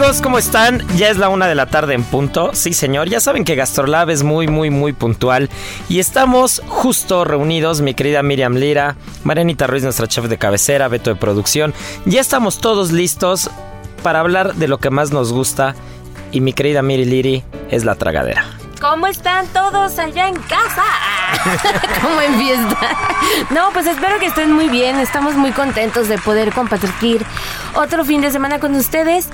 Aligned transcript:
Amigos, 0.00 0.22
¿cómo 0.22 0.38
están? 0.38 0.82
Ya 0.96 1.10
es 1.10 1.18
la 1.18 1.28
una 1.28 1.46
de 1.46 1.54
la 1.54 1.66
tarde 1.66 1.92
en 1.92 2.04
punto. 2.04 2.52
Sí, 2.54 2.72
señor, 2.72 3.10
ya 3.10 3.20
saben 3.20 3.44
que 3.44 3.54
Gastrolab 3.54 4.08
es 4.08 4.22
muy, 4.22 4.48
muy, 4.48 4.70
muy 4.70 4.94
puntual. 4.94 5.50
Y 5.90 5.98
estamos 5.98 6.62
justo 6.68 7.26
reunidos, 7.26 7.82
mi 7.82 7.92
querida 7.92 8.22
Miriam 8.22 8.54
Lira, 8.54 8.96
Marianita 9.24 9.66
Ruiz, 9.66 9.82
nuestra 9.82 10.06
chef 10.06 10.24
de 10.24 10.38
cabecera, 10.38 10.88
Beto 10.88 11.10
de 11.10 11.16
producción. 11.16 11.74
Ya 12.06 12.22
estamos 12.22 12.60
todos 12.62 12.92
listos 12.92 13.50
para 14.02 14.20
hablar 14.20 14.54
de 14.54 14.68
lo 14.68 14.78
que 14.78 14.88
más 14.88 15.12
nos 15.12 15.34
gusta. 15.34 15.74
Y 16.32 16.40
mi 16.40 16.54
querida 16.54 16.80
Miri 16.80 17.04
Liri 17.04 17.44
es 17.70 17.84
la 17.84 17.94
tragadera. 17.94 18.46
¿Cómo 18.80 19.06
están 19.06 19.46
todos 19.48 19.98
allá 19.98 20.28
en 20.28 20.36
casa? 20.36 20.84
Como 22.02 22.20
en 22.22 22.34
fiesta. 22.38 22.78
No, 23.50 23.68
pues 23.74 23.86
espero 23.86 24.18
que 24.18 24.26
estén 24.26 24.50
muy 24.50 24.70
bien. 24.70 24.98
Estamos 24.98 25.34
muy 25.34 25.50
contentos 25.52 26.08
de 26.08 26.16
poder 26.16 26.50
compartir 26.52 27.26
otro 27.74 28.04
fin 28.04 28.20
de 28.20 28.30
semana 28.30 28.58
con 28.58 28.74
ustedes. 28.74 29.28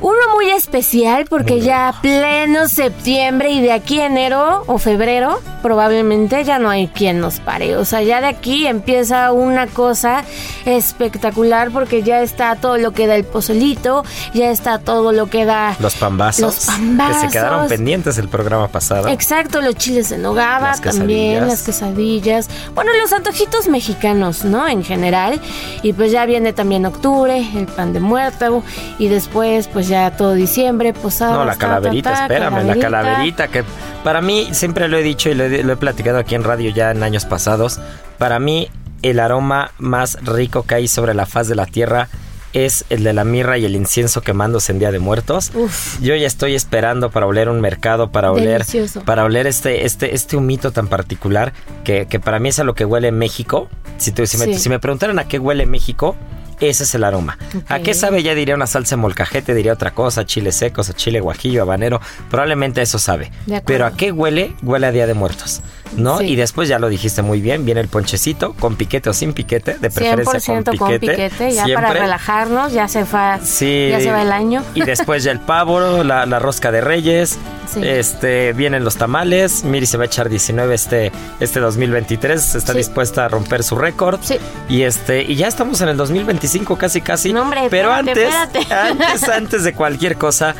Uno 0.00 0.18
muy 0.34 0.50
especial 0.50 1.24
porque 1.28 1.60
ya 1.60 1.94
pleno 2.02 2.68
septiembre 2.68 3.50
y 3.50 3.62
de 3.62 3.72
aquí 3.72 3.98
enero 3.98 4.62
o 4.66 4.76
febrero 4.76 5.40
probablemente 5.62 6.44
ya 6.44 6.58
no 6.58 6.68
hay 6.68 6.88
quien 6.88 7.18
nos 7.18 7.40
pare. 7.40 7.76
O 7.76 7.84
sea, 7.84 8.02
ya 8.02 8.20
de 8.20 8.26
aquí 8.26 8.66
empieza 8.66 9.32
una 9.32 9.66
cosa 9.66 10.22
espectacular 10.66 11.70
porque 11.70 12.02
ya 12.02 12.20
está 12.20 12.56
todo 12.56 12.76
lo 12.76 12.92
que 12.92 13.06
da 13.06 13.16
el 13.16 13.24
pozolito, 13.24 14.04
ya 14.34 14.50
está 14.50 14.78
todo 14.78 15.12
lo 15.12 15.26
que 15.26 15.44
da 15.44 15.74
Los 15.80 15.96
pambazos. 15.96 16.42
Los 16.42 16.66
pambazos. 16.66 17.16
Que 17.16 17.26
se 17.28 17.32
quedaron 17.32 17.68
pendientes 17.68 18.18
el 18.18 18.28
programa 18.28 18.68
pasado. 18.68 19.08
Exacto, 19.08 19.60
los 19.62 19.76
chiles 19.76 20.10
de 20.10 20.18
nogada 20.18 20.70
Las 20.70 20.80
también, 20.82 21.48
las 21.48 21.62
quesadillas. 21.62 22.48
Bueno, 22.74 22.90
los 23.00 23.12
antojitos 23.12 23.68
mexicanos, 23.68 24.44
¿no? 24.44 24.68
En 24.68 24.84
general. 24.84 25.40
Y 25.82 25.94
pues 25.94 26.12
ya 26.12 26.26
viene 26.26 26.52
también 26.52 26.86
octubre, 26.86 27.38
el 27.56 27.65
pan 27.66 27.92
de 27.92 28.00
muerto. 28.00 28.62
Y 28.98 29.08
después, 29.08 29.68
pues 29.68 29.88
ya 29.88 30.10
todo 30.16 30.34
diciembre, 30.34 30.92
posadas. 30.92 31.34
No, 31.34 31.44
la 31.44 31.52
ta, 31.54 31.58
ta, 31.58 31.66
calaverita, 31.66 32.12
ta, 32.14 32.22
espérame, 32.22 32.66
la 32.66 32.76
calaverita, 32.78 33.48
que 33.48 33.64
para 34.04 34.20
mí, 34.20 34.48
siempre 34.52 34.88
lo 34.88 34.96
he 34.96 35.02
dicho 35.02 35.28
y 35.30 35.34
lo 35.34 35.44
he, 35.44 35.62
lo 35.62 35.72
he 35.72 35.76
platicado 35.76 36.18
aquí 36.18 36.34
en 36.34 36.44
radio 36.44 36.70
ya 36.70 36.90
en 36.90 37.02
años 37.02 37.24
pasados, 37.24 37.78
para 38.18 38.38
mí 38.38 38.68
el 39.02 39.20
aroma 39.20 39.72
más 39.78 40.18
rico 40.24 40.62
que 40.64 40.74
hay 40.76 40.88
sobre 40.88 41.14
la 41.14 41.26
faz 41.26 41.48
de 41.48 41.54
la 41.54 41.66
tierra 41.66 42.08
es 42.52 42.86
el 42.88 43.04
de 43.04 43.12
la 43.12 43.24
mirra 43.24 43.58
y 43.58 43.66
el 43.66 43.76
incienso 43.76 44.22
quemándose 44.22 44.72
en 44.72 44.78
Día 44.78 44.90
de 44.90 44.98
Muertos. 44.98 45.50
Uf. 45.54 46.00
Yo 46.00 46.14
ya 46.16 46.26
estoy 46.26 46.54
esperando 46.54 47.10
para 47.10 47.26
oler 47.26 47.50
un 47.50 47.60
mercado, 47.60 48.10
para 48.10 48.32
oler, 48.32 48.64
Delicioso. 48.64 49.02
para 49.04 49.24
oler 49.24 49.46
este, 49.46 49.84
este, 49.84 50.14
este 50.14 50.38
humito 50.38 50.72
tan 50.72 50.88
particular 50.88 51.52
que, 51.84 52.06
que 52.06 52.18
para 52.18 52.38
mí 52.38 52.48
es 52.48 52.58
a 52.58 52.64
lo 52.64 52.74
que 52.74 52.86
huele 52.86 53.12
México. 53.12 53.68
Si, 53.98 54.10
tú- 54.12 54.26
si, 54.26 54.38
me, 54.38 54.46
Sí. 54.46 54.54
si 54.58 54.68
me 54.70 54.78
preguntaran 54.78 55.18
a 55.18 55.28
qué 55.28 55.38
huele 55.38 55.66
México, 55.66 56.16
ese 56.60 56.84
es 56.84 56.94
el 56.94 57.04
aroma. 57.04 57.38
¿A 57.68 57.80
qué 57.80 57.94
sabe? 57.94 58.22
Ya 58.22 58.34
diría 58.34 58.54
una 58.54 58.66
salsa 58.66 58.96
de 58.96 59.02
molcajete, 59.02 59.54
diría 59.54 59.72
otra 59.72 59.92
cosa, 59.92 60.24
chile 60.24 60.52
secos, 60.52 60.88
o 60.88 60.92
chile 60.92 61.20
guajillo, 61.20 61.62
habanero. 61.62 62.00
Probablemente 62.30 62.82
eso 62.82 62.98
sabe. 62.98 63.30
Pero 63.64 63.86
¿a 63.86 63.92
qué 63.92 64.12
huele? 64.12 64.54
Huele 64.62 64.86
a 64.86 64.92
Día 64.92 65.06
de 65.06 65.14
Muertos. 65.14 65.60
¿No? 65.96 66.18
Sí. 66.18 66.24
Y 66.26 66.36
después 66.36 66.68
ya 66.68 66.78
lo 66.78 66.88
dijiste 66.88 67.22
muy 67.22 67.40
bien, 67.40 67.64
viene 67.64 67.80
el 67.80 67.88
ponchecito 67.88 68.54
con 68.54 68.76
piquete 68.76 69.10
o 69.10 69.12
sin 69.12 69.32
piquete, 69.32 69.74
de 69.78 69.90
preferencia 69.90 70.40
100% 70.54 70.76
con 70.76 70.98
piquete. 70.98 71.52
ya 71.52 71.64
para 71.74 71.92
relajarnos, 71.92 72.72
ya 72.72 72.88
se 72.88 73.04
va, 73.04 73.38
Sí. 73.42 73.88
ya 73.90 74.00
se 74.00 74.10
va 74.10 74.22
el 74.22 74.32
año. 74.32 74.62
Y 74.74 74.82
después 74.82 75.24
ya 75.24 75.32
el 75.32 75.40
pavo, 75.40 76.02
la, 76.04 76.26
la 76.26 76.38
rosca 76.38 76.70
de 76.72 76.80
reyes, 76.80 77.38
Sí. 77.72 77.80
este, 77.84 78.52
vienen 78.52 78.84
los 78.84 78.96
tamales, 78.96 79.64
Miri 79.64 79.86
se 79.86 79.96
va 79.96 80.04
a 80.04 80.06
echar 80.06 80.28
19 80.28 80.74
este, 80.74 81.10
este 81.40 81.58
2023, 81.60 82.54
está 82.54 82.72
dispuesta 82.72 83.24
a 83.24 83.28
romper 83.28 83.62
su 83.64 83.76
récord. 83.76 84.20
Sí. 84.22 84.36
Y 84.68 84.82
este, 84.82 85.22
y 85.22 85.34
ya 85.34 85.48
estamos 85.48 85.80
en 85.80 85.88
el 85.88 85.96
2025 85.96 86.76
casi 86.78 87.00
casi. 87.00 87.32
No, 87.32 87.42
hombre, 87.42 87.62
pero 87.70 87.94
espérate, 87.94 88.26
antes, 88.26 88.58
espérate. 88.62 88.74
antes, 89.02 89.28
antes 89.28 89.64
de 89.64 89.72
cualquier 89.74 90.16
cosa, 90.16 90.54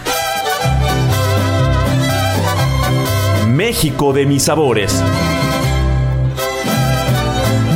México 3.56 4.12
de 4.12 4.26
mis 4.26 4.42
sabores. 4.42 5.02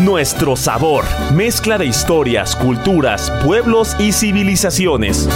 Nuestro 0.03 0.55
sabor, 0.55 1.07
mezcla 1.33 1.79
de 1.79 1.87
historias, 1.87 2.55
culturas, 2.55 3.31
pueblos 3.43 3.97
y 3.99 4.13
civilizaciones. 4.13 5.27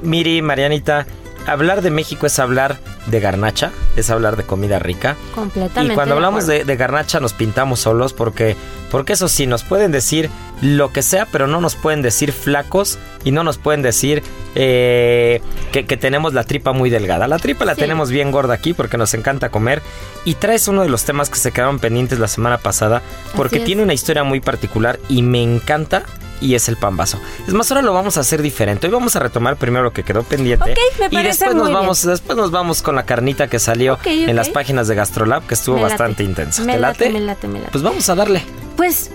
Miri, 0.00 0.40
Marianita, 0.40 1.06
hablar 1.46 1.82
de 1.82 1.90
México 1.90 2.24
es 2.24 2.38
hablar 2.38 2.78
de 3.06 3.20
garnacha, 3.20 3.72
es 3.96 4.10
hablar 4.10 4.36
de 4.36 4.42
comida 4.44 4.78
rica. 4.78 5.16
Completamente. 5.34 5.92
Y 5.92 5.94
cuando 5.94 6.14
hablamos 6.14 6.46
de, 6.46 6.64
de 6.64 6.76
garnacha 6.76 7.20
nos 7.20 7.32
pintamos 7.32 7.80
solos 7.80 8.12
porque, 8.12 8.56
porque 8.90 9.12
eso 9.14 9.28
sí, 9.28 9.46
nos 9.46 9.64
pueden 9.64 9.92
decir 9.92 10.28
lo 10.62 10.92
que 10.92 11.02
sea, 11.02 11.26
pero 11.30 11.46
no 11.46 11.60
nos 11.60 11.76
pueden 11.76 12.02
decir 12.02 12.32
flacos 12.32 12.98
y 13.24 13.30
no 13.30 13.44
nos 13.44 13.58
pueden 13.58 13.82
decir 13.82 14.22
eh, 14.54 15.40
que, 15.72 15.84
que 15.84 15.96
tenemos 15.96 16.32
la 16.34 16.44
tripa 16.44 16.72
muy 16.72 16.90
delgada. 16.90 17.28
La 17.28 17.38
tripa 17.38 17.64
la 17.64 17.74
Sí. 17.74 17.80
tenemos 17.82 18.10
bien 18.10 18.30
gorda 18.30 18.54
aquí 18.54 18.72
porque 18.72 18.96
nos 18.96 19.12
encanta 19.14 19.50
comer. 19.50 19.82
Y 20.24 20.34
traes 20.34 20.66
uno 20.66 20.82
de 20.82 20.88
los 20.88 21.04
temas 21.04 21.28
que 21.30 21.36
se 21.38 21.52
quedaron 21.52 21.78
pendientes 21.78 22.18
la 22.18 22.28
semana 22.28 22.58
pasada 22.58 23.02
porque 23.36 23.60
tiene 23.60 23.82
una 23.82 23.94
historia 23.94 24.24
muy 24.24 24.40
particular 24.40 24.98
y 25.08 25.22
me 25.22 25.42
encanta. 25.42 26.02
Y 26.40 26.54
es 26.54 26.68
el 26.68 26.76
pambazo. 26.76 27.20
Es 27.46 27.54
más, 27.54 27.70
ahora 27.70 27.82
lo 27.82 27.92
vamos 27.94 28.16
a 28.16 28.20
hacer 28.20 28.42
diferente. 28.42 28.86
Hoy 28.86 28.92
vamos 28.92 29.16
a 29.16 29.20
retomar 29.20 29.56
primero 29.56 29.84
lo 29.84 29.92
que 29.92 30.02
quedó 30.02 30.22
pendiente. 30.22 30.74
Me 30.98 31.06
y 31.06 31.14
parece 31.14 31.28
después 31.46 31.54
nos 31.54 31.66
bien. 31.68 31.74
vamos, 31.78 32.02
después 32.02 32.36
nos 32.36 32.50
vamos 32.50 32.82
con 32.82 32.94
la 32.94 33.04
carnita 33.06 33.48
que 33.48 33.58
salió 33.58 33.98
en 34.04 34.36
las 34.36 34.48
páginas 34.50 34.88
de 34.88 34.94
Gastrolab, 34.94 35.46
que 35.46 35.54
estuvo 35.54 35.76
Me 35.76 35.82
late. 35.82 35.92
bastante 35.94 36.24
intensa. 36.24 36.62
Me 36.64 36.74
¿Te 36.74 36.78
late, 36.80 37.04
late? 37.06 37.12
me 37.12 37.20
late, 37.20 37.48
me 37.48 37.58
late. 37.60 37.72
Pues 37.72 37.82
vamos 37.82 38.08
a 38.08 38.14
darle. 38.14 38.42
Pues 38.76 39.10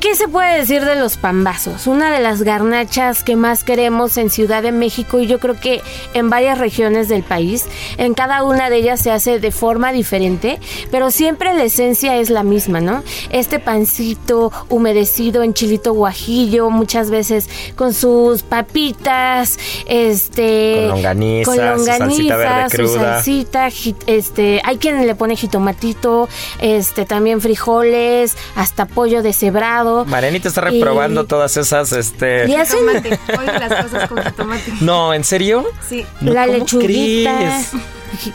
¿Qué 0.00 0.14
se 0.14 0.28
puede 0.28 0.58
decir 0.58 0.84
de 0.84 0.94
los 0.94 1.16
pambazos? 1.16 1.88
Una 1.88 2.12
de 2.12 2.20
las 2.20 2.42
garnachas 2.42 3.24
que 3.24 3.34
más 3.34 3.64
queremos 3.64 4.16
en 4.16 4.30
Ciudad 4.30 4.62
de 4.62 4.70
México 4.70 5.18
y 5.18 5.26
yo 5.26 5.40
creo 5.40 5.58
que 5.58 5.82
en 6.14 6.30
varias 6.30 6.58
regiones 6.58 7.08
del 7.08 7.24
país. 7.24 7.66
En 7.96 8.14
cada 8.14 8.44
una 8.44 8.70
de 8.70 8.76
ellas 8.76 9.00
se 9.00 9.10
hace 9.10 9.40
de 9.40 9.50
forma 9.50 9.90
diferente, 9.90 10.60
pero 10.92 11.10
siempre 11.10 11.52
la 11.52 11.64
esencia 11.64 12.16
es 12.16 12.30
la 12.30 12.44
misma, 12.44 12.80
¿no? 12.80 13.02
Este 13.30 13.58
pancito 13.58 14.52
humedecido 14.68 15.42
en 15.42 15.52
chilito 15.52 15.92
guajillo, 15.92 16.70
muchas 16.70 17.10
veces 17.10 17.48
con 17.74 17.92
sus 17.92 18.44
papitas, 18.44 19.58
este... 19.86 20.76
Con 20.76 20.88
longaniza, 20.90 21.50
con 21.50 21.66
longaniza 21.66 21.98
su 22.06 22.06
salsita 22.06 22.36
verde 22.36 22.68
su 22.70 22.94
salsita, 22.94 23.68
este... 24.06 24.60
Hay 24.62 24.76
quien 24.76 25.04
le 25.04 25.14
pone 25.16 25.34
jitomatito, 25.34 26.28
este, 26.60 27.04
también 27.04 27.40
frijoles, 27.40 28.36
hasta 28.54 28.86
pollo 28.86 29.22
deshebrado. 29.22 29.87
Marianita 30.06 30.48
está 30.48 30.60
reprobando 30.62 31.22
Y- 31.22 31.26
todas 31.26 31.56
esas, 31.56 31.92
este... 31.92 32.46
Y 32.48 32.54
hacen 32.54 32.86
las 32.86 33.84
cosas 33.84 34.08
con 34.08 34.22
jitomate. 34.22 34.72
No, 34.80 35.12
¿en 35.14 35.24
serio? 35.24 35.64
Sí. 35.88 36.04
No, 36.20 36.32
la 36.32 36.46
¿cómo 36.46 36.58
lechuguita, 36.58 37.36
crees? 37.38 37.70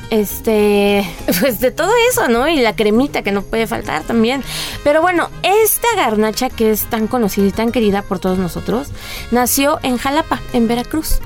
este, 0.09 1.05
pues 1.39 1.59
de 1.59 1.71
todo 1.71 1.91
eso, 2.11 2.27
¿no? 2.27 2.47
Y 2.47 2.57
la 2.61 2.75
cremita 2.75 3.21
que 3.23 3.31
no 3.31 3.41
puede 3.41 3.67
faltar 3.67 4.03
también. 4.03 4.43
Pero 4.83 5.01
bueno, 5.01 5.29
esta 5.43 5.87
garnacha 5.95 6.49
que 6.49 6.71
es 6.71 6.85
tan 6.85 7.07
conocida 7.07 7.47
y 7.47 7.51
tan 7.51 7.71
querida 7.71 8.01
por 8.01 8.19
todos 8.19 8.37
nosotros, 8.37 8.87
nació 9.31 9.79
en 9.83 9.97
Jalapa, 9.97 10.39
en 10.53 10.67
Veracruz. 10.67 11.19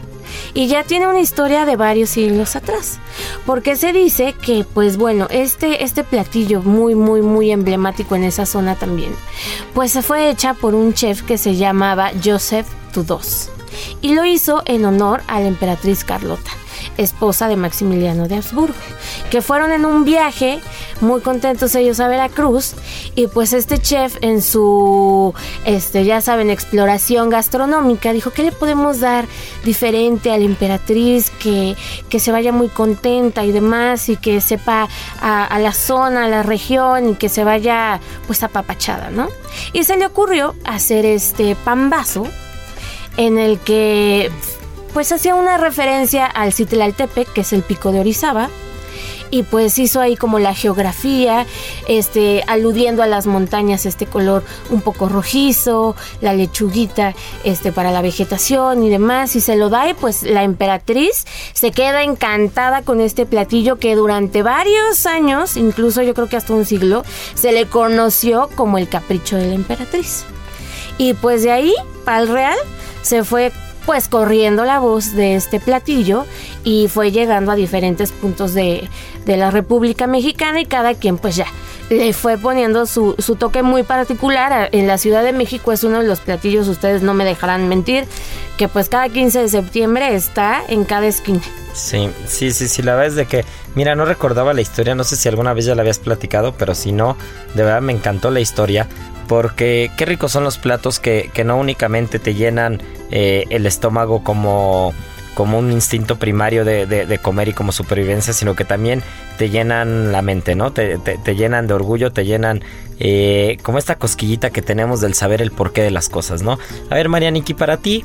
Y 0.53 0.67
ya 0.67 0.83
tiene 0.83 1.07
una 1.07 1.19
historia 1.19 1.65
de 1.65 1.75
varios 1.75 2.09
siglos 2.09 2.55
atrás. 2.55 2.99
Porque 3.45 3.75
se 3.75 3.93
dice 3.93 4.33
que, 4.33 4.65
pues 4.73 4.97
bueno, 4.97 5.27
este, 5.29 5.83
este 5.83 6.03
platillo 6.03 6.61
muy, 6.61 6.95
muy, 6.95 7.21
muy 7.21 7.51
emblemático 7.51 8.15
en 8.15 8.23
esa 8.23 8.45
zona 8.45 8.75
también, 8.75 9.13
pues 9.73 9.91
se 9.91 10.01
fue 10.01 10.29
hecha 10.29 10.53
por 10.53 10.75
un 10.75 10.93
chef 10.93 11.21
que 11.21 11.37
se 11.37 11.55
llamaba 11.55 12.11
Joseph 12.23 12.67
Tudós. 12.93 13.49
Y 14.01 14.15
lo 14.15 14.25
hizo 14.25 14.63
en 14.65 14.85
honor 14.85 15.21
a 15.27 15.39
la 15.39 15.47
emperatriz 15.47 16.03
Carlota 16.03 16.51
esposa 16.97 17.47
de 17.47 17.55
Maximiliano 17.55 18.27
de 18.27 18.35
Habsburgo, 18.35 18.75
que 19.29 19.41
fueron 19.41 19.71
en 19.71 19.85
un 19.85 20.03
viaje 20.03 20.59
muy 21.01 21.21
contentos 21.21 21.75
ellos 21.75 21.99
a 21.99 22.07
Veracruz 22.07 22.73
y 23.15 23.27
pues 23.27 23.53
este 23.53 23.79
chef 23.79 24.17
en 24.21 24.41
su 24.41 25.33
este 25.65 26.05
ya 26.05 26.21
saben 26.21 26.49
exploración 26.49 27.29
gastronómica 27.29 28.13
dijo 28.13 28.31
qué 28.31 28.43
le 28.43 28.51
podemos 28.51 28.99
dar 28.99 29.25
diferente 29.63 30.31
a 30.31 30.37
la 30.37 30.45
emperatriz 30.45 31.29
que, 31.29 31.75
que 32.09 32.19
se 32.19 32.31
vaya 32.31 32.51
muy 32.51 32.69
contenta 32.69 33.45
y 33.45 33.51
demás 33.51 34.09
y 34.09 34.17
que 34.17 34.41
sepa 34.41 34.87
a, 35.21 35.45
a 35.45 35.59
la 35.59 35.73
zona 35.73 36.25
a 36.25 36.27
la 36.27 36.43
región 36.43 37.09
y 37.09 37.15
que 37.15 37.29
se 37.29 37.43
vaya 37.43 37.99
pues 38.25 38.41
apapachada 38.43 39.09
no 39.11 39.29
y 39.73 39.83
se 39.83 39.97
le 39.97 40.05
ocurrió 40.05 40.55
hacer 40.63 41.05
este 41.05 41.55
pambazo 41.55 42.27
en 43.17 43.37
el 43.37 43.59
que 43.59 44.31
pues 44.93 45.11
hacía 45.11 45.35
una 45.35 45.57
referencia 45.57 46.25
al 46.25 46.53
Citlaltepec, 46.53 47.31
que 47.33 47.41
es 47.41 47.53
el 47.53 47.63
pico 47.63 47.91
de 47.91 47.99
Orizaba, 47.99 48.49
y 49.29 49.43
pues 49.43 49.77
hizo 49.77 49.99
ahí 49.99 50.15
como 50.15 50.39
la 50.39 50.53
geografía, 50.53 51.45
este, 51.87 52.43
aludiendo 52.47 53.03
a 53.03 53.07
las 53.07 53.27
montañas, 53.27 53.85
este 53.85 54.05
color 54.05 54.43
un 54.69 54.81
poco 54.81 55.09
rojizo, 55.09 55.95
la 56.21 56.33
lechuguita, 56.33 57.13
este, 57.43 57.71
para 57.71 57.91
la 57.91 58.01
vegetación 58.01 58.83
y 58.83 58.89
demás, 58.89 59.35
y 59.35 59.41
se 59.41 59.55
lo 59.55 59.69
da 59.69 59.89
y 59.89 59.93
pues 59.93 60.23
la 60.23 60.43
emperatriz 60.43 61.25
se 61.53 61.71
queda 61.71 62.03
encantada 62.03 62.81
con 62.81 63.01
este 63.01 63.25
platillo 63.25 63.77
que 63.77 63.95
durante 63.95 64.43
varios 64.43 65.05
años, 65.05 65.57
incluso 65.57 66.01
yo 66.01 66.13
creo 66.13 66.29
que 66.29 66.37
hasta 66.37 66.53
un 66.53 66.65
siglo, 66.65 67.03
se 67.35 67.51
le 67.51 67.65
conoció 67.67 68.49
como 68.55 68.77
el 68.77 68.87
capricho 68.87 69.35
de 69.35 69.47
la 69.47 69.55
emperatriz. 69.55 70.23
Y 70.97 71.13
pues 71.13 71.43
de 71.43 71.51
ahí, 71.51 71.73
para 72.05 72.19
el 72.19 72.27
Real, 72.27 72.57
se 73.03 73.23
fue 73.23 73.51
pues 73.87 74.09
corriendo 74.09 74.65
la 74.65 74.79
voz 74.79 75.13
de 75.13 75.35
este 75.35 75.61
platillo 75.61 76.25
y 76.65 76.89
fue 76.89 77.11
llegando 77.11 77.53
a 77.53 77.55
diferentes 77.55 78.11
puntos 78.11 78.53
de, 78.53 78.89
de 79.25 79.37
la 79.37 79.49
República 79.49 80.07
Mexicana 80.07 80.59
y 80.59 80.65
cada 80.65 80.93
quien 80.93 81.17
pues 81.17 81.37
ya 81.37 81.47
le 81.89 82.11
fue 82.11 82.37
poniendo 82.37 82.85
su, 82.85 83.15
su 83.17 83.37
toque 83.37 83.63
muy 83.63 83.83
particular. 83.83 84.67
En 84.73 84.87
la 84.87 84.97
Ciudad 84.97 85.23
de 85.23 85.31
México 85.31 85.71
es 85.71 85.85
uno 85.85 86.01
de 86.01 86.07
los 86.07 86.19
platillos, 86.19 86.67
ustedes 86.67 87.01
no 87.01 87.13
me 87.13 87.23
dejarán 87.23 87.69
mentir, 87.69 88.05
que 88.57 88.67
pues 88.67 88.89
cada 88.89 89.07
15 89.07 89.43
de 89.43 89.47
septiembre 89.47 90.13
está 90.13 90.61
en 90.67 90.83
cada 90.83 91.07
esquina. 91.07 91.41
Sí, 91.73 92.09
sí, 92.25 92.51
sí, 92.51 92.67
sí, 92.67 92.81
la 92.81 92.95
verdad 92.95 93.07
es 93.07 93.15
de 93.15 93.25
que, 93.25 93.45
mira, 93.75 93.95
no 93.95 94.03
recordaba 94.03 94.53
la 94.53 94.61
historia, 94.61 94.95
no 94.95 95.05
sé 95.05 95.15
si 95.15 95.29
alguna 95.29 95.53
vez 95.53 95.63
ya 95.65 95.75
la 95.75 95.81
habías 95.81 95.99
platicado, 95.99 96.55
pero 96.57 96.75
si 96.75 96.91
no, 96.91 97.15
de 97.53 97.63
verdad 97.63 97.81
me 97.81 97.93
encantó 97.93 98.31
la 98.31 98.41
historia, 98.41 98.87
porque 99.27 99.91
qué 99.97 100.05
ricos 100.05 100.31
son 100.31 100.43
los 100.43 100.57
platos 100.57 100.99
que, 100.99 101.29
que 101.33 101.43
no 101.43 101.57
únicamente 101.57 102.19
te 102.19 102.33
llenan 102.33 102.81
eh, 103.11 103.45
el 103.49 103.65
estómago 103.65 104.23
como, 104.23 104.93
como 105.35 105.59
un 105.59 105.71
instinto 105.71 106.17
primario 106.17 106.65
de, 106.65 106.85
de- 106.85 107.05
de 107.05 107.17
comer 107.19 107.49
y 107.49 107.53
como 107.53 107.71
supervivencia, 107.71 108.33
sino 108.33 108.55
que 108.55 108.65
también 108.65 109.03
te 109.37 109.49
llenan 109.49 110.11
la 110.11 110.21
mente, 110.21 110.55
¿no? 110.55 110.71
Te, 110.71 110.97
te- 110.97 111.17
te 111.17 111.35
llenan 111.35 111.67
de 111.67 111.73
orgullo, 111.73 112.11
te 112.11 112.25
llenan 112.25 112.63
eh, 112.99 113.57
como 113.63 113.77
esta 113.77 113.95
cosquillita 113.95 114.49
que 114.49 114.61
tenemos 114.61 115.01
del 115.01 115.13
saber 115.13 115.41
el 115.41 115.51
porqué 115.51 115.81
de 115.83 115.91
las 115.91 116.09
cosas, 116.09 116.41
¿no? 116.41 116.57
A 116.89 116.95
ver, 116.95 117.09
Marianiki, 117.09 117.53
para 117.53 117.77
ti, 117.77 118.03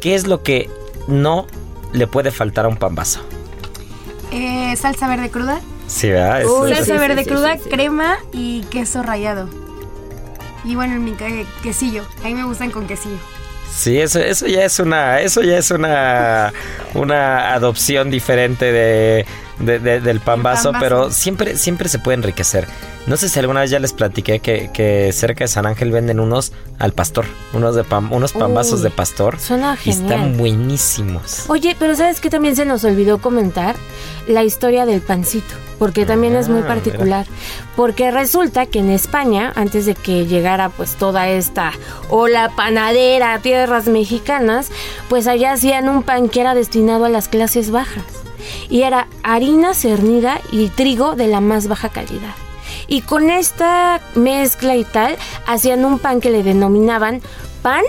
¿qué 0.00 0.14
es 0.14 0.26
lo 0.26 0.42
que 0.42 0.68
no 1.06 1.46
le 1.92 2.06
puede 2.06 2.30
faltar 2.32 2.64
a 2.64 2.68
un 2.68 2.76
pambazo? 2.76 3.20
Eh, 4.32 4.74
salsa 4.76 5.06
verde 5.08 5.30
cruda. 5.30 5.60
Sí, 5.86 6.08
¿verdad? 6.10 6.44
Uy, 6.46 6.74
salsa 6.74 6.94
sí, 6.94 6.98
verde 6.98 7.22
sí, 7.24 7.30
cruda, 7.30 7.56
sí, 7.56 7.60
sí. 7.64 7.70
crema 7.70 8.16
y 8.32 8.62
queso 8.70 9.02
rallado. 9.04 9.48
Y 10.66 10.74
bueno, 10.74 10.94
en 10.96 11.04
mi 11.04 11.12
ca- 11.12 11.26
quesillo. 11.62 12.04
A 12.22 12.24
mí 12.26 12.34
me 12.34 12.44
gustan 12.44 12.70
con 12.70 12.86
quesillo. 12.86 13.18
sí, 13.70 13.98
eso, 13.98 14.18
eso 14.20 14.46
ya 14.46 14.64
es 14.64 14.78
una, 14.78 15.20
eso 15.20 15.42
ya 15.42 15.58
es 15.58 15.70
una, 15.70 16.52
una 16.94 17.52
adopción 17.54 18.10
diferente 18.10 18.72
de, 18.72 19.26
de- 19.58 19.78
de- 19.78 20.00
del 20.00 20.20
pambazo, 20.20 20.72
pambazo. 20.72 20.82
pero 20.84 21.10
siempre, 21.10 21.56
siempre 21.56 21.88
se 21.88 21.98
puede 21.98 22.16
enriquecer. 22.16 22.66
No 23.06 23.16
sé 23.16 23.28
si 23.28 23.38
alguna 23.38 23.60
vez 23.60 23.70
ya 23.70 23.78
les 23.78 23.92
platiqué 23.92 24.40
que, 24.40 24.68
que 24.74 25.12
cerca 25.12 25.44
de 25.44 25.48
San 25.48 25.64
Ángel 25.64 25.92
venden 25.92 26.18
unos 26.18 26.52
al 26.80 26.92
pastor, 26.92 27.24
unos 27.52 27.76
de 27.76 27.84
pam- 27.84 28.08
unos 28.10 28.32
pambazos 28.32 28.80
Uy, 28.80 28.84
de 28.84 28.90
pastor. 28.90 29.38
suena 29.38 29.78
y 29.84 29.90
están 29.90 30.36
buenísimos. 30.36 31.44
Oye, 31.48 31.76
pero 31.78 31.94
¿sabes 31.94 32.20
qué 32.20 32.30
también 32.30 32.56
se 32.56 32.64
nos 32.64 32.82
olvidó 32.84 33.18
comentar? 33.18 33.76
La 34.26 34.42
historia 34.42 34.86
del 34.86 35.02
pancito, 35.02 35.54
porque 35.78 36.04
también 36.04 36.34
es 36.34 36.48
muy 36.48 36.62
Ah, 36.62 36.66
particular. 36.66 37.26
Porque 37.76 38.10
resulta 38.10 38.66
que 38.66 38.80
en 38.80 38.90
España, 38.90 39.52
antes 39.54 39.86
de 39.86 39.94
que 39.94 40.26
llegara 40.26 40.68
pues 40.68 40.96
toda 40.96 41.28
esta 41.28 41.72
ola 42.10 42.50
panadera 42.56 43.38
tierras 43.38 43.86
mexicanas, 43.86 44.70
pues 45.08 45.28
allá 45.28 45.52
hacían 45.52 45.88
un 45.88 46.02
pan 46.02 46.28
que 46.28 46.40
era 46.40 46.54
destinado 46.56 47.04
a 47.04 47.08
las 47.08 47.28
clases 47.28 47.70
bajas. 47.70 48.02
Y 48.68 48.82
era 48.82 49.08
harina 49.22 49.74
cernida 49.74 50.40
y 50.52 50.68
trigo 50.68 51.16
de 51.16 51.26
la 51.26 51.40
más 51.40 51.68
baja 51.68 51.88
calidad. 51.88 52.34
Y 52.88 53.02
con 53.02 53.30
esta 53.30 54.00
mezcla 54.14 54.76
y 54.76 54.84
tal, 54.84 55.16
hacían 55.46 55.84
un 55.84 55.98
pan 55.98 56.20
que 56.20 56.30
le 56.30 56.42
denominaban 56.42 57.20
pan 57.62 57.82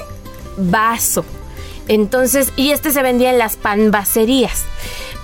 vaso. 0.57 1.25
Entonces, 1.88 2.51
y 2.56 2.71
este 2.71 2.92
se 2.92 3.01
vendía 3.01 3.31
en 3.31 3.38
las 3.38 3.56
panbacerías. 3.56 4.65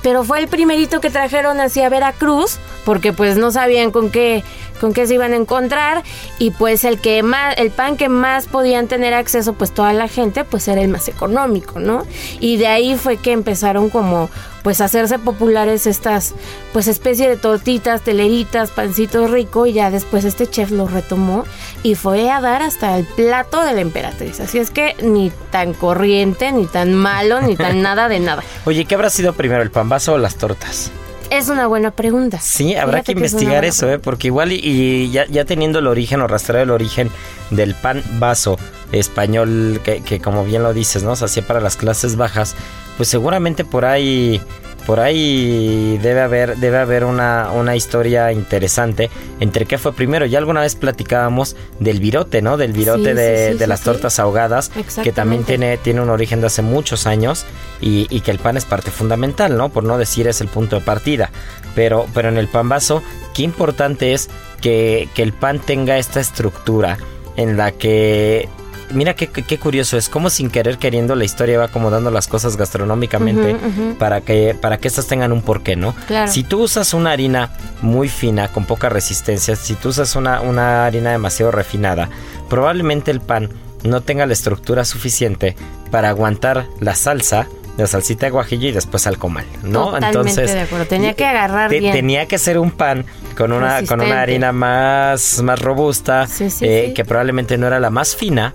Pero 0.01 0.25
fue 0.25 0.39
el 0.39 0.47
primerito 0.47 1.00
que 1.00 1.09
trajeron 1.09 1.62
hacia 1.62 1.89
Veracruz, 1.89 2.57
porque 2.83 3.13
pues 3.13 3.38
no 3.38 3.51
sabían 3.51 3.91
con 3.91 4.12
qué, 4.12 4.44
con 4.81 4.94
qué 4.94 5.07
se 5.07 5.13
iban 5.13 5.31
a 5.31 5.38
encontrar. 5.38 6.03
Y 6.39 6.51
pues 6.51 6.83
el 6.83 7.00
que 7.00 7.24
más, 7.24 7.57
el 7.57 7.71
pan 7.71 7.95
que 7.95 8.09
más 8.09 8.47
podían 8.47 8.87
tener 8.87 9.13
acceso, 9.13 9.54
pues 9.54 9.73
toda 9.73 9.94
la 9.94 10.09
gente, 10.09 10.44
pues 10.44 10.68
era 10.68 10.81
el 10.81 10.90
más 10.90 11.07
económico, 11.07 11.80
¿no? 11.80 12.06
Y 12.42 12.57
de 12.57 12.68
ahí 12.68 12.97
fue 12.97 13.16
que 13.16 13.31
empezaron 13.31 13.90
como 13.90 14.30
pues 14.63 14.81
hacerse 14.81 15.19
populares 15.19 15.85
estas 15.85 16.33
pues 16.71 16.87
especie 16.87 17.29
de 17.29 17.37
tortitas, 17.37 18.01
teleritas, 18.01 18.71
pancito 18.71 19.27
rico 19.27 19.67
y 19.67 19.73
ya 19.73 19.91
después 19.91 20.25
este 20.25 20.47
chef 20.47 20.71
lo 20.71 20.87
retomó 20.87 21.43
y 21.83 21.95
fue 21.95 22.31
a 22.31 22.41
dar 22.41 22.61
hasta 22.61 22.97
el 22.97 23.05
plato 23.05 23.63
de 23.63 23.73
la 23.73 23.81
emperatriz. 23.81 24.39
Así 24.39 24.57
es 24.57 24.71
que 24.71 24.95
ni 25.03 25.31
tan 25.51 25.73
corriente, 25.73 26.51
ni 26.51 26.65
tan 26.65 26.93
malo, 26.93 27.41
ni 27.41 27.55
tan 27.55 27.81
nada 27.83 28.07
de 28.07 28.19
nada. 28.19 28.43
Oye, 28.65 28.85
¿qué 28.85 28.95
habrá 28.95 29.09
sido 29.09 29.33
primero, 29.33 29.61
el 29.61 29.71
pambazo 29.71 30.13
o 30.13 30.17
las 30.17 30.35
tortas? 30.35 30.91
Es 31.29 31.49
una 31.49 31.65
buena 31.67 31.91
pregunta. 31.91 32.39
Sí, 32.39 32.75
habrá 32.75 32.97
Fíjate 32.99 33.13
que 33.13 33.19
investigar 33.19 33.65
eso, 33.65 33.89
¿eh? 33.91 33.97
porque 33.97 34.27
igual 34.27 34.51
y, 34.51 34.59
y 34.63 35.11
ya, 35.11 35.25
ya 35.25 35.45
teniendo 35.45 35.79
el 35.79 35.87
origen 35.87 36.21
o 36.21 36.27
rastrear 36.27 36.63
el 36.63 36.69
origen 36.69 37.09
del 37.49 37.73
pan 37.73 38.03
vaso 38.19 38.57
español, 38.91 39.81
que, 39.83 40.01
que 40.01 40.19
como 40.19 40.43
bien 40.45 40.61
lo 40.63 40.73
dices, 40.73 41.01
¿no? 41.03 41.15
Se 41.15 41.25
hacía 41.25 41.45
para 41.45 41.59
las 41.59 41.75
clases 41.75 42.15
bajas, 42.17 42.55
pues 42.97 43.09
seguramente 43.09 43.66
por 43.66 43.85
ahí, 43.85 44.42
por 44.85 45.00
ahí 45.00 45.97
debe 46.02 46.21
haber, 46.21 46.57
debe 46.57 46.78
haber 46.78 47.06
una, 47.06 47.52
una 47.54 47.76
historia 47.76 48.31
interesante 48.31 49.09
entre 49.40 49.66
qué 49.66 49.78
fue 49.78 49.94
primero. 49.94 50.26
Ya 50.26 50.40
alguna 50.40 50.62
vez 50.62 50.76
platicábamos 50.76 51.56
del 51.80 52.00
virote, 52.00 52.42
¿no? 52.42 52.57
Del 52.57 52.73
virote 52.73 53.12
Sí, 53.12 53.16
de, 53.16 53.45
sí, 53.47 53.54
sí, 53.54 53.59
de 53.59 53.68
las 53.68 53.81
tortas 53.81 54.19
ahogadas, 54.19 54.71
que 55.04 55.12
también 55.12 55.44
tiene, 55.44 55.78
tiene 55.78 56.02
un 56.02 56.09
origen 56.09 56.42
de 56.42 56.47
hace 56.47 56.62
muchos 56.62 57.07
años 57.07 57.45
y, 57.81 58.07
y 58.09 58.21
que 58.21 58.31
el 58.31 58.40
pan 58.40 58.57
es 58.57 58.66
parte 58.66 58.92
fundamental, 58.92 59.57
¿no? 59.57 59.69
Por 59.69 59.83
no 59.83 59.97
decir 59.97 60.28
es 60.28 60.42
el 60.42 60.47
punto 60.47 60.78
de 60.78 60.81
partida. 60.85 61.31
Pero, 61.76 62.06
pero 62.14 62.30
en 62.30 62.38
el 62.38 62.47
pan 62.47 62.69
vaso, 62.69 63.02
qué 63.33 63.44
importante 63.44 64.14
es 64.14 64.30
que, 64.62 65.09
que 65.16 65.23
el 65.23 65.33
pan 65.33 65.59
tenga 65.59 65.97
esta 65.97 66.19
estructura 66.19 66.97
en 67.35 67.57
la 67.57 67.71
que 67.71 68.47
mira 68.94 69.16
qué, 69.16 69.28
qué, 69.28 69.57
curioso 69.59 69.97
es, 69.97 70.09
como 70.09 70.30
sin 70.30 70.50
querer 70.50 70.78
queriendo 70.78 71.16
la 71.16 71.23
historia 71.23 71.57
va 71.57 71.66
acomodando 71.66 72.12
las 72.12 72.28
cosas 72.28 72.57
gastronómicamente 72.57 73.56
para 74.00 74.21
que 74.21 74.56
para 74.59 74.78
que 74.78 74.88
estas 74.88 75.07
tengan 75.07 75.31
un 75.31 75.42
porqué, 75.42 75.76
¿no? 75.76 75.95
Si 76.28 76.44
tú 76.44 76.62
usas 76.64 76.94
una 76.94 77.12
harina 77.12 77.52
muy 77.81 78.09
fina, 78.09 78.47
con 78.47 78.66
poca 78.66 78.90
resistencia, 78.90 79.56
si 79.56 79.76
tú 79.76 79.90
usas 79.90 80.16
una, 80.16 80.42
una 80.42 80.85
harina 80.85 81.12
demasiado 81.12 81.52
refinada, 81.52 82.09
probablemente 82.50 83.12
el 83.12 83.21
pan 83.21 83.50
no 83.83 84.02
tenga 84.02 84.26
la 84.26 84.33
estructura 84.33 84.85
suficiente 84.85 85.56
para 85.92 86.09
aguantar 86.09 86.68
la 86.80 86.95
salsa 86.95 87.47
la 87.77 87.87
salsita 87.87 88.27
de 88.27 88.31
guajillo 88.31 88.69
y 88.69 88.71
después 88.71 89.07
al 89.07 89.18
comal, 89.18 89.45
¿no? 89.63 89.85
Totalmente 89.85 90.07
Entonces, 90.07 90.53
de 90.53 90.61
acuerdo. 90.61 90.85
Tenía 90.85 91.13
que 91.13 91.25
agarrar 91.25 91.69
bien. 91.69 91.94
Tenía 91.94 92.27
que 92.27 92.37
ser 92.37 92.59
un 92.59 92.71
pan 92.71 93.06
con 93.37 93.51
una 93.51 93.83
con 93.85 94.01
una 94.01 94.21
harina 94.21 94.51
más 94.51 95.42
más 95.42 95.59
robusta, 95.59 96.27
eh, 96.61 96.94
que 96.95 97.06
probablemente 97.06 97.57
no 97.57 97.68
era 97.68 97.80
la 97.80 97.89
más 97.89 98.15
fina, 98.15 98.53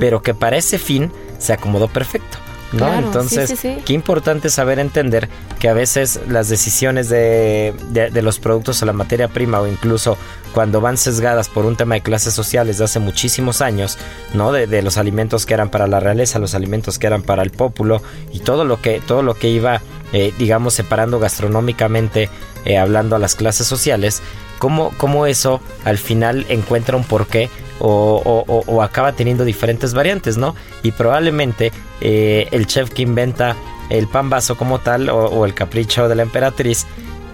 pero 0.00 0.22
que 0.22 0.34
para 0.34 0.56
ese 0.56 0.78
fin 0.78 1.12
se 1.38 1.52
acomodó 1.52 1.88
perfecto. 1.88 2.38
¿No? 2.72 2.92
Entonces, 2.92 3.58
qué 3.84 3.92
importante 3.92 4.50
saber 4.50 4.78
entender 4.78 5.28
que 5.58 5.68
a 5.68 5.72
veces 5.72 6.20
las 6.28 6.48
decisiones 6.48 7.08
de, 7.08 7.74
de, 7.90 8.22
los 8.22 8.38
productos 8.38 8.82
o 8.82 8.86
la 8.86 8.92
materia 8.92 9.28
prima 9.28 9.60
o 9.60 9.66
incluso 9.66 10.16
cuando 10.52 10.80
van 10.80 10.96
sesgadas 10.96 11.48
por 11.48 11.66
un 11.66 11.76
tema 11.76 11.94
de 11.94 12.00
clases 12.00 12.34
sociales 12.34 12.78
de 12.78 12.84
hace 12.84 12.98
muchísimos 12.98 13.60
años, 13.60 13.98
¿no? 14.34 14.52
De, 14.52 14.66
de 14.66 14.82
los 14.82 14.96
alimentos 14.96 15.46
que 15.46 15.54
eran 15.54 15.70
para 15.70 15.86
la 15.86 16.00
realeza, 16.00 16.38
los 16.38 16.54
alimentos 16.54 16.98
que 16.98 17.06
eran 17.06 17.22
para 17.22 17.42
el 17.42 17.50
pópulo 17.50 18.02
y 18.32 18.40
todo 18.40 18.64
lo 18.64 18.80
que, 18.80 19.00
todo 19.06 19.22
lo 19.22 19.34
que 19.34 19.48
iba, 19.48 19.80
eh, 20.12 20.32
digamos, 20.38 20.74
separando 20.74 21.18
gastronómicamente, 21.18 22.28
eh, 22.64 22.78
hablando 22.78 23.16
a 23.16 23.18
las 23.18 23.34
clases 23.34 23.66
sociales, 23.66 24.22
cómo, 24.58 24.92
cómo 24.96 25.26
eso 25.26 25.60
al 25.84 25.98
final 25.98 26.46
encuentra 26.48 26.96
un 26.96 27.04
porqué 27.04 27.50
o, 27.78 28.82
acaba 28.82 29.12
teniendo 29.12 29.44
diferentes 29.44 29.94
variantes, 29.94 30.36
¿no? 30.36 30.54
Y 30.82 30.92
probablemente 30.92 31.72
eh, 32.00 32.48
el 32.52 32.66
chef 32.66 32.90
que 32.90 33.02
inventa 33.02 33.56
el 33.90 34.08
pan 34.08 34.30
vaso 34.30 34.56
como 34.56 34.78
tal 34.80 35.08
o, 35.10 35.44
el 35.44 35.54
capricho 35.54 36.08
de 36.08 36.14
la 36.14 36.22
emperatriz 36.22 36.86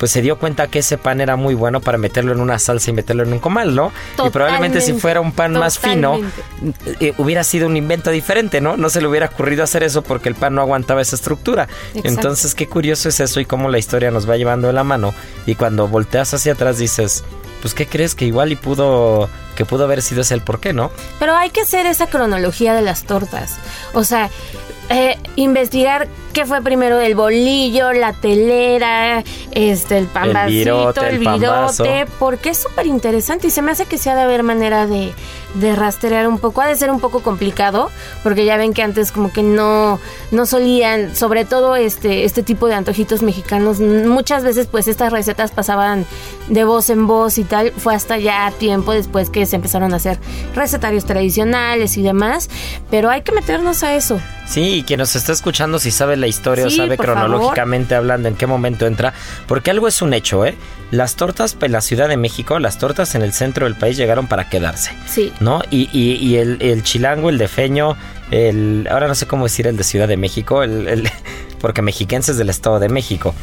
pues 0.03 0.11
se 0.11 0.21
dio 0.21 0.37
cuenta 0.37 0.67
que 0.67 0.81
ese 0.81 0.99
pan 0.99 1.21
era 1.21 1.37
muy 1.37 1.55
bueno 1.55 1.81
para 1.81 1.97
meterlo 1.97 2.33
en 2.33 2.41
una 2.41 2.59
salsa 2.59 2.91
y 2.91 2.93
meterlo 2.93 3.23
en 3.23 3.35
un 3.35 3.39
comal, 3.39 3.77
¿no? 3.77 3.93
y 4.27 4.31
probablemente 4.31 4.81
si 4.81 4.95
fuera 4.95 5.21
un 5.21 5.31
pan 5.31 5.53
más 5.53 5.79
fino, 5.79 6.19
eh, 6.99 7.15
hubiera 7.19 7.45
sido 7.45 7.69
un 7.69 7.77
invento 7.77 8.11
diferente, 8.11 8.61
¿no? 8.61 8.77
No 8.77 8.91
se 8.91 9.01
le 9.01 9.07
hubiera 9.07 9.27
ocurrido 9.27 9.63
hacer 9.63 9.85
eso 9.85 10.03
porque 10.03 10.29
el 10.29 10.35
pan 10.35 10.57
no 10.57 10.61
aguantaba 10.61 11.03
esa 11.03 11.15
estructura. 11.15 11.69
Entonces, 11.95 12.57
qué 12.57 12.69
curioso 12.69 13.11
es 13.11 13.21
eso 13.21 13.39
y 13.39 13.45
cómo 13.45 13.69
la 13.69 13.79
historia 13.79 14.11
nos 14.11 14.29
va 14.29 14.37
llevando 14.37 14.67
de 14.67 14.73
la 14.73 14.83
mano. 14.83 15.15
Y 15.47 15.55
cuando 15.55 15.87
volteas 15.87 16.35
hacia 16.35 16.55
atrás 16.55 16.79
dices, 16.79 17.23
pues 17.61 17.73
¿qué 17.73 17.87
crees 17.87 18.17
que 18.17 18.25
igual 18.25 18.51
y 18.51 18.57
pudo 18.57 19.31
que 19.55 19.65
pudo 19.65 19.85
haber 19.85 20.03
sido 20.03 20.23
ese 20.23 20.35
el 20.35 20.41
por 20.41 20.59
qué, 20.59 20.73
¿no? 20.73 20.91
Pero 21.21 21.37
hay 21.37 21.51
que 21.51 21.61
hacer 21.61 21.87
esa 21.87 22.09
cronología 22.09 22.75
de 22.75 22.83
las 22.83 23.05
tortas. 23.05 23.55
O 23.93 24.03
sea, 24.03 24.31
eh, 24.89 25.17
investigar 25.37 26.09
qué 26.33 26.47
fue 26.47 26.63
primero 26.63 27.01
el 27.01 27.15
bolillo, 27.15 27.93
la 27.93 28.13
telera, 28.13 29.23
este, 29.53 29.99
el 29.99 30.07
pan 30.07 30.37
el 30.37 30.47
virote, 30.47 31.09
el, 31.09 31.19
virote, 31.19 32.07
porque 32.19 32.51
es 32.51 32.59
súper 32.59 32.87
interesante 32.87 33.49
y 33.49 33.51
se 33.51 33.63
me 33.63 33.71
hace 33.73 33.87
que 33.87 33.99
sea 33.99 34.15
de 34.15 34.23
haber 34.23 34.43
manera 34.43 34.87
de, 34.87 35.13
de, 35.55 35.77
rastrear 35.77 36.27
un 36.27 36.39
poco. 36.39 36.63
Ha 36.63 36.67
de 36.67 36.77
ser 36.77 36.91
un 36.91 37.01
poco 37.01 37.21
complicado, 37.21 37.91
porque 38.23 38.45
ya 38.45 38.57
ven 38.57 38.73
que 38.73 38.83
antes 38.83 39.13
como 39.13 39.33
que 39.33 39.43
no, 39.43 40.01
no 40.31 40.47
solían, 40.47 41.15
sobre 41.15 41.45
todo 41.45 41.77
este, 41.77 42.25
este 42.25 42.43
tipo 42.43 42.67
de 42.67 42.75
antojitos 42.75 43.23
mexicanos, 43.23 43.81
muchas 43.81 44.43
veces 44.43 44.67
pues 44.67 44.89
estas 44.89 45.13
recetas 45.13 45.51
pasaban 45.51 46.07
de 46.49 46.65
voz 46.65 46.91
en 46.91 47.07
voz 47.07 47.39
y 47.39 47.45
tal, 47.45 47.73
fue 47.73 47.95
hasta 47.95 48.19
ya 48.19 48.53
tiempo 48.59 48.93
después 48.93 49.31
que 49.31 49.47
se 49.47 49.57
empezaron 49.57 49.93
a 49.93 49.97
hacer 49.97 50.19
recetarios 50.55 51.05
tradicionales 51.05 51.97
y 51.97 52.03
demás, 52.03 52.49
pero 52.91 53.11
hay 53.11 53.23
que 53.23 53.33
meternos 53.33 53.83
a 53.83 53.95
eso. 53.95 54.21
Sí, 54.47 54.79
y 54.79 54.83
quien 54.83 54.99
nos 54.99 55.17
está 55.17 55.33
escuchando 55.33 55.79
si 55.79 55.91
sabe 55.91 56.17
la 56.23 56.27
historia 56.29 56.67
o 56.67 56.71
sabe 56.71 56.97
cronológicamente 56.97 57.95
hablando 57.95 58.29
en 58.29 58.35
qué 58.35 58.47
momento 58.47 58.87
entra, 58.87 59.13
porque 59.47 59.71
algo 59.71 59.89
es 59.89 60.01
un 60.01 60.15
hecho, 60.15 60.47
¿eh? 60.47 60.55
Las 60.91 61.17
tortas 61.17 61.57
en 61.61 61.73
la 61.73 61.81
Ciudad 61.81 62.09
de 62.09 62.17
México, 62.17 62.59
las 62.59 62.79
tortas 62.79 63.15
en 63.15 63.23
el 63.23 63.33
centro 63.33 63.67
del 63.67 63.75
país 63.75 63.97
llegaron 63.97 64.27
para 64.27 64.49
quedarse. 64.49 64.93
Sí. 65.07 65.33
¿No? 65.41 65.63
Y, 65.71 65.89
y, 65.93 66.37
el, 66.37 66.59
el, 66.61 66.83
chilango, 66.83 67.31
el 67.31 67.39
defeño, 67.39 67.97
el, 68.31 68.87
ahora 68.91 69.09
no 69.09 69.15
sé 69.15 69.27
cómo 69.27 69.45
decir 69.45 69.67
el 69.67 69.77
de 69.77 69.85
Ciudad 69.85 70.09
de 70.09 70.17
México, 70.17 70.63
el, 70.63 71.11
porque 71.63 71.81
mexiquense 71.81 72.33
es 72.33 72.37
del 72.37 72.51
Estado 72.51 72.81
de 72.81 72.89
México, 72.89 73.35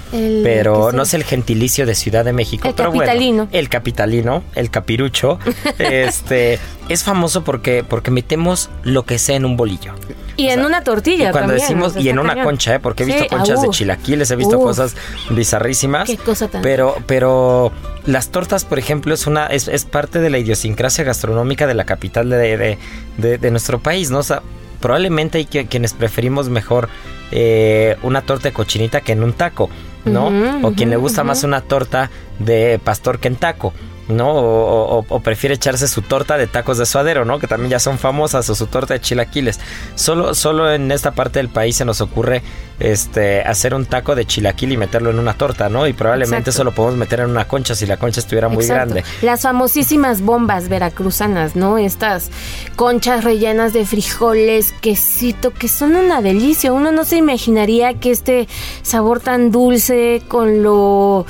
pero 0.44 0.92
no 0.92 1.04
es 1.04 1.14
el 1.14 1.24
gentilicio 1.24 1.86
de 1.86 1.96
Ciudad 1.96 2.26
de 2.26 2.34
México. 2.34 2.68
El 2.68 2.76
capitalino. 2.76 3.48
el 3.52 3.70
capitalino, 3.70 4.44
el 4.56 4.70
capirucho, 4.70 5.40
este, 5.80 6.60
es 6.90 7.04
famoso 7.04 7.46
porque, 7.46 7.86
porque 7.88 8.12
metemos 8.12 8.70
lo 8.84 9.06
que 9.06 9.18
sea 9.18 9.38
en 9.38 9.46
un 9.46 9.56
bolillo. 9.56 9.94
Y 10.36 10.50
en 10.50 10.66
una 10.66 10.84
tortilla. 10.84 11.30
Y 11.30 11.32
cuando 11.32 11.54
decimos, 11.54 11.96
y 11.96 12.10
en 12.10 12.20
una 12.20 12.44
concha, 12.44 12.76
¿eh? 12.76 12.80
porque 12.80 13.04
he 13.04 13.06
visto 13.06 13.28
conchas 13.28 13.62
de 13.62 13.70
chilaquiles, 13.70 14.30
he 14.32 14.36
visto 14.36 14.60
cosas 14.60 14.96
bizarrísimas. 15.30 16.08
Qué 16.10 16.18
cosa 16.18 16.50
tan. 16.50 16.62
Pero, 16.62 16.96
pero 17.08 17.72
las 18.06 18.30
tortas, 18.30 18.66
por 18.66 18.80
ejemplo, 18.80 19.14
es 19.14 19.28
una, 19.28 19.48
es, 19.48 19.70
es 19.70 19.86
parte 19.86 20.20
de 20.20 20.30
la 20.30 20.40
idiosincrasia 20.40 21.06
gastronómica 21.06 21.68
de 21.68 21.74
la 21.74 21.86
capital 21.86 22.30
de, 22.30 22.78
de, 23.18 23.38
de, 23.38 23.52
nuestro 23.52 23.80
país, 23.80 24.12
¿no? 24.12 24.20
O 24.20 24.24
sea, 24.24 24.42
probablemente 24.82 25.38
hay 25.38 25.46
quienes 25.46 25.94
preferimos 25.94 26.50
mejor 26.50 26.90
eh, 27.32 27.98
una 28.04 28.22
torta 28.22 28.50
de 28.50 28.54
cochinita 28.54 29.02
que 29.02 29.12
en 29.12 29.24
un 29.24 29.34
taco, 29.34 29.70
¿no? 30.06 30.28
o 30.64 30.72
quien 30.74 30.90
le 30.90 30.98
gusta 30.98 31.24
más 31.24 31.44
una 31.44 31.62
torta 31.62 32.10
de 32.40 32.80
pastor 32.84 33.20
que 33.20 33.28
en 33.28 33.36
taco. 33.36 33.74
¿No? 34.10 34.34
O, 34.34 35.20
prefiere 35.22 35.56
echarse 35.56 35.88
su 35.88 36.02
torta 36.02 36.38
de 36.38 36.48
tacos 36.48 36.78
de 36.78 36.86
suadero, 36.86 37.26
¿no? 37.26 37.40
Que 37.40 37.48
también 37.48 37.70
ya 37.72 37.80
son 37.80 37.98
famosas, 37.98 38.50
o 38.50 38.56
su 38.56 38.68
torta 38.68 38.96
de 38.96 39.02
chilaquiles. 39.02 39.60
Solo, 39.96 40.34
solo 40.34 40.72
en 40.72 40.92
esta 40.92 41.12
parte 41.12 41.40
del 41.40 41.50
país 41.50 41.76
se 41.76 41.86
nos 41.86 42.02
ocurre 42.02 42.42
este, 42.80 43.42
hacer 43.42 43.74
un 43.74 43.86
taco 43.86 44.16
de 44.16 44.26
chilaquil 44.26 44.72
y 44.72 44.78
meterlo 44.78 45.12
en 45.12 45.20
una 45.20 45.34
torta, 45.34 45.70
¿no? 45.70 45.88
Y 45.88 45.94
probablemente 45.94 46.50
eso 46.50 46.64
lo 46.64 46.74
podemos 46.74 46.98
meter 46.98 47.22
en 47.22 47.30
una 47.30 47.48
concha 47.48 47.76
si 47.76 47.86
la 47.86 47.98
concha 47.98 48.20
estuviera 48.20 48.50
muy 48.50 48.66
grande. 48.66 49.04
Las 49.22 49.42
famosísimas 49.42 50.22
bombas 50.22 50.70
veracruzanas, 50.70 51.56
¿no? 51.56 51.78
Estas 51.78 52.32
conchas 52.76 53.24
rellenas 53.24 53.74
de 53.74 53.86
frijoles, 53.86 54.74
quesito, 54.82 55.52
que 55.52 55.68
son 55.68 55.96
una 55.96 56.22
delicia. 56.22 56.74
Uno 56.74 56.92
no 56.92 57.06
se 57.06 57.18
imaginaría 57.18 57.94
que 57.94 58.12
este 58.12 58.48
sabor 58.82 59.20
tan 59.20 59.52
dulce 59.52 60.24
con 60.28 60.64
lo 60.64 61.26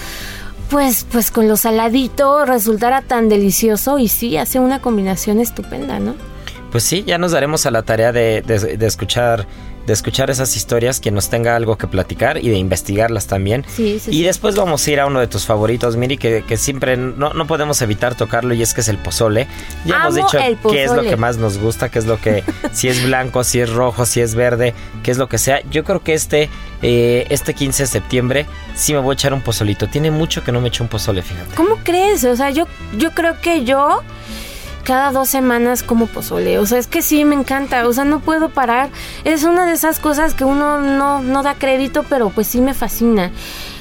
pues, 0.69 1.05
pues 1.11 1.31
con 1.31 1.47
lo 1.47 1.57
saladito 1.57 2.45
resultara 2.45 3.01
tan 3.01 3.29
delicioso 3.29 3.99
y 3.99 4.07
sí, 4.07 4.37
hace 4.37 4.59
una 4.59 4.81
combinación 4.81 5.39
estupenda, 5.39 5.99
¿no? 5.99 6.15
Pues 6.71 6.83
sí, 6.83 7.03
ya 7.05 7.17
nos 7.17 7.31
daremos 7.31 7.65
a 7.65 7.71
la 7.71 7.81
tarea 7.81 8.11
de, 8.11 8.41
de 8.41 8.85
escuchar 8.85 9.47
de 9.89 9.93
escuchar 9.93 10.29
esas 10.29 10.55
historias, 10.55 10.99
que 10.99 11.09
nos 11.09 11.29
tenga 11.29 11.55
algo 11.55 11.75
que 11.75 11.87
platicar 11.87 12.37
y 12.37 12.49
de 12.49 12.57
investigarlas 12.57 13.25
también. 13.25 13.65
Sí, 13.67 13.99
y 14.07 14.21
después 14.21 14.55
vamos 14.55 14.85
a 14.85 14.91
ir 14.91 14.99
a 14.99 15.07
uno 15.07 15.19
de 15.19 15.25
tus 15.25 15.45
favoritos, 15.45 15.97
Miri, 15.97 16.17
que, 16.17 16.43
que 16.47 16.57
siempre 16.57 16.95
no, 16.95 17.33
no, 17.33 17.47
podemos 17.47 17.81
evitar 17.81 18.13
tocarlo 18.13 18.53
y 18.53 18.61
es 18.61 18.75
que 18.75 18.81
es 18.81 18.87
el 18.87 18.99
pozole. 18.99 19.47
Ya 19.85 19.95
hemos 19.95 20.13
dicho 20.13 20.37
qué 20.69 20.83
es 20.83 20.91
lo 20.91 21.01
que 21.01 21.17
más 21.17 21.37
nos 21.37 21.57
gusta, 21.57 21.89
qué 21.89 21.97
es 21.97 22.05
lo 22.05 22.21
que, 22.21 22.43
si 22.71 22.87
es 22.87 23.03
blanco, 23.03 23.43
si 23.43 23.61
es 23.61 23.71
rojo, 23.71 24.05
si 24.05 24.21
es 24.21 24.35
verde, 24.35 24.75
qué 25.01 25.09
es 25.09 25.17
lo 25.17 25.27
que 25.27 25.39
sea. 25.39 25.61
Yo 25.71 25.83
creo 25.83 26.03
que 26.03 26.13
este, 26.13 26.49
eh, 26.83 27.25
este 27.31 27.55
15 27.55 27.83
de 27.83 27.87
septiembre 27.87 28.45
sí 28.75 28.93
me 28.93 28.99
voy 28.99 29.13
a 29.13 29.15
echar 29.15 29.33
un 29.33 29.41
pozolito. 29.41 29.87
Tiene 29.87 30.11
mucho 30.11 30.43
que 30.43 30.51
no 30.51 30.61
me 30.61 30.67
echo 30.67 30.83
un 30.83 30.89
pozole, 30.89 31.23
fíjate. 31.23 31.55
¿Cómo 31.55 31.77
crees? 31.83 32.23
O 32.25 32.35
sea, 32.35 32.51
yo, 32.51 32.67
yo 32.95 33.11
creo 33.11 33.41
que 33.41 33.63
yo 33.63 34.03
cada 34.89 35.11
dos 35.11 35.29
semanas 35.29 35.83
como 35.83 36.07
pozole. 36.07 36.57
O 36.57 36.65
sea, 36.65 36.79
es 36.79 36.87
que 36.87 37.03
sí 37.03 37.23
me 37.23 37.35
encanta. 37.35 37.87
O 37.87 37.93
sea, 37.93 38.05
no 38.05 38.21
puedo 38.21 38.49
parar. 38.49 38.89
Es 39.23 39.43
una 39.43 39.67
de 39.67 39.73
esas 39.73 39.99
cosas 39.99 40.33
que 40.33 40.45
uno 40.45 40.81
no, 40.81 41.21
no 41.21 41.43
da 41.43 41.53
crédito, 41.53 42.03
pero 42.09 42.31
pues 42.31 42.47
sí 42.47 42.59
me 42.59 42.73
fascina 42.73 43.31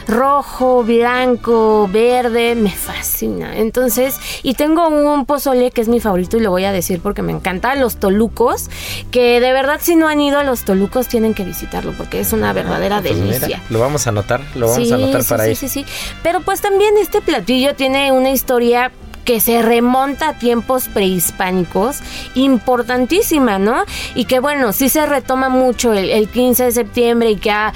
rojo, 0.07 0.85
blanco, 0.85 1.89
verde, 1.91 2.55
me 2.55 2.71
fascina. 2.71 3.57
Entonces, 3.57 4.19
y 4.43 4.53
tengo 4.53 4.89
un 4.89 5.25
pozole 5.25 5.71
que 5.71 5.81
es 5.81 5.89
mi 5.89 5.99
favorito 6.01 6.37
y 6.37 6.41
lo 6.41 6.51
voy 6.51 6.65
a 6.65 6.73
decir 6.73 7.01
porque 7.03 7.23
me 7.23 7.33
encanta, 7.33 7.75
los 7.75 7.97
tolucos, 7.97 8.71
que 9.11 9.39
de 9.41 9.53
verdad 9.53 9.81
si 9.83 9.97
no 9.97 10.09
han 10.09 10.21
ido 10.21 10.39
a 10.39 10.45
los 10.45 10.65
tolucos 10.65 11.09
tienen 11.09 11.35
que 11.35 11.45
visitarlo 11.45 11.93
porque 11.93 12.21
es 12.21 12.33
una 12.33 12.55
verdadera 12.55 13.03
pues 13.03 13.19
delicia. 13.19 13.63
lo 13.69 13.81
vamos 13.81 14.07
a 14.07 14.11
anotar, 14.11 14.41
lo 14.55 14.69
vamos 14.69 14.91
a 14.91 14.95
anotar 14.95 15.25
para 15.25 15.45
sí, 15.45 15.51
ir. 15.51 15.57
Sí, 15.57 15.69
sí, 15.69 15.85
sí. 15.85 15.93
Pero 16.23 16.41
pues 16.41 16.63
también 16.63 16.95
este 16.99 17.21
platillo 17.21 17.75
tiene 17.75 18.11
una 18.11 18.31
historia 18.31 18.91
que 19.29 19.41
se 19.41 19.61
remonta 19.61 20.31
a 20.31 20.39
tiempos 20.39 20.89
prehispánicos, 20.89 21.99
importantísima, 22.35 23.59
¿no? 23.59 23.85
Y 24.15 24.25
que 24.25 24.41
bueno, 24.41 24.73
sí 24.73 24.89
se 24.89 25.05
retoma 25.05 25.51
mucho 25.51 25.93
el, 25.93 26.31
15 26.31 26.65
de 26.65 26.73
septiembre 26.73 27.31
y 27.33 27.37
que 27.37 27.51
ha 27.51 27.75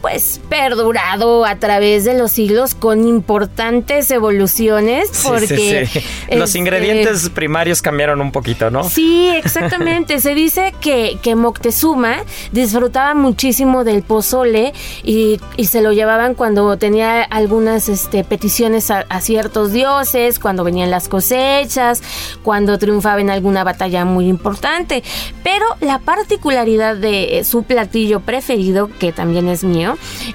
pues 0.00 0.40
perdurado 0.48 1.44
a 1.44 1.56
través 1.56 2.04
de 2.04 2.14
los 2.16 2.32
siglos 2.32 2.74
con 2.74 3.06
importantes 3.06 4.10
evoluciones 4.10 5.10
porque 5.24 5.88
los 6.32 6.48
este, 6.50 6.58
ingredientes 6.58 7.28
primarios 7.30 7.82
cambiaron 7.82 8.20
un 8.20 8.32
poquito, 8.32 8.70
¿no? 8.70 8.84
Sí, 8.84 9.28
exactamente. 9.28 10.20
Se 10.20 10.34
dice 10.34 10.74
que, 10.80 11.18
que 11.22 11.34
Moctezuma 11.34 12.18
disfrutaba 12.52 13.14
muchísimo 13.14 13.84
del 13.84 14.02
pozole 14.02 14.72
y, 15.02 15.40
y 15.56 15.66
se 15.66 15.82
lo 15.82 15.92
llevaban 15.92 16.34
cuando 16.34 16.76
tenía 16.76 17.22
algunas 17.22 17.88
este, 17.88 18.24
peticiones 18.24 18.90
a, 18.90 19.04
a 19.08 19.20
ciertos 19.20 19.72
dioses, 19.72 20.38
cuando 20.38 20.64
venían 20.64 20.90
las 20.90 21.08
cosechas, 21.08 22.02
cuando 22.42 22.78
triunfaba 22.78 23.20
en 23.20 23.30
alguna 23.30 23.64
batalla 23.64 24.04
muy 24.04 24.28
importante. 24.28 25.02
Pero 25.42 25.66
la 25.80 25.98
particularidad 25.98 26.96
de 26.96 27.42
su 27.44 27.64
platillo 27.64 28.20
preferido, 28.20 28.90
que 28.98 29.12
también 29.12 29.48
es 29.48 29.64
mío, 29.64 29.87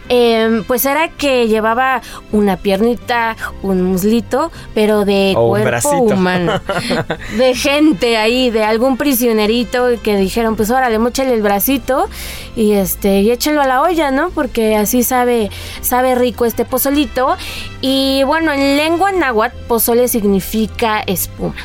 eh, 0.10 0.64
pues 0.68 0.86
era 0.86 1.10
que 1.10 1.48
llevaba 1.48 2.02
una 2.32 2.58
piernita, 2.58 3.36
un 3.62 3.84
muslito, 3.84 4.52
pero 4.74 5.06
de 5.06 5.34
O 5.36 5.50
cuerpo 5.50 5.90
humano. 6.00 6.62
de 7.38 7.56
gente 7.56 8.18
ahí, 8.18 8.50
de 8.50 8.64
algún 8.64 8.98
prisionerito 8.98 9.88
que 10.02 10.16
dijeron, 10.16 10.56
pues 10.56 10.70
órale, 10.70 11.00
mochale 11.00 11.34
el 11.34 11.42
bracito 11.42 12.10
y 12.56 12.74
este, 12.74 13.22
y 13.22 13.32
échalo 13.32 13.62
a 13.62 13.68
la 13.68 13.82
olla, 13.82 14.12
¿no? 14.12 14.30
Porque 14.30 14.76
así 14.76 15.04
sabe, 15.04 15.50
sabe 15.82 16.16
rico 16.16 16.46
este 16.46 16.66
pozolito. 16.66 17.36
Y 17.82 18.24
bueno, 18.24 18.52
en 18.52 18.78
lengua 18.78 19.12
náhuatl, 19.12 19.56
pozole 19.68 20.08
significa 20.08 21.02
espuma. 21.02 21.56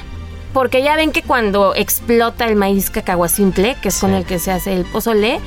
Porque 0.52 0.83
ya 0.83 0.97
ven 0.97 1.12
que 1.12 1.23
cuando 1.23 1.75
explota 1.75 2.47
el 2.47 2.57
maíz 2.57 2.90
cacahuacintle, 2.90 3.76
que 3.80 3.88
es 3.88 3.99
con 3.99 4.14
el 4.14 4.25
que 4.25 4.38
se 4.38 4.50
hace 4.50 4.73
el 4.73 4.85
pozole, 4.85 5.40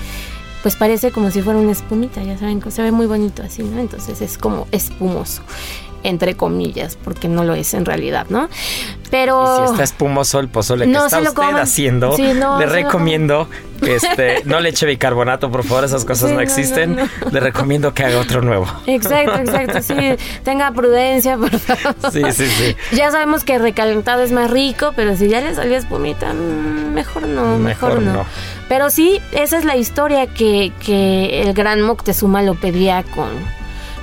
pues 0.62 0.76
parece 0.76 1.12
como 1.12 1.32
si 1.32 1.42
fuera 1.42 1.60
una 1.60 1.72
espumita, 1.72 2.22
ya 2.24 2.38
saben, 2.38 2.62
se 2.72 2.82
ve 2.82 2.92
muy 2.92 3.06
bonito 3.08 3.44
así, 3.44 3.64
¿no? 3.64 3.80
Entonces 3.80 4.22
es 4.22 4.38
como 4.38 4.68
espumoso, 4.72 5.42
entre 6.04 6.36
comillas, 6.36 6.98
porque 7.04 7.28
no 7.28 7.44
lo 7.44 7.54
es 7.54 7.74
en 7.74 7.86
realidad, 7.86 8.26
¿no? 8.30 8.50
Pero... 9.10 9.64
Y 9.64 9.68
si 9.68 9.72
está 9.74 9.84
espumoso 9.84 10.40
el 10.40 10.48
pozole 10.50 10.86
que 10.86 10.92
No 10.92 11.06
está 11.06 11.20
usted 11.20 11.34
coman. 11.34 11.58
haciendo, 11.58 12.16
Sí, 12.16 12.32
no, 12.34 12.60
le 12.60 12.66
recomiendo 12.66 13.48
que 13.82 13.96
este, 13.96 14.44
no 14.46 14.60
le 14.60 14.70
eche 14.70 14.86
bicarbonato, 14.86 15.52
por 15.52 15.64
favor, 15.64 15.84
esas 15.84 16.06
cosas 16.06 16.30
Sí, 16.30 16.36
no 16.36 16.42
existen. 16.42 16.96
no, 16.96 17.08
Le 17.32 17.40
recomiendo 17.40 17.94
que 17.94 18.04
haga 18.04 18.20
otro 18.20 18.42
nuevo. 18.42 18.68
Exacto, 18.86 19.36
exacto, 19.40 19.82
sí. 19.82 19.96
Tenga 20.44 20.72
prudencia, 20.72 21.36
por 21.38 21.52
favor. 21.58 21.96
Sí, 22.12 22.22
sí, 22.32 22.46
sí. 22.48 22.76
Ya 22.96 23.12
sabemos 23.12 23.44
que 23.44 23.58
recalentado 23.58 24.22
es 24.22 24.32
más 24.32 24.50
rico, 24.52 24.92
pero 24.96 25.16
si 25.18 25.28
ya 25.28 25.42
le 25.42 25.54
salió 25.56 25.78
espumita, 25.78 26.32
mm, 26.34 26.94
mejor 26.94 27.24
no, 27.28 27.58
mejor, 27.58 28.00
Mejor 28.00 28.02
no. 28.04 28.26
Pero 28.72 28.90
sí, 28.90 29.20
esa 29.34 29.58
es 29.58 29.66
la 29.66 29.76
historia 29.76 30.28
que, 30.28 30.72
que 30.86 31.42
el 31.42 31.54
gran 31.54 31.82
Moctezuma 31.82 32.42
lo 32.42 32.56
pedía 32.56 33.04
con, 33.04 33.28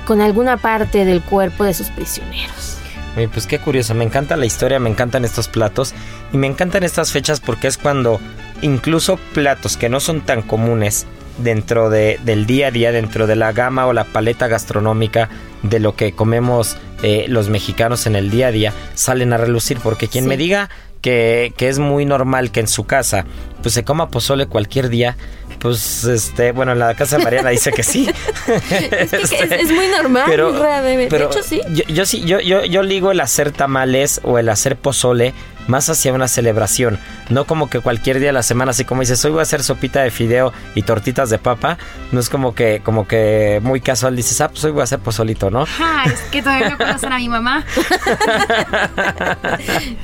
con 0.05 0.21
alguna 0.21 0.57
parte 0.57 1.05
del 1.05 1.23
cuerpo 1.23 1.63
de 1.63 1.73
sus 1.73 1.87
prisioneros. 1.87 2.77
Oye, 3.17 3.27
pues 3.29 3.47
qué 3.47 3.57
curioso, 3.57 3.95
me 3.95 4.03
encanta 4.03 4.37
la 4.37 4.45
historia, 4.45 4.79
me 4.79 4.91
encantan 4.91 5.25
estos 5.25 5.47
platos 5.47 5.95
y 6.31 6.37
me 6.37 6.45
encantan 6.45 6.83
estas 6.83 7.11
fechas 7.11 7.39
porque 7.39 7.65
es 7.65 7.79
cuando 7.79 8.19
incluso 8.61 9.17
platos 9.33 9.75
que 9.75 9.89
no 9.89 9.99
son 9.99 10.21
tan 10.21 10.43
comunes 10.43 11.07
dentro 11.39 11.89
de, 11.89 12.19
del 12.23 12.45
día 12.45 12.67
a 12.67 12.71
día, 12.71 12.91
dentro 12.91 13.25
de 13.25 13.35
la 13.35 13.51
gama 13.53 13.87
o 13.87 13.93
la 13.93 14.03
paleta 14.03 14.47
gastronómica 14.47 15.29
de 15.63 15.79
lo 15.79 15.95
que 15.95 16.11
comemos 16.11 16.77
eh, 17.01 17.25
los 17.27 17.49
mexicanos 17.49 18.05
en 18.05 18.15
el 18.15 18.29
día 18.29 18.49
a 18.49 18.51
día, 18.51 18.73
salen 18.93 19.33
a 19.33 19.37
relucir 19.37 19.79
porque 19.81 20.07
quien 20.07 20.25
Sí. 20.25 20.29
me 20.29 20.37
diga 20.37 20.69
que, 21.01 21.53
que 21.57 21.69
es 21.69 21.79
muy 21.79 22.05
normal 22.05 22.51
que 22.51 22.59
en 22.59 22.67
su 22.67 22.85
casa 22.85 23.25
pues 23.61 23.73
se 23.73 23.83
coma 23.83 24.09
pozole 24.09 24.45
cualquier 24.47 24.89
día, 24.89 25.17
pues 25.59 26.05
este, 26.05 26.51
bueno, 26.51 26.71
en 26.71 26.79
la 26.79 26.95
casa 26.95 27.17
de 27.17 27.23
Mariana 27.23 27.49
dice 27.49 27.71
que 27.71 27.83
sí. 27.83 28.09
Es, 28.47 29.11
que 29.11 29.17
Este, 29.21 29.43
es, 29.43 29.51
es 29.63 29.71
muy 29.71 29.87
normal, 29.87 30.25
Ra, 30.59 30.81
de, 30.81 30.97
de 30.97 31.07
pero 31.07 31.29
hecho 31.29 31.43
sí. 31.43 31.61
Yo, 31.73 31.83
yo 31.85 32.05
sí, 32.05 32.21
yo, 32.21 32.39
yo, 32.39 32.63
yo 32.63 32.83
ligo 32.83 33.11
el 33.11 33.19
hacer 33.19 33.51
tamales 33.51 34.21
o 34.23 34.39
el 34.39 34.49
hacer 34.49 34.77
pozole 34.77 35.33
más 35.69 35.87
hacia 35.89 36.11
una 36.11 36.27
celebración. 36.27 36.99
No 37.29 37.45
como 37.45 37.69
que 37.69 37.79
cualquier 37.79 38.19
día 38.19 38.27
de 38.29 38.33
la 38.33 38.43
semana, 38.43 38.71
así 38.71 38.83
como 38.83 39.01
dices, 39.01 39.23
hoy 39.23 39.31
voy 39.31 39.39
a 39.39 39.43
hacer 39.43 39.63
sopita 39.63 40.01
de 40.01 40.11
fideo 40.11 40.51
y 40.75 40.81
tortitas 40.81 41.29
de 41.29 41.37
papa. 41.37 41.77
No 42.11 42.19
es 42.19 42.29
como 42.29 42.53
que, 42.53 42.81
como 42.83 43.07
que 43.07 43.59
muy 43.63 43.79
casual 43.79 44.15
dices, 44.15 44.41
ah, 44.41 44.49
pues 44.49 44.63
hoy 44.65 44.71
voy 44.71 44.81
a 44.81 44.83
hacer 44.85 44.99
pozolito, 44.99 45.49
¿no? 45.49 45.65
Ah, 45.79 46.03
es 46.05 46.19
que 46.31 46.41
todavía 46.41 46.71
no 46.71 46.77
conocen 46.77 47.13
a 47.13 47.17
mi 47.17 47.29
mamá. 47.29 47.63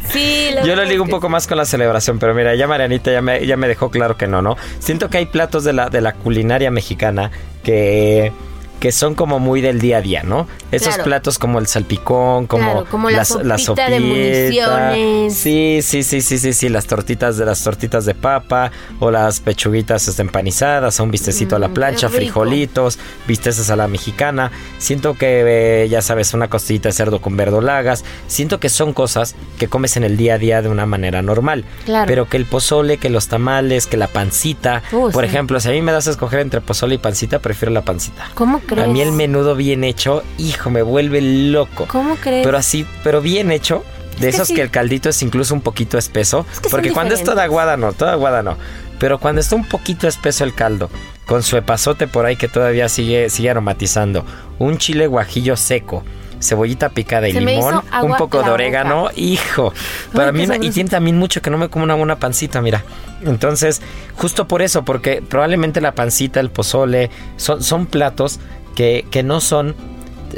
Sí, 0.10 0.50
la 0.53 0.63
Yo 0.63 0.75
lo 0.75 0.86
ligo 0.86 1.03
un 1.03 1.10
poco 1.10 1.29
más 1.29 1.48
con 1.48 1.57
la 1.57 1.65
celebración, 1.65 2.19
pero 2.19 2.34
mira, 2.34 2.55
ya 2.55 2.67
Marianita 2.67 3.12
ya 3.12 3.22
me, 3.22 3.45
ya 3.45 3.57
me 3.57 3.67
dejó 3.67 3.89
claro 3.89 4.15
que 4.17 4.27
no, 4.27 4.41
¿no? 4.41 4.55
Siento 4.79 5.10
que 5.10 5.17
hay 5.17 5.25
platos 5.25 5.63
de 5.63 5.74
la, 5.74 5.89
de 5.89 6.01
la 6.01 6.13
culinaria 6.13 6.72
mexicana 6.72 7.31
que, 7.63 8.31
que 8.79 8.91
son 8.91 9.15
como 9.15 9.39
muy 9.39 9.62
del 9.62 9.79
día 9.79 9.98
a 9.98 10.01
día, 10.01 10.24
¿no? 10.24 10.48
Esos 10.72 10.89
Claro. 10.89 11.03
platos 11.05 11.39
como 11.39 11.60
el 11.60 11.67
salpicón, 11.67 12.46
como, 12.48 12.63
Claro, 12.72 12.86
como 12.91 13.10
la 13.10 13.17
las- 13.20 13.27
sopita 13.29 13.55
de 13.55 13.60
sopita. 13.60 13.89
municiones. 14.00 15.34
Sí, 15.34 15.79
sí, 15.82 16.03
sí, 16.03 16.22
sí, 16.22 16.38
sí, 16.38 16.53
sí, 16.53 16.70
las 16.70 16.86
tortitas 16.88 17.38
de 17.38 17.46
las 17.46 17.63
tortitas 17.63 18.05
de 18.05 18.13
papa 18.15 18.72
o 19.00 19.12
las 19.12 19.39
pechuguitas 19.39 20.08
este, 20.08 20.22
empanizadas, 20.22 21.00
un 21.00 21.12
bistecito 21.12 21.55
a 21.55 21.60
la 21.60 21.70
Mm, 21.70 21.74
plancha, 21.74 22.10
frijolitos, 22.10 23.00
bisteces 23.27 23.70
a 23.70 23.75
la 23.75 23.88
mexicana. 23.88 24.51
Siento 24.77 25.15
que, 25.15 25.84
eh, 25.84 25.89
ya 25.89 26.01
sabes, 26.01 26.34
una 26.34 26.48
costillita 26.50 26.89
de 26.89 26.94
cerdo 26.94 27.22
con 27.22 27.38
verdolagas. 27.38 28.03
Siento 28.27 28.60
que 28.60 28.70
son 28.70 28.94
cosas 28.94 29.36
que 29.58 29.67
comes 29.67 29.98
en 29.98 30.03
el 30.03 30.17
día 30.17 30.36
a 30.36 30.38
día 30.38 30.62
de 30.62 30.70
una 30.70 30.86
manera 30.86 31.22
normal. 31.22 31.65
Claro. 31.86 32.05
Pero 32.08 32.25
que 32.29 32.38
el 32.38 32.46
pozole, 32.46 32.98
que 32.98 33.10
los 33.10 33.27
tamales, 33.27 33.88
que 33.88 33.98
la 33.98 34.08
pancita. 34.08 34.83
Uh, 34.92 35.11
Por 35.11 35.24
sí. 35.24 35.29
ejemplo, 35.29 35.59
si 35.59 35.70
a 35.70 35.72
mí 35.72 35.81
me 35.81 35.92
das 35.92 36.07
a 36.07 36.11
escoger 36.11 36.40
entre 36.42 36.61
pozole 36.61 36.96
y 36.96 36.98
pancita, 36.98 37.40
prefiero 37.40 37.72
la 37.74 37.81
pancita. 37.83 38.29
¿Cómo 38.35 38.59
crees? 38.65 38.87
A 38.87 38.91
mí 38.91 39.01
el 39.01 39.11
menudo 39.11 39.55
bien 39.55 39.83
hecho, 39.83 40.23
hijo, 40.37 40.69
me 40.69 40.81
vuelve 40.81 41.21
loco. 41.21 41.85
¿Cómo 41.87 42.15
crees? 42.15 42.45
Pero 42.45 42.57
así, 42.57 42.85
pero 43.03 43.21
bien 43.21 43.51
hecho. 43.51 43.83
De 44.19 44.29
esos 44.29 44.47
sí. 44.47 44.55
que 44.55 44.61
el 44.61 44.71
caldito 44.71 45.09
es 45.09 45.21
incluso 45.21 45.53
un 45.53 45.59
poquito 45.59 45.97
espeso. 45.97 46.45
Es 46.53 46.61
que 46.61 46.69
son 46.69 46.77
porque 46.77 46.93
cuando 46.93 47.15
es 47.15 47.23
toda 47.23 47.43
aguada 47.43 47.75
no, 47.75 47.91
toda 47.91 48.13
aguada 48.13 48.43
no. 48.43 48.57
Pero 48.97 49.19
cuando 49.19 49.41
está 49.41 49.57
un 49.57 49.65
poquito 49.67 50.07
espeso 50.07 50.45
el 50.45 50.53
caldo, 50.53 50.89
con 51.25 51.43
su 51.43 51.57
epazote 51.57 52.07
por 52.07 52.25
ahí 52.25 52.37
que 52.37 52.47
todavía 52.47 52.87
sigue, 52.87 53.29
sigue 53.29 53.49
aromatizando, 53.49 54.25
un 54.57 54.77
chile 54.77 55.07
guajillo 55.07 55.57
seco, 55.57 56.03
cebollita 56.46 56.90
picada 56.90 57.27
y 57.27 57.34
Se 57.34 57.42
limón, 57.42 57.81
un 58.03 58.16
poco 58.18 58.42
de 58.44 58.50
orégano, 58.50 59.01
boca. 59.03 59.14
hijo. 59.18 59.74
Para 60.14 60.27
Ay, 60.27 60.34
mí 60.34 60.44
una- 60.46 60.55
y 60.58 60.70
tiene 60.72 60.90
también 60.90 61.18
mucho 61.18 61.42
que 61.42 61.50
no 61.50 61.58
me 61.58 61.70
como 61.70 61.84
una 61.84 61.96
buena 61.96 62.16
pancita, 62.18 62.62
mira. 62.62 62.84
Entonces, 63.25 63.81
justo 64.16 64.48
por 64.48 64.62
eso, 64.62 64.84
porque 64.86 65.22
probablemente 65.27 65.81
la 65.81 65.94
pancita, 65.94 66.40
el 66.40 66.50
pozole, 66.51 67.10
son, 67.38 67.64
son 67.64 67.86
platos 67.88 68.40
que, 68.75 69.05
que 69.10 69.24
no 69.24 69.42
son 69.42 69.75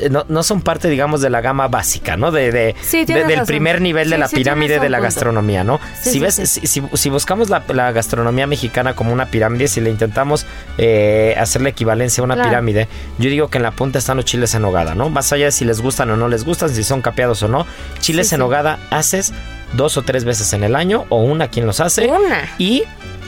no, 0.09 0.25
no 0.27 0.43
son 0.43 0.61
parte, 0.61 0.89
digamos, 0.89 1.21
de 1.21 1.29
la 1.29 1.41
gama 1.41 1.67
básica, 1.67 2.17
¿no? 2.17 2.31
De, 2.31 2.51
de- 2.51 2.75
Sí, 2.81 3.05
de- 3.05 3.13
del 3.23 3.29
razón. 3.31 3.45
primer 3.47 3.81
nivel 3.81 4.09
de 4.09 4.17
la 4.17 4.27
sí, 4.27 4.35
pirámide 4.35 4.79
de 4.79 4.89
la 4.89 4.99
gastronomía, 4.99 5.63
¿no? 5.63 5.79
Si 6.01 6.19
ves. 6.19 6.35
Si, 6.35 6.67
si- 6.67 6.83
si 6.93 7.09
buscamos 7.09 7.49
la, 7.49 7.63
la 7.69 7.91
gastronomía 7.91 8.47
mexicana 8.47 8.95
como 8.95 9.11
una 9.13 9.25
pirámide, 9.27 9.67
si 9.67 9.81
le 9.81 9.89
intentamos 9.89 10.45
eh, 10.77 11.35
hacer 11.39 11.61
la 11.61 11.69
equivalencia 11.69 12.21
a 12.21 12.25
una 12.25 12.35
Claro. 12.35 12.49
pirámide, 12.49 12.87
yo 13.17 13.29
digo 13.29 13.47
que 13.49 13.57
en 13.57 13.63
la 13.63 13.71
punta 13.71 13.99
están 13.99 14.17
los 14.17 14.25
chiles 14.25 14.53
en 14.55 14.61
nogada, 14.61 14.95
¿no? 14.95 15.09
Más 15.09 15.31
allá 15.33 15.45
de 15.45 15.51
si 15.51 15.65
les 15.65 15.81
gustan 15.81 16.09
o 16.11 16.17
no 16.17 16.27
les 16.27 16.43
gustan, 16.45 16.69
si 16.69 16.83
son 16.83 17.01
capeados 17.01 17.41
o 17.43 17.47
no, 17.47 17.65
chiles 17.99 18.31
en 18.33 18.37
sí. 18.37 18.39
nogada 18.39 18.79
haces 18.91 19.33
dos 19.73 19.97
o 19.97 20.01
tres 20.03 20.23
veces 20.23 20.53
en 20.53 20.63
el 20.63 20.75
año, 20.75 21.05
o 21.09 21.17
una 21.23 21.47
quien 21.49 21.65
los 21.65 21.79
hace, 21.79 22.07
Una. 22.07 22.49
y 22.57 22.83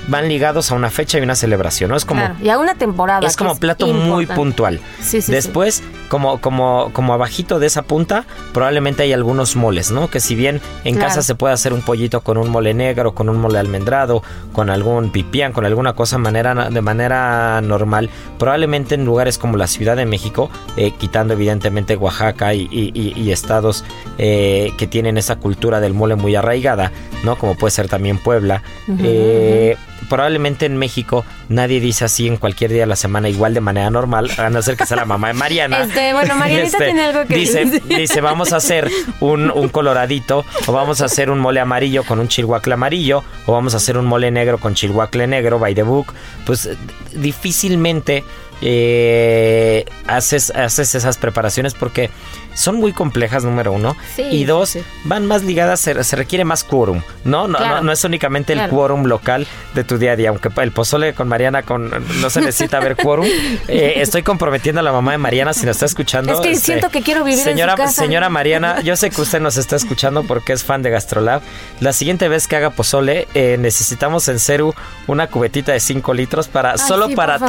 van 0.10 0.28
ligados 0.28 0.72
a 0.72 0.76
una 0.76 0.90
fecha 0.90 1.18
y 1.18 1.22
una 1.22 1.36
celebración, 1.36 1.90
¿no? 1.92 1.96
Es 1.96 2.04
como 2.06 2.22
Claro, 2.22 2.36
y 2.42 2.50
a 2.50 2.58
una 2.58 2.76
temporada. 2.76 3.26
es 3.28 3.38
como 3.38 3.56
plato 3.58 3.88
muy 3.88 4.26
puntual. 4.26 4.80
Sí, 5.02 5.22
sí, 5.22 5.32
Después, 5.32 5.84
como, 6.10 6.42
como, 6.42 6.90
como 6.94 7.14
abajito 7.14 7.60
de 7.60 7.68
esa 7.68 7.84
punta, 7.84 8.26
probablemente 8.54 9.04
hay 9.04 9.14
algunos 9.14 9.56
moles, 9.56 9.92
¿no? 9.92 10.10
Que 10.10 10.20
si 10.20 10.36
bien 10.36 10.62
en 10.84 10.96
Claro. 10.96 11.10
casa 11.10 11.22
se 11.22 11.36
puede 11.36 11.54
hacer 11.54 11.74
un 11.74 11.82
pollito 11.82 12.22
con 12.22 12.38
un 12.38 12.50
mole 12.50 12.74
negro, 12.74 13.14
con 13.14 13.30
un 13.30 13.38
mole 13.40 13.60
almendrado, 13.60 14.24
con 14.52 14.70
algún 14.70 15.12
pipián, 15.12 15.54
con 15.54 15.66
alguna 15.66 15.94
cosa 15.94 16.18
manera, 16.18 16.70
de 16.70 16.82
manera 16.82 17.62
normal, 17.62 18.10
probablemente 18.40 18.96
en 18.96 19.06
lugares 19.06 19.38
como 19.38 19.58
la 19.58 19.68
Ciudad 19.68 19.96
de 19.96 20.06
México, 20.06 20.50
eh, 20.76 20.92
quitando 20.98 21.34
evidentemente 21.34 21.96
Oaxaca 21.96 22.54
y, 22.54 22.68
y- 22.72 22.92
y- 22.94 23.14
y 23.20 23.32
estados 23.32 23.84
eh, 24.18 24.72
que 24.78 24.88
tienen 24.88 25.18
esa 25.18 25.36
cultura 25.38 25.80
del 25.80 25.94
mole 25.94 26.16
muy 26.16 26.36
arraigada, 26.36 26.92
¿no? 27.24 27.38
Como 27.38 27.56
puede 27.56 27.72
ser 27.72 27.88
también 27.88 28.18
Puebla. 28.18 28.64
eh, 29.00 29.78
probablemente 30.08 30.66
en 30.66 30.78
México 30.78 31.26
nadie 31.50 31.80
dice 31.80 32.06
así 32.06 32.28
en 32.28 32.38
cualquier 32.38 32.72
día 32.72 32.82
de 32.82 32.88
la 32.88 32.96
semana 32.96 33.30
igual 33.30 33.54
de 33.54 33.62
manera 33.62 33.90
normal, 33.90 34.30
a 34.38 34.50
no 34.50 34.62
ser 34.62 34.78
que 34.78 34.86
sea 34.86 34.98
la 34.98 35.06
mamá 35.06 35.30
de 35.30 35.34
Mariana. 35.34 35.80
Este, 35.90 36.14
bueno, 36.14 36.36
Marianita 36.36 36.78
tiene 36.78 37.02
algo 37.02 37.26
que 37.26 37.36
dice, 37.36 37.66
decir. 37.66 37.84
dice, 37.84 38.22
vamos 38.22 38.54
a 38.54 38.58
hacer 38.58 38.90
un, 39.22 39.50
un 39.50 39.70
coloradito, 39.70 40.46
o 40.68 40.72
vamos 40.72 41.02
a 41.02 41.06
hacer 41.06 41.32
un 41.32 41.40
mole 41.40 41.60
amarillo 41.60 42.04
con 42.04 42.20
un 42.20 42.28
chilhuacle 42.28 42.74
amarillo, 42.74 43.24
o 43.48 43.54
vamos 43.54 43.74
a 43.74 43.78
hacer 43.78 43.98
un 43.98 44.06
mole 44.06 44.30
negro 44.30 44.60
con 44.60 44.76
chilhuacle 44.76 45.26
negro, 45.26 45.58
by 45.58 45.74
the 45.74 45.84
book. 45.84 46.14
Pues 46.46 46.68
eh, 46.68 46.78
difícilmente 47.14 48.24
eh, 48.62 49.86
haces, 50.08 50.52
haces 50.52 50.96
esas 50.96 51.18
preparaciones 51.18 51.74
porque 51.74 52.10
son 52.54 52.76
muy 52.76 52.92
complejas, 52.94 53.44
número 53.46 53.72
uno. 53.72 53.96
Sí, 54.16 54.24
y 54.24 54.44
dos, 54.44 54.70
sí, 54.70 54.84
van 55.06 55.26
más 55.26 55.44
ligadas, 55.44 55.80
se, 55.80 56.04
se 56.04 56.16
requiere 56.16 56.44
más 56.44 56.64
quórum, 56.64 57.02
¿no? 57.24 57.48
No, 57.48 57.58
Claro. 57.58 57.76
no, 57.76 57.82
no 57.84 57.92
es 57.92 58.04
únicamente 58.04 58.54
el 58.54 58.68
quórum 58.70 59.06
local 59.06 59.48
de 59.76 59.84
tu 59.84 59.98
día 59.98 60.14
a 60.14 60.16
día, 60.16 60.30
aunque 60.30 60.50
el 60.62 60.72
pozole 60.72 61.14
con 61.14 61.28
Mariana 61.30 61.64
con, 61.64 61.90
no 62.22 62.30
se 62.30 62.42
necesita 62.42 62.80
ver 62.80 62.96
quórum. 62.96 63.26
Eh, 63.68 64.02
estoy 64.02 64.24
comprometiendo 64.24 64.80
a 64.80 64.84
la 64.84 64.92
mamá 64.92 65.12
de 65.12 65.18
Mariana 65.20 65.54
si 65.54 65.66
nos 65.66 65.76
está 65.76 65.86
escuchando. 65.86 66.34
Es 66.34 66.40
que 66.40 66.52
este, 66.52 66.66
siento 66.66 66.90
que 66.90 67.02
quiero 67.02 67.24
vivir 67.24 67.40
en 67.40 67.44
su 67.44 67.50
señora, 67.52 67.76
casa. 67.76 68.02
Señora 68.02 68.30
Mariana, 68.30 68.82
yo 68.82 68.96
sé 68.96 69.10
que 69.12 69.22
usted 69.22 69.40
nos 69.40 69.58
está 69.58 69.76
escuchando 69.76 70.24
porque 70.24 70.54
es 70.54 70.64
fan 70.64 70.82
de 70.82 70.90
Gastrolab. 70.90 71.42
La 71.80 71.94
siguiente 71.94 72.28
vez 72.30 72.48
que 72.48 72.56
haga 72.56 72.72
pozole, 72.72 73.28
eh, 73.36 73.58
necesitamos 73.60 74.28
en 74.28 74.40
Ceru 74.40 74.74
una 75.08 75.28
cubetita 75.28 75.72
de 75.72 75.80
5 75.80 76.14
litros 76.14 76.48
para 76.48 76.72
Ay, 76.72 76.78
solo 76.80 77.08
sí, 77.08 77.16
para 77.16 77.38
favor. 77.40 77.48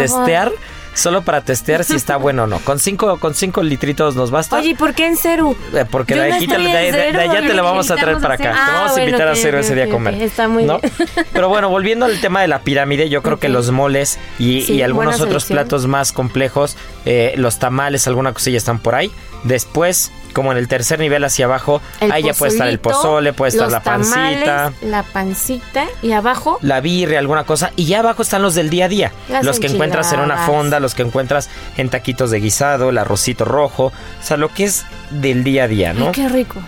Solo 0.94 1.22
para 1.22 1.40
testear 1.42 1.84
si 1.84 1.94
está 1.94 2.16
bueno 2.16 2.44
o 2.44 2.46
no. 2.46 2.58
Con 2.60 2.78
5 2.78 3.18
con 3.20 3.34
cinco 3.34 3.62
litritos 3.62 4.16
nos 4.16 4.30
basta. 4.30 4.56
Oye, 4.58 4.70
¿y 4.70 4.74
por 4.74 4.92
qué 4.94 5.06
en 5.06 5.16
Ceru? 5.16 5.56
Eh, 5.72 5.84
Porque 5.90 6.14
de 6.14 6.28
no 6.28 6.34
aquí 6.36 6.46
de, 6.46 6.56
de- 6.58 7.12
de 7.12 7.20
allá 7.20 7.40
te 7.40 7.54
lo 7.54 7.62
vamos 7.62 7.90
a 7.90 7.96
traer 7.96 8.18
para 8.18 8.34
acá. 8.34 8.42
Te 8.52 8.72
vamos 8.72 8.90
Ah, 8.92 8.94
a 8.96 9.00
invitar 9.00 9.20
bueno, 9.28 9.32
a 9.32 9.36
Cero 9.36 9.58
ese 9.60 9.74
día 9.74 9.84
a 9.84 9.88
comer. 9.88 10.14
Está 10.20 10.48
muy 10.48 10.64
bien. 10.64 10.78
Pero 11.32 11.48
bueno, 11.48 11.68
volviendo 11.70 12.06
al 12.06 12.20
tema 12.20 12.42
de 12.42 12.48
la 12.48 12.60
pirámide, 12.60 13.08
yo 13.08 13.22
creo 13.22 13.38
que 13.38 13.48
los 13.48 13.70
moles 13.70 14.18
y, 14.38 14.62
Sí, 14.62 14.74
y 14.74 14.82
algunos 14.82 15.20
otros 15.20 15.44
platos 15.46 15.86
más 15.86 16.12
complejos, 16.12 16.76
eh, 17.06 17.34
los 17.36 17.58
tamales, 17.58 18.06
alguna 18.06 18.32
cosilla 18.32 18.58
están 18.58 18.78
por 18.80 18.94
ahí. 18.94 19.10
Después, 19.44 20.10
como 20.32 20.52
en 20.52 20.58
el 20.58 20.68
tercer 20.68 20.98
nivel 20.98 21.24
hacia 21.24 21.46
abajo, 21.46 21.80
El 22.00 22.12
ahí 22.12 22.22
ya 22.22 22.34
puede 22.34 22.52
estar 22.52 22.68
el 22.68 22.78
pozole, 22.78 23.32
puede 23.32 23.50
estar 23.50 23.70
la 23.70 23.82
pancita. 23.82 24.44
tamales, 24.44 24.82
la 24.82 25.02
pancita 25.02 25.86
y 26.02 26.12
abajo 26.12 26.58
La 26.62 26.80
birria, 26.80 27.18
alguna 27.18 27.44
cosa. 27.44 27.72
Y 27.76 27.86
ya 27.86 28.00
abajo 28.00 28.22
están 28.22 28.42
los 28.42 28.54
del 28.54 28.70
día 28.70 28.84
a 28.86 28.88
día. 28.88 29.12
Las 29.28 29.44
los 29.44 29.58
que 29.60 29.68
encuentras 29.68 30.12
en 30.12 30.20
una 30.20 30.46
fonda, 30.46 30.80
los 30.80 30.94
que 30.94 31.02
encuentras 31.02 31.48
en 31.76 31.88
taquitos 31.88 32.30
de 32.30 32.40
guisado, 32.40 32.90
el 32.90 32.98
arrocito 32.98 33.44
rojo. 33.44 33.86
O 33.86 34.22
sea, 34.22 34.36
lo 34.36 34.48
que 34.48 34.64
es 34.64 34.84
del 35.10 35.44
día 35.44 35.64
a 35.64 35.68
día, 35.68 35.92
¿no? 35.92 36.08
Ay, 36.08 36.12
qué 36.12 36.28
rico. 36.28 36.60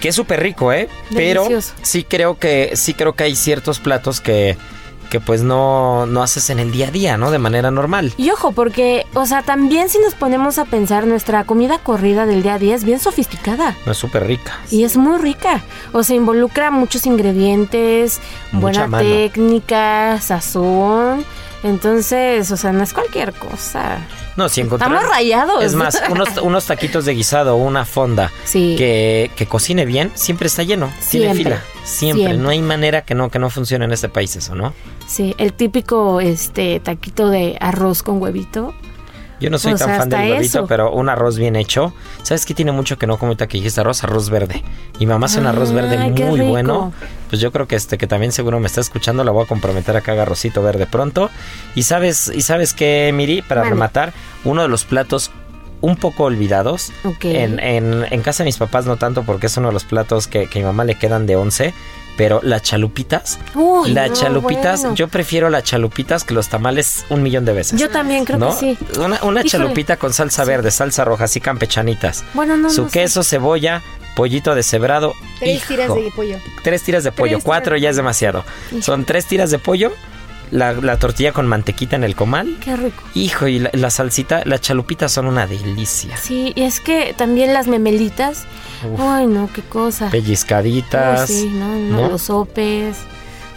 que 0.00 0.08
es 0.08 0.14
súper 0.14 0.40
rico, 0.40 0.72
¿eh? 0.72 0.88
Pero 1.14 1.46
sí 1.82 2.04
creo 2.04 2.38
que 2.38 2.72
sí 2.74 2.94
creo 2.94 3.14
que 3.14 3.24
hay 3.24 3.36
ciertos 3.36 3.80
platos 3.80 4.20
que, 4.20 4.56
que 5.10 5.20
pues 5.20 5.42
no, 5.42 6.06
no 6.06 6.22
haces 6.22 6.48
en 6.48 6.58
el 6.58 6.72
día 6.72 6.88
a 6.88 6.90
día, 6.90 7.18
¿no? 7.18 7.30
De 7.30 7.38
manera 7.38 7.70
normal. 7.70 8.14
Y 8.16 8.30
ojo, 8.30 8.52
porque, 8.52 9.04
o 9.12 9.26
sea, 9.26 9.42
también 9.42 9.90
si 9.90 9.98
nos 9.98 10.14
ponemos 10.14 10.58
a 10.58 10.64
pensar, 10.64 11.06
nuestra 11.06 11.44
comida 11.44 11.78
corrida 11.78 12.24
del 12.24 12.42
día 12.42 12.54
a 12.54 12.58
día 12.58 12.74
es 12.74 12.84
bien 12.84 13.00
sofisticada. 13.00 13.76
No 13.84 13.92
es 13.92 13.98
súper 13.98 14.26
rica. 14.26 14.58
Y 14.70 14.84
es 14.84 14.96
muy 14.96 15.18
rica. 15.18 15.60
O 15.92 16.02
sea, 16.02 16.16
involucra 16.16 16.70
muchos 16.70 17.04
ingredientes, 17.06 18.20
Mucha 18.52 18.60
buena 18.62 18.86
mano. 18.86 19.08
técnica, 19.08 20.18
sazón. 20.20 21.24
Entonces, 21.62 22.50
o 22.50 22.56
sea, 22.56 22.72
no 22.72 22.82
es 22.82 22.92
cualquier 22.92 23.32
cosa. 23.32 23.98
No, 24.36 24.48
si 24.48 24.62
encontrar... 24.62 24.90
Estamos 24.90 25.10
rayados. 25.14 25.62
Es 25.62 25.74
más, 25.74 26.00
unos, 26.08 26.28
unos 26.42 26.64
taquitos 26.66 27.04
de 27.04 27.14
guisado 27.14 27.56
una 27.56 27.84
fonda 27.84 28.30
Sí. 28.44 28.74
que, 28.78 29.30
que 29.36 29.46
cocine 29.46 29.84
bien, 29.84 30.10
siempre 30.14 30.46
está 30.46 30.62
lleno. 30.62 30.86
Tiene 31.10 31.26
Siempre, 31.34 31.34
fila. 31.44 31.62
Siempre. 31.84 32.22
siempre. 32.24 32.38
No 32.42 32.48
hay 32.48 32.62
manera 32.62 33.02
que 33.02 33.14
no, 33.14 33.30
que 33.30 33.38
no 33.38 33.50
funcione 33.50 33.84
en 33.84 33.92
este 33.92 34.08
país 34.08 34.34
eso, 34.36 34.54
¿no? 34.54 34.72
Sí, 35.06 35.34
el 35.38 35.52
típico 35.52 36.20
este 36.20 36.80
taquito 36.80 37.28
de 37.28 37.56
arroz 37.60 38.02
con 38.02 38.22
huevito. 38.22 38.74
Yo 39.40 39.50
no 39.50 39.58
soy 39.58 39.72
O 39.72 39.76
tan 39.76 39.88
sea, 39.88 39.98
fan 39.98 40.08
del 40.10 40.20
huevito, 40.32 40.58
eso. 40.58 40.66
pero 40.66 40.92
un 40.92 41.08
arroz 41.08 41.38
bien 41.38 41.56
hecho. 41.56 41.92
¿Sabes 42.22 42.44
qué 42.46 42.54
tiene 42.54 42.72
mucho 42.72 42.98
que 42.98 43.06
no 43.06 43.16
como 43.18 43.30
ahorita 43.30 43.46
que 43.48 43.56
dijiste 43.58 43.80
arroz? 43.80 44.04
Arroz 44.04 44.28
verde. 44.30 44.62
Mi 44.98 45.06
mamá 45.06 45.26
hace 45.26 45.40
un 45.40 45.46
arroz 45.46 45.72
verde 45.72 45.96
Ay, 45.98 46.10
muy 46.10 46.40
bueno. 46.42 46.92
Pues 47.30 47.40
yo 47.40 47.50
creo 47.50 47.66
que 47.66 47.76
este 47.76 47.96
que 47.98 48.06
también 48.06 48.32
seguro 48.32 48.60
me 48.60 48.66
está 48.66 48.80
escuchando, 48.80 49.24
la 49.24 49.30
voy 49.32 49.44
a 49.44 49.46
comprometer 49.48 49.96
a 49.96 50.00
que 50.02 50.10
haga 50.10 50.22
arrocito 50.22 50.62
verde 50.62 50.86
pronto. 50.86 51.30
Y 51.74 51.84
sabes, 51.84 52.30
y 52.34 52.42
sabes 52.42 52.74
qué, 52.74 53.10
Miri, 53.14 53.42
para 53.42 53.62
rematar, 53.64 54.12
uno 54.44 54.62
de 54.62 54.68
los 54.68 54.84
platos 54.84 55.30
un 55.82 55.96
poco 55.96 56.24
olvidados. 56.24 56.92
Ok. 57.04 57.24
En, 57.24 57.58
en- 57.60 58.04
en 58.10 58.20
casa 58.22 58.42
de 58.42 58.48
mis 58.48 58.58
papás 58.58 58.84
no 58.84 58.96
tanto 58.98 59.22
porque 59.22 59.46
es 59.46 59.56
uno 59.56 59.68
de 59.68 59.72
los 59.72 59.84
platos 59.84 60.26
que, 60.26 60.46
que 60.48 60.58
a 60.58 60.62
mi 60.62 60.66
mamá 60.66 60.84
le 60.84 60.96
quedan 60.96 61.24
de 61.26 61.36
11. 61.36 61.72
Pero 62.16 62.40
las 62.42 62.62
chalupitas, 62.62 63.38
Uy, 63.54 63.92
las 63.92 64.10
no, 64.10 64.16
chalupitas, 64.16 64.80
bueno. 64.80 64.94
yo 64.96 65.08
prefiero 65.08 65.48
las 65.48 65.64
chalupitas 65.64 66.24
que 66.24 66.34
los 66.34 66.48
tamales 66.48 67.04
un 67.08 67.22
millón 67.22 67.44
de 67.44 67.52
veces. 67.52 67.80
Yo 67.80 67.88
también 67.88 68.24
creo 68.24 68.38
¿no? 68.38 68.50
que 68.50 68.76
sí. 68.76 68.78
Una, 69.22 69.44
chalupita 69.44 69.96
con 69.96 70.12
salsa 70.12 70.44
verde, 70.44 70.70
salsa 70.70 71.04
roja, 71.04 71.24
así 71.24 71.40
campechanitas. 71.40 72.24
Bueno, 72.34 72.56
no, 72.56 72.68
Su 72.70 72.82
no 72.82 72.88
sé. 72.88 73.00
queso, 73.00 73.22
cebolla, 73.22 73.82
pollito 74.16 74.54
deshebrado. 74.54 75.14
Tres 75.38 75.56
Hijo, 75.56 75.68
tiras 75.68 75.94
de 75.94 76.12
pollo. 76.14 76.36
Tres 76.62 76.82
tiras 76.82 77.04
de 77.04 77.12
pollo, 77.12 77.38
cuatro 77.42 77.76
ya 77.76 77.90
es 77.90 77.96
demasiado. 77.96 78.44
Son 78.82 79.04
tres 79.04 79.26
tiras 79.26 79.50
de 79.50 79.58
pollo, 79.58 79.92
la, 80.50 80.72
la 80.72 80.98
tortilla 80.98 81.32
con 81.32 81.46
mantequita 81.46 81.96
en 81.96 82.04
el 82.04 82.14
comal. 82.16 82.58
Qué 82.62 82.76
rico. 82.76 83.02
Hijo, 83.14 83.46
y 83.48 83.60
la, 83.60 83.70
la 83.72 83.90
salsita, 83.90 84.42
las 84.44 84.60
chalupitas 84.60 85.12
son 85.12 85.26
una 85.26 85.46
delicia. 85.46 86.16
Sí, 86.16 86.52
y 86.54 86.62
es 86.62 86.80
que 86.80 87.14
también 87.16 87.52
las 87.52 87.66
memelitas. 87.66 88.44
Uf. 88.90 89.00
Ay, 89.00 89.26
no, 89.26 89.48
qué 89.52 89.62
cosa. 89.62 90.10
Pellizcaditas. 90.10 91.28
Uy, 91.30 91.36
sí, 91.36 91.48
no, 91.54 91.68
no, 91.76 92.02
¿no? 92.02 92.08
los 92.10 92.22
sopes. 92.22 92.96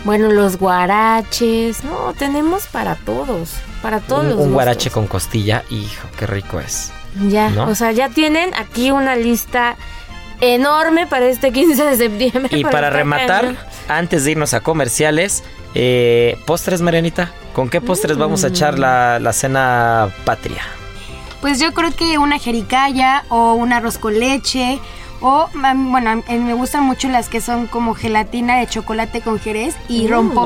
Bueno, 0.06 0.30
los 0.30 0.58
guaraches. 0.58 1.84
No, 1.84 2.14
tenemos 2.18 2.68
para 2.68 2.96
todos. 2.96 3.52
Para 3.82 4.00
todos 4.00 4.24
un, 4.24 4.30
los 4.30 4.34
un 4.34 4.40
gustos. 4.40 4.54
guarache 4.54 4.90
con 4.90 5.08
costilla, 5.08 5.64
hijo, 5.70 6.08
qué 6.18 6.28
rico 6.28 6.60
es. 6.60 6.92
Ya, 7.30 7.50
¿no? 7.50 7.70
o 7.70 7.76
sea, 7.76 7.92
ya 7.92 8.10
tienen 8.10 8.54
aquí 8.56 8.92
una 8.92 9.16
lista 9.16 9.76
enorme 10.42 11.08
para 11.08 11.28
este 11.28 11.52
15 11.52 11.84
de 11.86 11.96
septiembre. 11.96 12.58
Y 12.58 12.64
para 12.72 12.90
rematar, 12.90 13.56
antes 13.88 14.26
de 14.26 14.32
irnos 14.32 14.54
a 14.54 14.62
comerciales, 14.62 15.44
eh, 15.76 16.38
postres, 16.46 16.82
Marianita. 16.82 17.32
¿Con 17.54 17.70
qué 17.70 17.82
postres 17.82 18.18
vamos 18.18 18.44
a 18.44 18.48
echar 18.48 18.80
la, 18.80 19.20
la 19.20 19.34
cena 19.34 20.10
patria? 20.26 20.62
Pues 21.42 21.60
yo 21.60 21.74
creo 21.74 21.92
que 21.92 22.18
una 22.18 22.40
jericaya 22.40 23.26
o 23.30 23.54
un 23.54 23.74
arroz 23.74 23.98
con 23.98 24.20
leche. 24.20 24.80
O, 25.26 25.50
am, 25.64 25.90
bueno, 25.90 26.10
mí 26.34 26.40
me 26.40 26.54
gustan 26.54 26.84
mucho 26.84 27.08
las 27.08 27.30
que 27.30 27.40
son 27.40 27.68
como 27.68 27.94
gelatina 27.96 28.58
de 28.60 28.68
chocolate 28.68 29.22
con 29.22 29.40
jerez 29.40 29.74
y 29.88 30.06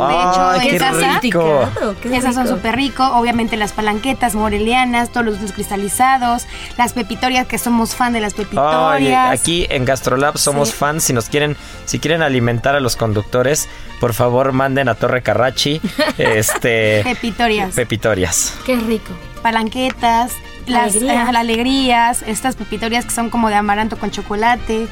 Ay, 0.10 0.60
hecho 0.60 0.62
qué 0.62 0.70
en 0.70 0.78
casa. 0.78 1.20
rico. 1.20 1.70
Esas 2.04 2.36
son 2.36 2.48
súper 2.48 2.76
rico. 2.76 3.04
Obviamente 3.04 3.58
las 3.58 3.74
palanquetas 3.74 4.36
morelianas, 4.36 5.10
todos 5.10 5.26
los 5.26 5.36
dulces 5.40 5.54
cristalizados, 5.56 6.46
las 6.78 6.94
pepitorias, 6.94 7.48
que 7.48 7.58
somos 7.58 7.96
fan 7.96 8.14
de 8.14 8.22
las 8.22 8.36
pepitorias. 8.36 9.32
aquí 9.32 9.66
en 9.72 9.84
Gastrolab 9.84 10.38
somos 10.38 10.70
Sí. 10.70 10.76
fans. 10.78 11.04
Si 11.06 11.14
nos 11.14 11.28
quieren, 11.28 11.58
si 11.86 11.98
quieren 11.98 12.22
alimentar 12.22 12.76
a 12.76 12.80
los 12.80 12.96
conductores, 12.96 13.68
por 14.00 14.14
favor 14.14 14.52
manden 14.52 14.90
a 14.90 14.94
Torre 14.96 15.24
Carrachi, 15.24 15.82
este, 16.20 17.02
Pepitorias. 17.04 17.74
pepitorias. 17.74 18.54
Qué 18.64 18.76
rico. 18.76 19.12
palanquetas, 19.42 20.34
las 20.68 20.96
Alegrías. 20.96 21.14
eh, 21.14 21.26
las 21.26 21.36
alegrías, 21.36 22.24
estas 22.28 22.56
pepitorias 22.56 23.06
que 23.06 23.12
son 23.12 23.30
como 23.30 23.50
de 23.50 23.56
amaranto 23.56 23.98
con 23.98 24.12
chocolate. 24.12 24.88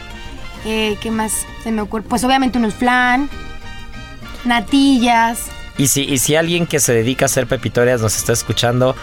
Eh, 0.66 0.98
¿Qué 1.02 1.12
más 1.12 1.46
se 1.64 1.72
me 1.72 1.82
ocurre? 1.82 2.04
Pues 2.08 2.24
obviamente 2.24 2.58
unos 2.58 2.74
flan, 2.74 3.30
natillas. 4.46 5.48
Y 5.78 5.88
si, 5.88 6.04
y 6.04 6.18
si 6.20 6.36
alguien 6.36 6.66
que 6.68 6.80
se 6.80 6.94
dedica 6.94 7.26
a 7.26 7.28
hacer 7.28 7.48
pepitorias 7.48 8.02
nos 8.02 8.16
está 8.18 8.34
escuchando, 8.34 8.96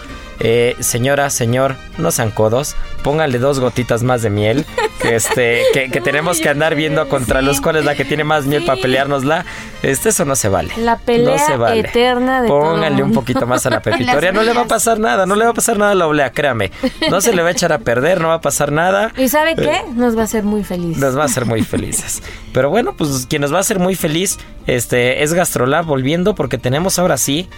eh, 0.44 0.74
señora, 0.80 1.30
señor, 1.30 1.76
no 1.98 2.10
sean 2.10 2.32
codos, 2.32 2.74
pónganle 3.04 3.38
dos 3.38 3.60
gotitas 3.60 4.02
más 4.02 4.22
de 4.22 4.30
miel, 4.30 4.66
que 5.00 5.14
este, 5.14 5.62
que, 5.72 5.88
que 5.88 6.00
tenemos 6.02 6.40
que 6.40 6.48
andar 6.48 6.74
viendo 6.74 7.08
contra 7.08 7.42
los 7.42 7.60
cuál 7.60 7.76
es 7.76 7.84
la 7.84 7.94
que 7.94 8.04
tiene 8.04 8.24
más 8.24 8.46
miel 8.46 8.64
para 8.64 8.80
peleárnosla. 8.80 9.44
Este, 9.84 10.08
eso 10.08 10.24
no 10.24 10.34
se 10.34 10.48
vale. 10.48 10.74
La 10.78 10.98
pelea 10.98 11.36
no 11.36 11.46
se 11.46 11.56
vale. 11.56 11.80
eterna 11.80 12.42
de 12.42 12.48
todo 12.48 12.60
Pónganle 12.60 13.02
un 13.04 13.12
poquito 13.12 13.46
más 13.46 13.66
a 13.66 13.70
la 13.70 13.80
pepitoria, 13.82 14.32
no 14.32 14.42
le 14.42 14.52
va 14.52 14.62
a 14.62 14.66
pasar 14.66 14.98
nada, 14.98 15.26
no 15.26 15.36
le 15.36 15.44
va 15.44 15.50
a 15.50 15.54
pasar 15.54 15.78
nada 15.78 15.92
a 15.92 15.94
la 15.94 16.08
oblea, 16.08 16.32
créame. 16.32 16.72
No 17.08 17.20
se 17.20 17.32
le 17.32 17.42
va 17.42 17.48
a 17.48 17.52
echar 17.52 17.72
a 17.72 17.78
perder, 17.78 18.20
no 18.20 18.28
va 18.28 18.34
a 18.34 18.40
pasar 18.40 18.72
nada. 18.72 19.12
¿Y 19.16 19.28
sabe 19.28 19.54
qué? 19.54 19.82
Nos 19.94 20.16
va 20.16 20.22
a 20.22 20.24
hacer 20.24 20.42
muy 20.42 20.64
feliz. 20.64 20.98
Nos 20.98 21.16
va 21.16 21.22
a 21.22 21.26
hacer 21.26 21.46
muy 21.46 21.62
felices. 21.62 22.20
Pero 22.52 22.68
bueno, 22.68 22.94
pues 22.96 23.26
quien 23.28 23.42
nos 23.42 23.52
va 23.52 23.58
a 23.58 23.60
hacer 23.60 23.78
muy 23.78 23.94
feliz 23.94 24.38
este, 24.66 25.22
es 25.22 25.34
Gastrolab 25.34 25.86
volviendo 25.86 26.34
porque 26.34 26.58
tenemos 26.58 26.98
ahora 26.98 27.16
sí 27.16 27.48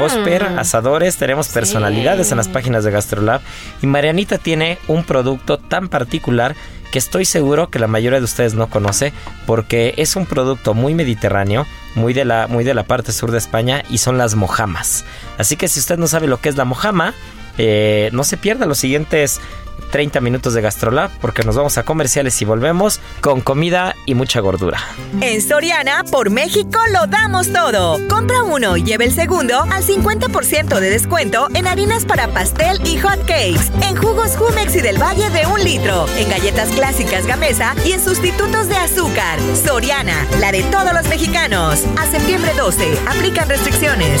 Hosper, 0.00 0.44
asadores, 0.58 1.16
tenemos 1.16 1.48
personalidades 1.48 2.29
en 2.30 2.36
las 2.36 2.48
páginas 2.48 2.84
de 2.84 2.90
Gastrolab 2.90 3.40
y 3.82 3.86
Marianita 3.86 4.38
tiene 4.38 4.78
un 4.88 5.04
producto 5.04 5.58
tan 5.58 5.88
particular 5.88 6.54
que 6.90 6.98
estoy 6.98 7.24
seguro 7.24 7.70
que 7.70 7.78
la 7.78 7.86
mayoría 7.86 8.18
de 8.18 8.24
ustedes 8.24 8.54
no 8.54 8.68
conoce 8.68 9.12
porque 9.46 9.94
es 9.96 10.16
un 10.16 10.26
producto 10.26 10.74
muy 10.74 10.94
mediterráneo, 10.94 11.66
muy 11.94 12.12
de 12.12 12.24
la, 12.24 12.48
muy 12.48 12.64
de 12.64 12.74
la 12.74 12.84
parte 12.84 13.12
sur 13.12 13.30
de 13.30 13.38
España 13.38 13.84
y 13.88 13.98
son 13.98 14.18
las 14.18 14.34
mojamas. 14.34 15.04
Así 15.38 15.56
que 15.56 15.68
si 15.68 15.78
usted 15.78 15.98
no 15.98 16.08
sabe 16.08 16.26
lo 16.26 16.40
que 16.40 16.48
es 16.48 16.56
la 16.56 16.64
mojama, 16.64 17.14
eh, 17.58 18.10
no 18.12 18.24
se 18.24 18.36
pierda 18.36 18.66
los 18.66 18.78
siguientes 18.78 19.40
30 19.90 20.20
minutos 20.20 20.54
de 20.54 20.60
Gastrolab 20.60 21.10
porque 21.20 21.42
nos 21.42 21.56
vamos 21.56 21.78
a 21.78 21.82
comerciales 21.82 22.40
y 22.40 22.44
volvemos 22.44 23.00
con 23.20 23.40
comida 23.40 23.94
y 24.06 24.14
mucha 24.14 24.40
gordura. 24.40 24.78
En 25.20 25.42
Soriana, 25.42 26.04
por 26.10 26.30
México, 26.30 26.78
lo 26.92 27.06
damos 27.06 27.52
todo. 27.52 27.98
Compra 28.08 28.42
uno 28.42 28.76
y 28.76 28.82
lleve 28.82 29.06
el 29.06 29.12
segundo 29.12 29.60
al 29.62 29.84
50% 29.84 30.80
de 30.80 30.90
descuento 30.90 31.48
en 31.54 31.66
harinas 31.66 32.04
para 32.04 32.28
pastel 32.28 32.80
y 32.86 32.98
hot 32.98 33.20
cakes, 33.26 33.70
en 33.82 33.96
jugos 33.96 34.36
Jumex 34.36 34.76
y 34.76 34.80
del 34.80 35.02
Valle 35.02 35.30
de 35.30 35.46
un 35.46 35.62
litro, 35.62 36.06
en 36.16 36.30
galletas 36.30 36.68
clásicas 36.70 37.26
Gamesa 37.26 37.74
y 37.84 37.92
en 37.92 38.00
sustitutos 38.00 38.68
de 38.68 38.76
azúcar. 38.76 39.38
Soriana, 39.64 40.26
la 40.38 40.52
de 40.52 40.62
todos 40.64 40.92
los 40.92 41.08
mexicanos. 41.08 41.84
A 41.98 42.06
septiembre 42.06 42.52
12, 42.56 42.98
aplican 43.06 43.48
restricciones. 43.48 44.20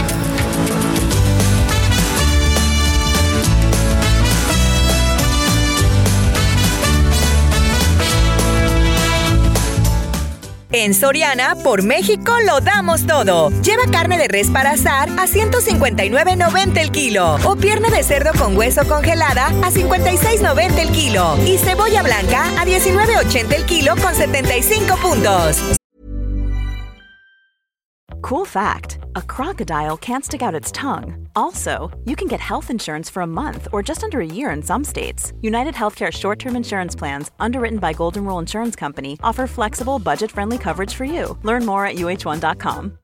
En 10.73 10.93
Soriana, 10.93 11.55
por 11.63 11.83
México 11.83 12.31
lo 12.45 12.61
damos 12.61 13.05
todo. 13.05 13.49
Lleva 13.61 13.83
carne 13.91 14.17
de 14.17 14.29
res 14.29 14.49
para 14.49 14.71
asar 14.71 15.09
a 15.09 15.27
159.90 15.27 16.77
el 16.77 16.91
kilo 16.91 17.35
o 17.43 17.55
pierna 17.57 17.89
de 17.89 18.03
cerdo 18.03 18.31
con 18.37 18.55
hueso 18.55 18.87
congelada 18.87 19.47
a 19.47 19.71
56.90 19.71 20.79
el 20.79 20.91
kilo 20.91 21.37
y 21.45 21.57
cebolla 21.57 22.03
blanca 22.03 22.45
a 22.59 22.65
19.80 22.65 23.53
el 23.53 23.65
kilo 23.65 23.95
con 23.97 24.15
75 24.15 24.95
puntos. 24.97 25.80
Cool 28.31 28.45
fact 28.45 28.97
a 29.17 29.21
crocodile 29.21 29.97
can't 29.97 30.23
stick 30.23 30.41
out 30.41 30.55
its 30.55 30.71
tongue. 30.71 31.27
Also, 31.35 31.91
you 32.05 32.15
can 32.15 32.29
get 32.29 32.39
health 32.39 32.69
insurance 32.69 33.09
for 33.09 33.19
a 33.23 33.27
month 33.27 33.67
or 33.73 33.83
just 33.83 34.05
under 34.05 34.21
a 34.21 34.25
year 34.25 34.51
in 34.51 34.63
some 34.63 34.85
states. 34.85 35.33
United 35.41 35.73
Healthcare 35.73 36.13
short 36.13 36.39
term 36.39 36.55
insurance 36.55 36.95
plans, 36.95 37.29
underwritten 37.41 37.77
by 37.77 37.91
Golden 37.91 38.23
Rule 38.23 38.39
Insurance 38.39 38.77
Company, 38.77 39.17
offer 39.21 39.47
flexible, 39.47 39.99
budget 39.99 40.31
friendly 40.31 40.57
coverage 40.57 40.93
for 40.93 41.03
you. 41.03 41.37
Learn 41.43 41.65
more 41.65 41.85
at 41.85 41.97
uh1.com. 41.97 42.97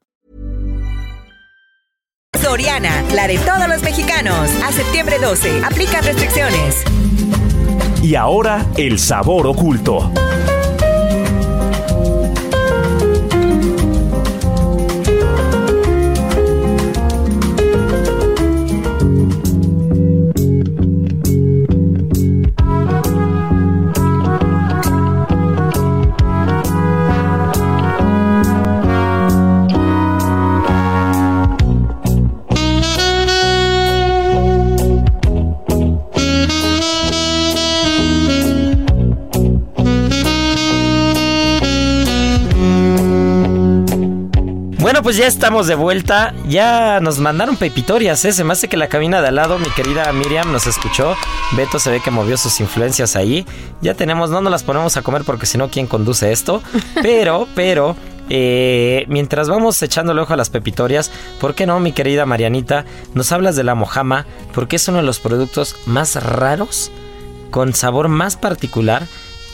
Soriana, 2.38 3.14
la 3.14 3.28
de 3.28 3.38
todos 3.40 3.68
los 3.68 3.84
mexicanos. 3.84 4.50
A 4.64 4.72
septiembre 4.72 5.20
12, 5.20 5.62
aplica 5.62 6.00
restricciones. 6.04 6.86
Y 8.02 8.16
ahora, 8.16 8.66
el 8.78 8.98
sabor 8.98 9.46
oculto. 9.46 10.10
Pues 45.08 45.16
ya 45.16 45.26
estamos 45.26 45.68
de 45.68 45.76
vuelta. 45.76 46.34
Ya 46.50 47.00
nos 47.00 47.18
mandaron 47.20 47.56
pepitorias, 47.56 48.26
¿eh? 48.26 48.34
Se 48.34 48.44
me 48.44 48.52
hace 48.52 48.68
que 48.68 48.76
la 48.76 48.90
cabina 48.90 49.22
de 49.22 49.30
al 49.30 49.36
lado, 49.36 49.58
mi 49.58 49.70
querida 49.70 50.12
Miriam, 50.12 50.52
nos 50.52 50.68
escuchó. 50.68 51.16
Beto 51.56 51.80
se 51.80 51.92
ve 51.92 52.02
que 52.02 52.12
movió 52.12 52.36
sus 52.36 52.60
influencias 52.60 53.16
ahí. 53.16 53.46
Ya 53.82 53.94
tenemos, 53.94 54.32
no 54.32 54.42
nos 54.42 54.52
las 54.52 54.64
ponemos 54.64 54.98
a 54.98 55.04
comer 55.04 55.24
porque 55.24 55.46
si 55.46 55.58
no, 55.58 55.70
¿quién 55.70 55.88
conduce 55.88 56.34
esto? 56.34 56.62
Pero, 57.02 57.48
pero, 57.56 57.96
eh, 58.30 59.06
mientras 59.08 59.48
vamos 59.48 59.82
echándole 59.82 60.20
ojo 60.20 60.34
a 60.34 60.36
las 60.36 60.50
pepitorias, 60.50 61.10
¿por 61.40 61.56
qué 61.56 61.66
no, 61.66 61.80
mi 61.80 61.94
querida 61.94 62.26
Marianita? 62.26 62.84
Nos 63.14 63.32
hablas 63.32 63.56
de 63.56 63.64
la 63.64 63.76
mojama, 63.76 64.26
porque 64.54 64.76
es 64.76 64.90
uno 64.90 64.98
de 64.98 65.06
los 65.06 65.22
productos 65.22 65.78
más 65.86 66.22
raros, 66.22 66.92
con 67.50 67.74
sabor 67.74 68.10
más 68.10 68.36
particular 68.36 69.08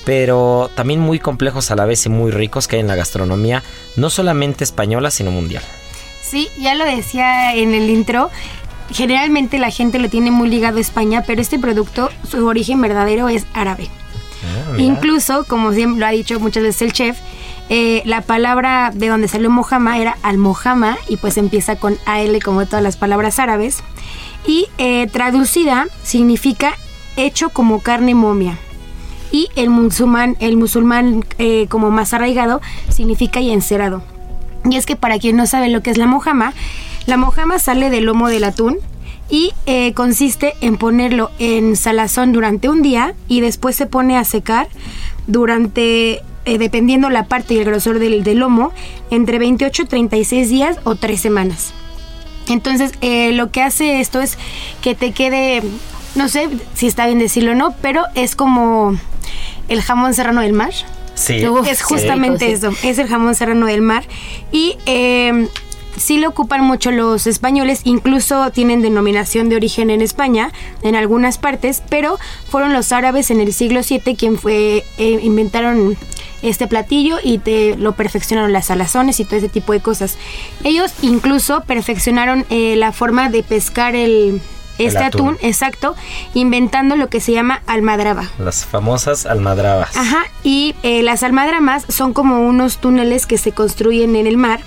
pero 0.05 0.69
también 0.75 0.99
muy 0.99 1.19
complejos 1.19 1.71
a 1.71 1.75
la 1.75 1.85
vez 1.85 2.05
y 2.05 2.09
muy 2.09 2.31
ricos 2.31 2.67
que 2.67 2.77
hay 2.77 2.81
en 2.81 2.87
la 2.87 2.95
gastronomía, 2.95 3.63
no 3.95 4.09
solamente 4.09 4.63
española, 4.63 5.11
sino 5.11 5.31
mundial. 5.31 5.63
Sí, 6.21 6.49
ya 6.59 6.75
lo 6.75 6.85
decía 6.85 7.55
en 7.55 7.73
el 7.73 7.89
intro. 7.89 8.29
Generalmente 8.91 9.59
la 9.59 9.69
gente 9.69 9.99
lo 9.99 10.09
tiene 10.09 10.31
muy 10.31 10.49
ligado 10.49 10.77
a 10.77 10.81
España, 10.81 11.23
pero 11.25 11.41
este 11.41 11.59
producto, 11.59 12.09
su 12.29 12.45
origen 12.45 12.81
verdadero 12.81 13.29
es 13.29 13.45
árabe. 13.53 13.87
Ah, 14.43 14.75
Incluso, 14.77 15.45
como 15.45 15.71
siempre 15.71 15.99
lo 15.99 16.05
ha 16.05 16.11
dicho 16.11 16.39
muchas 16.39 16.63
veces 16.63 16.81
el 16.81 16.93
chef, 16.93 17.17
eh, 17.69 18.01
la 18.05 18.21
palabra 18.21 18.91
de 18.93 19.07
donde 19.07 19.29
salió 19.29 19.49
Mojama 19.49 19.97
era 19.97 20.17
al-Mojama 20.21 20.97
y 21.07 21.17
pues 21.17 21.37
empieza 21.37 21.77
con 21.77 21.97
AL 22.05 22.43
como 22.43 22.65
todas 22.65 22.83
las 22.83 22.97
palabras 22.97 23.39
árabes. 23.39 23.83
Y 24.45 24.67
eh, 24.77 25.07
traducida 25.07 25.87
significa 26.03 26.75
hecho 27.15 27.49
como 27.49 27.79
carne 27.79 28.15
momia 28.15 28.57
y 29.33 29.49
el 29.55 29.71
musulmán, 29.71 30.37
el 30.39 30.55
musulmán 30.55 31.25
eh, 31.39 31.65
como 31.67 31.89
más 31.89 32.13
arraigado 32.13 32.61
significa 32.87 33.41
y 33.41 33.51
encerado. 33.51 34.03
Y 34.69 34.77
es 34.77 34.85
que 34.85 34.95
para 34.95 35.17
quien 35.17 35.35
no 35.35 35.47
sabe 35.47 35.69
lo 35.69 35.81
que 35.81 35.89
es 35.89 35.97
la 35.97 36.05
mojama, 36.05 36.53
la 37.07 37.17
mojama 37.17 37.57
sale 37.57 37.89
del 37.89 38.05
lomo 38.05 38.29
del 38.29 38.43
atún 38.43 38.77
y 39.29 39.51
eh, 39.65 39.93
consiste 39.93 40.53
en 40.61 40.77
ponerlo 40.77 41.31
en 41.39 41.75
salazón 41.75 42.31
durante 42.31 42.69
un 42.69 42.83
día 42.83 43.15
y 43.27 43.41
después 43.41 43.75
se 43.75 43.87
pone 43.87 44.17
a 44.17 44.23
secar 44.23 44.67
durante, 45.25 46.21
eh, 46.45 46.57
dependiendo 46.59 47.09
la 47.09 47.25
parte 47.25 47.55
y 47.55 47.57
el 47.57 47.65
grosor 47.65 47.97
del, 47.97 48.23
del 48.23 48.37
lomo, 48.37 48.71
entre 49.09 49.39
28 49.39 49.87
36 49.87 50.49
días 50.49 50.77
o 50.83 50.95
3 50.95 51.19
semanas. 51.19 51.73
Entonces, 52.47 52.91
lo 53.35 53.51
que 53.51 53.63
hace 53.63 53.99
esto 53.99 54.21
es 54.21 54.37
que 54.81 54.95
te 54.95 55.11
quede, 55.11 55.63
no 56.13 56.27
sé 56.27 56.49
si 56.75 56.87
está 56.87 57.07
bien 57.07 57.17
decirlo 57.17 57.53
o 57.53 57.55
no, 57.55 57.73
pero 57.81 58.03
es 58.15 58.35
como 58.35 58.97
el 59.69 59.81
jamón 59.81 60.13
serrano 60.13 60.41
del 60.41 60.53
mar. 60.53 60.73
Sí. 61.15 61.43
Es 61.67 61.83
justamente 61.83 62.51
eso, 62.51 62.71
es 62.83 62.97
el 62.97 63.07
jamón 63.07 63.35
serrano 63.35 63.67
del 63.67 63.81
mar. 63.81 64.03
Y 64.51 64.77
eh, 64.85 65.47
sí 65.97 66.17
lo 66.17 66.29
ocupan 66.29 66.63
mucho 66.63 66.91
los 66.91 67.27
españoles, 67.27 67.81
incluso 67.83 68.51
tienen 68.51 68.81
denominación 68.81 69.49
de 69.49 69.55
origen 69.55 69.89
en 69.89 70.01
España, 70.01 70.51
en 70.81 70.95
algunas 70.95 71.37
partes, 71.37 71.83
pero 71.89 72.17
fueron 72.49 72.73
los 72.73 72.91
árabes 72.91 73.31
en 73.31 73.39
el 73.39 73.53
siglo 73.53 73.81
VII 73.87 74.15
quien 74.15 74.37
fue, 74.37 74.83
eh, 74.97 75.19
inventaron 75.21 75.97
este 76.41 76.67
platillo 76.67 77.17
y 77.23 77.37
te 77.37 77.77
lo 77.77 77.93
perfeccionaron 77.93 78.51
las 78.51 78.65
salazones 78.65 79.19
y 79.19 79.25
todo 79.25 79.37
ese 79.37 79.49
tipo 79.49 79.71
de 79.71 79.79
cosas. 79.79 80.17
Ellos 80.63 80.91
incluso 81.01 81.63
perfeccionaron 81.63 82.45
eh, 82.49 82.75
la 82.75 82.91
forma 82.91 83.29
de 83.29 83.43
pescar 83.43 83.95
el, 83.95 84.41
este 84.77 85.03
atún. 85.03 85.35
atún. 85.35 85.37
exacto, 85.41 85.95
inventando 86.33 86.95
lo 86.95 87.09
que 87.09 87.19
se 87.19 87.31
llama 87.31 87.61
almadraba. 87.67 88.29
Las 88.39 88.65
famosas 88.65 89.25
almadrabas. 89.25 89.95
Ajá, 89.95 90.25
y 90.43 90.75
eh, 90.83 91.03
las 91.03 91.23
almadramas 91.23 91.85
son 91.89 92.13
como 92.13 92.47
unos 92.47 92.77
túneles 92.77 93.25
que 93.25 93.37
se 93.37 93.51
construyen 93.51 94.15
en 94.15 94.27
el 94.27 94.37
mar, 94.37 94.61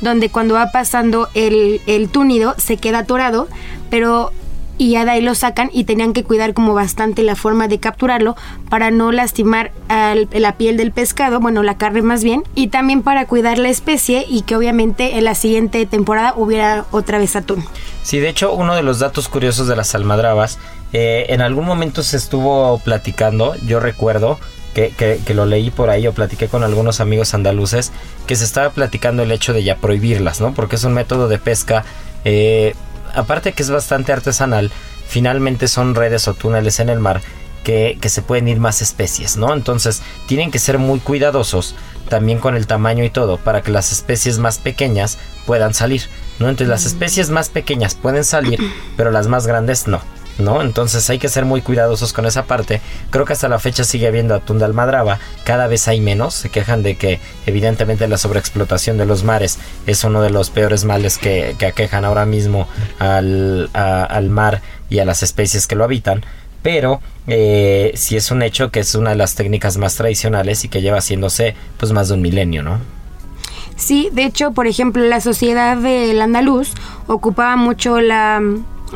donde 0.00 0.28
cuando 0.30 0.54
va 0.54 0.72
pasando 0.72 1.28
el, 1.34 1.80
el 1.86 2.08
túnido 2.08 2.54
se 2.58 2.76
queda 2.76 3.00
atorado, 3.00 3.48
pero 3.90 4.32
y 4.78 4.90
ya 4.92 5.04
de 5.04 5.12
ahí 5.12 5.20
lo 5.20 5.34
sacan 5.34 5.70
y 5.72 5.84
tenían 5.84 6.12
que 6.12 6.24
cuidar 6.24 6.54
como 6.54 6.74
bastante 6.74 7.22
la 7.22 7.36
forma 7.36 7.68
de 7.68 7.78
capturarlo 7.78 8.36
para 8.68 8.90
no 8.90 9.12
lastimar 9.12 9.70
la 9.88 10.56
piel 10.56 10.76
del 10.76 10.92
pescado, 10.92 11.40
bueno, 11.40 11.62
la 11.62 11.76
carne 11.76 12.02
más 12.02 12.24
bien, 12.24 12.42
y 12.54 12.68
también 12.68 13.02
para 13.02 13.26
cuidar 13.26 13.58
la 13.58 13.68
especie 13.68 14.24
y 14.28 14.42
que 14.42 14.56
obviamente 14.56 15.18
en 15.18 15.24
la 15.24 15.34
siguiente 15.34 15.84
temporada 15.86 16.34
hubiera 16.36 16.84
otra 16.90 17.18
vez 17.18 17.36
atún. 17.36 17.64
Sí, 18.02 18.18
de 18.18 18.28
hecho, 18.28 18.52
uno 18.54 18.74
de 18.74 18.82
los 18.82 18.98
datos 18.98 19.28
curiosos 19.28 19.68
de 19.68 19.76
las 19.76 19.94
almadrabas, 19.94 20.58
eh, 20.92 21.26
en 21.28 21.40
algún 21.40 21.64
momento 21.66 22.02
se 22.02 22.16
estuvo 22.16 22.78
platicando, 22.78 23.54
yo 23.66 23.78
recuerdo 23.80 24.38
que, 24.74 24.88
que- 24.96 25.20
que 25.24 25.34
lo 25.34 25.44
leí 25.46 25.70
por 25.70 25.90
ahí 25.90 26.06
o 26.06 26.12
platiqué 26.12 26.48
con 26.48 26.64
algunos 26.64 27.00
amigos 27.00 27.34
andaluces, 27.34 27.92
que 28.26 28.36
se 28.36 28.44
estaba 28.44 28.70
platicando 28.70 29.22
el 29.22 29.30
hecho 29.30 29.52
de 29.52 29.62
ya 29.62 29.76
prohibirlas, 29.76 30.40
¿no? 30.40 30.54
Porque 30.54 30.76
es 30.76 30.84
un 30.84 30.94
método 30.94 31.28
de 31.28 31.38
pesca, 31.38 31.84
eh, 32.24 32.74
aparte 33.14 33.52
que 33.52 33.62
es 33.62 33.70
bastante 33.70 34.12
artesanal, 34.12 34.70
finalmente 35.06 35.68
son 35.68 35.94
redes 35.94 36.28
o 36.28 36.34
túneles 36.34 36.80
en 36.80 36.88
el 36.88 37.00
mar 37.00 37.20
que, 37.64 37.98
que 38.00 38.08
se 38.08 38.22
pueden 38.22 38.48
ir 38.48 38.58
más 38.58 38.82
especies, 38.82 39.36
¿no? 39.36 39.52
Entonces 39.52 40.02
tienen 40.26 40.50
que 40.50 40.58
ser 40.58 40.78
muy 40.78 41.00
cuidadosos 41.00 41.74
también 42.08 42.38
con 42.38 42.56
el 42.56 42.66
tamaño 42.66 43.04
y 43.04 43.10
todo 43.10 43.38
para 43.38 43.62
que 43.62 43.70
las 43.70 43.92
especies 43.92 44.38
más 44.38 44.58
pequeñas 44.58 45.18
puedan 45.46 45.74
salir, 45.74 46.02
¿no? 46.38 46.48
Entonces 46.48 46.68
las 46.68 46.84
especies 46.84 47.30
más 47.30 47.48
pequeñas 47.48 47.94
pueden 47.94 48.24
salir, 48.24 48.58
pero 48.96 49.10
las 49.10 49.28
más 49.28 49.46
grandes 49.46 49.86
no. 49.86 50.00
¿No? 50.38 50.62
Entonces 50.62 51.08
hay 51.10 51.18
que 51.18 51.28
ser 51.28 51.44
muy 51.44 51.62
cuidadosos 51.62 52.12
con 52.12 52.26
esa 52.26 52.44
parte. 52.44 52.80
Creo 53.10 53.24
que 53.24 53.32
hasta 53.32 53.48
la 53.48 53.58
fecha 53.58 53.84
sigue 53.84 54.06
habiendo 54.06 54.34
atún 54.34 54.58
de 54.58 54.64
almadraba, 54.64 55.18
cada 55.44 55.66
vez 55.66 55.88
hay 55.88 56.00
menos, 56.00 56.34
se 56.34 56.50
quejan 56.50 56.82
de 56.82 56.96
que 56.96 57.20
evidentemente 57.46 58.08
la 58.08 58.18
sobreexplotación 58.18 58.98
de 58.98 59.06
los 59.06 59.24
mares 59.24 59.58
es 59.86 60.04
uno 60.04 60.22
de 60.22 60.30
los 60.30 60.50
peores 60.50 60.84
males 60.84 61.18
que, 61.18 61.56
aquejan 61.66 62.04
ahora 62.04 62.26
mismo 62.26 62.66
al, 62.98 63.70
al 63.72 64.30
mar 64.30 64.62
y 64.90 64.98
a 64.98 65.04
las 65.04 65.22
especies 65.22 65.66
que 65.66 65.76
lo 65.76 65.84
habitan 65.84 66.24
pero 66.62 67.00
eh, 67.26 67.92
sí 67.94 68.16
es 68.16 68.30
un 68.30 68.42
hecho 68.42 68.70
que 68.70 68.80
es 68.80 68.94
una 68.94 69.10
de 69.10 69.16
las 69.16 69.34
técnicas 69.34 69.76
más 69.76 69.96
tradicionales 69.96 70.64
y 70.64 70.68
que 70.68 70.80
lleva 70.80 70.98
haciéndose 70.98 71.54
pues 71.78 71.92
más 71.92 72.08
de 72.08 72.14
un 72.14 72.22
milenio, 72.22 72.62
¿no? 72.62 72.78
Sí, 73.76 74.10
de 74.12 74.24
hecho, 74.24 74.52
por 74.52 74.66
ejemplo, 74.66 75.02
la 75.04 75.20
sociedad 75.20 75.76
del 75.76 76.20
andaluz 76.20 76.72
ocupaba 77.08 77.56
mucho 77.56 78.00
la, 78.00 78.40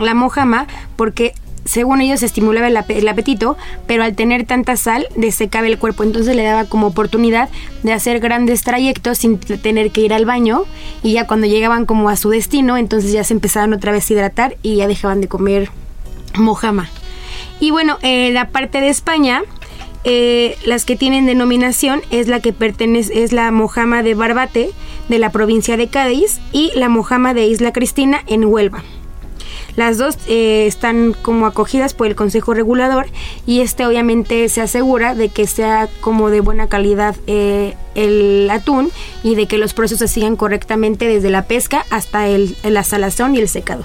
la 0.00 0.14
mojama 0.14 0.66
porque 0.96 1.34
según 1.66 2.00
ellos 2.00 2.22
estimulaba 2.22 2.68
el, 2.68 3.08
apetito, 3.08 3.56
pero 3.86 4.04
al 4.04 4.14
tener 4.14 4.46
tanta 4.46 4.76
sal 4.76 5.06
desecaba 5.16 5.66
el 5.66 5.78
cuerpo, 5.78 6.04
entonces 6.04 6.36
le 6.36 6.44
daba 6.44 6.64
como 6.64 6.86
oportunidad 6.86 7.48
de 7.82 7.92
hacer 7.92 8.20
grandes 8.20 8.62
trayectos 8.62 9.18
sin 9.18 9.38
tener 9.38 9.90
que 9.90 10.00
ir 10.00 10.14
al 10.14 10.24
baño 10.24 10.62
y 11.02 11.12
ya 11.12 11.26
cuando 11.26 11.46
llegaban 11.46 11.84
como 11.84 12.08
a 12.08 12.16
su 12.16 12.30
destino, 12.30 12.76
entonces 12.76 13.12
ya 13.12 13.24
se 13.24 13.34
empezaban 13.34 13.72
otra 13.72 13.92
vez 13.92 14.08
a 14.08 14.12
hidratar 14.12 14.56
y 14.62 14.76
ya 14.76 14.88
dejaban 14.88 15.20
de 15.20 15.28
comer 15.28 15.70
mojama. 16.36 16.88
Y 17.58 17.70
bueno, 17.70 17.98
eh, 18.02 18.30
la 18.32 18.48
parte 18.48 18.80
de 18.80 18.88
España, 18.88 19.42
eh, 20.04 20.56
las 20.64 20.84
que 20.84 20.94
tienen 20.94 21.26
denominación 21.26 22.02
es 22.10 22.28
la 22.28 22.40
que 22.40 22.52
pertenece, 22.52 23.24
es 23.24 23.32
la 23.32 23.50
Mojama 23.50 24.02
de 24.02 24.14
Barbate, 24.14 24.70
de 25.08 25.18
la 25.18 25.30
provincia 25.30 25.76
de 25.76 25.88
Cádiz, 25.88 26.38
y 26.52 26.70
la 26.74 26.88
Mojama 26.88 27.34
de 27.34 27.46
Isla 27.46 27.72
Cristina, 27.72 28.22
en 28.26 28.44
Huelva. 28.44 28.84
Las 29.76 29.98
dos 29.98 30.16
eh, 30.26 30.66
están 30.66 31.12
como 31.12 31.46
acogidas 31.46 31.94
por 31.94 32.06
el 32.06 32.16
Consejo 32.16 32.54
Regulador 32.54 33.06
y 33.46 33.60
este 33.60 33.86
obviamente 33.86 34.48
se 34.48 34.62
asegura 34.62 35.14
de 35.14 35.28
que 35.28 35.46
sea 35.46 35.88
como 36.00 36.30
de 36.30 36.40
buena 36.40 36.68
calidad 36.68 37.14
el 37.26 38.48
atún 38.50 38.90
y 39.22 39.34
de 39.34 39.46
que 39.46 39.58
los 39.58 39.74
procesos 39.74 39.98
se 39.98 40.08
sigan 40.08 40.36
correctamente 40.36 41.06
desde 41.06 41.30
la 41.30 41.46
pesca 41.46 41.84
hasta 41.90 42.28
el, 42.28 42.56
la 42.62 42.84
salazón 42.84 43.34
y 43.34 43.38
el 43.38 43.48
secado. 43.48 43.84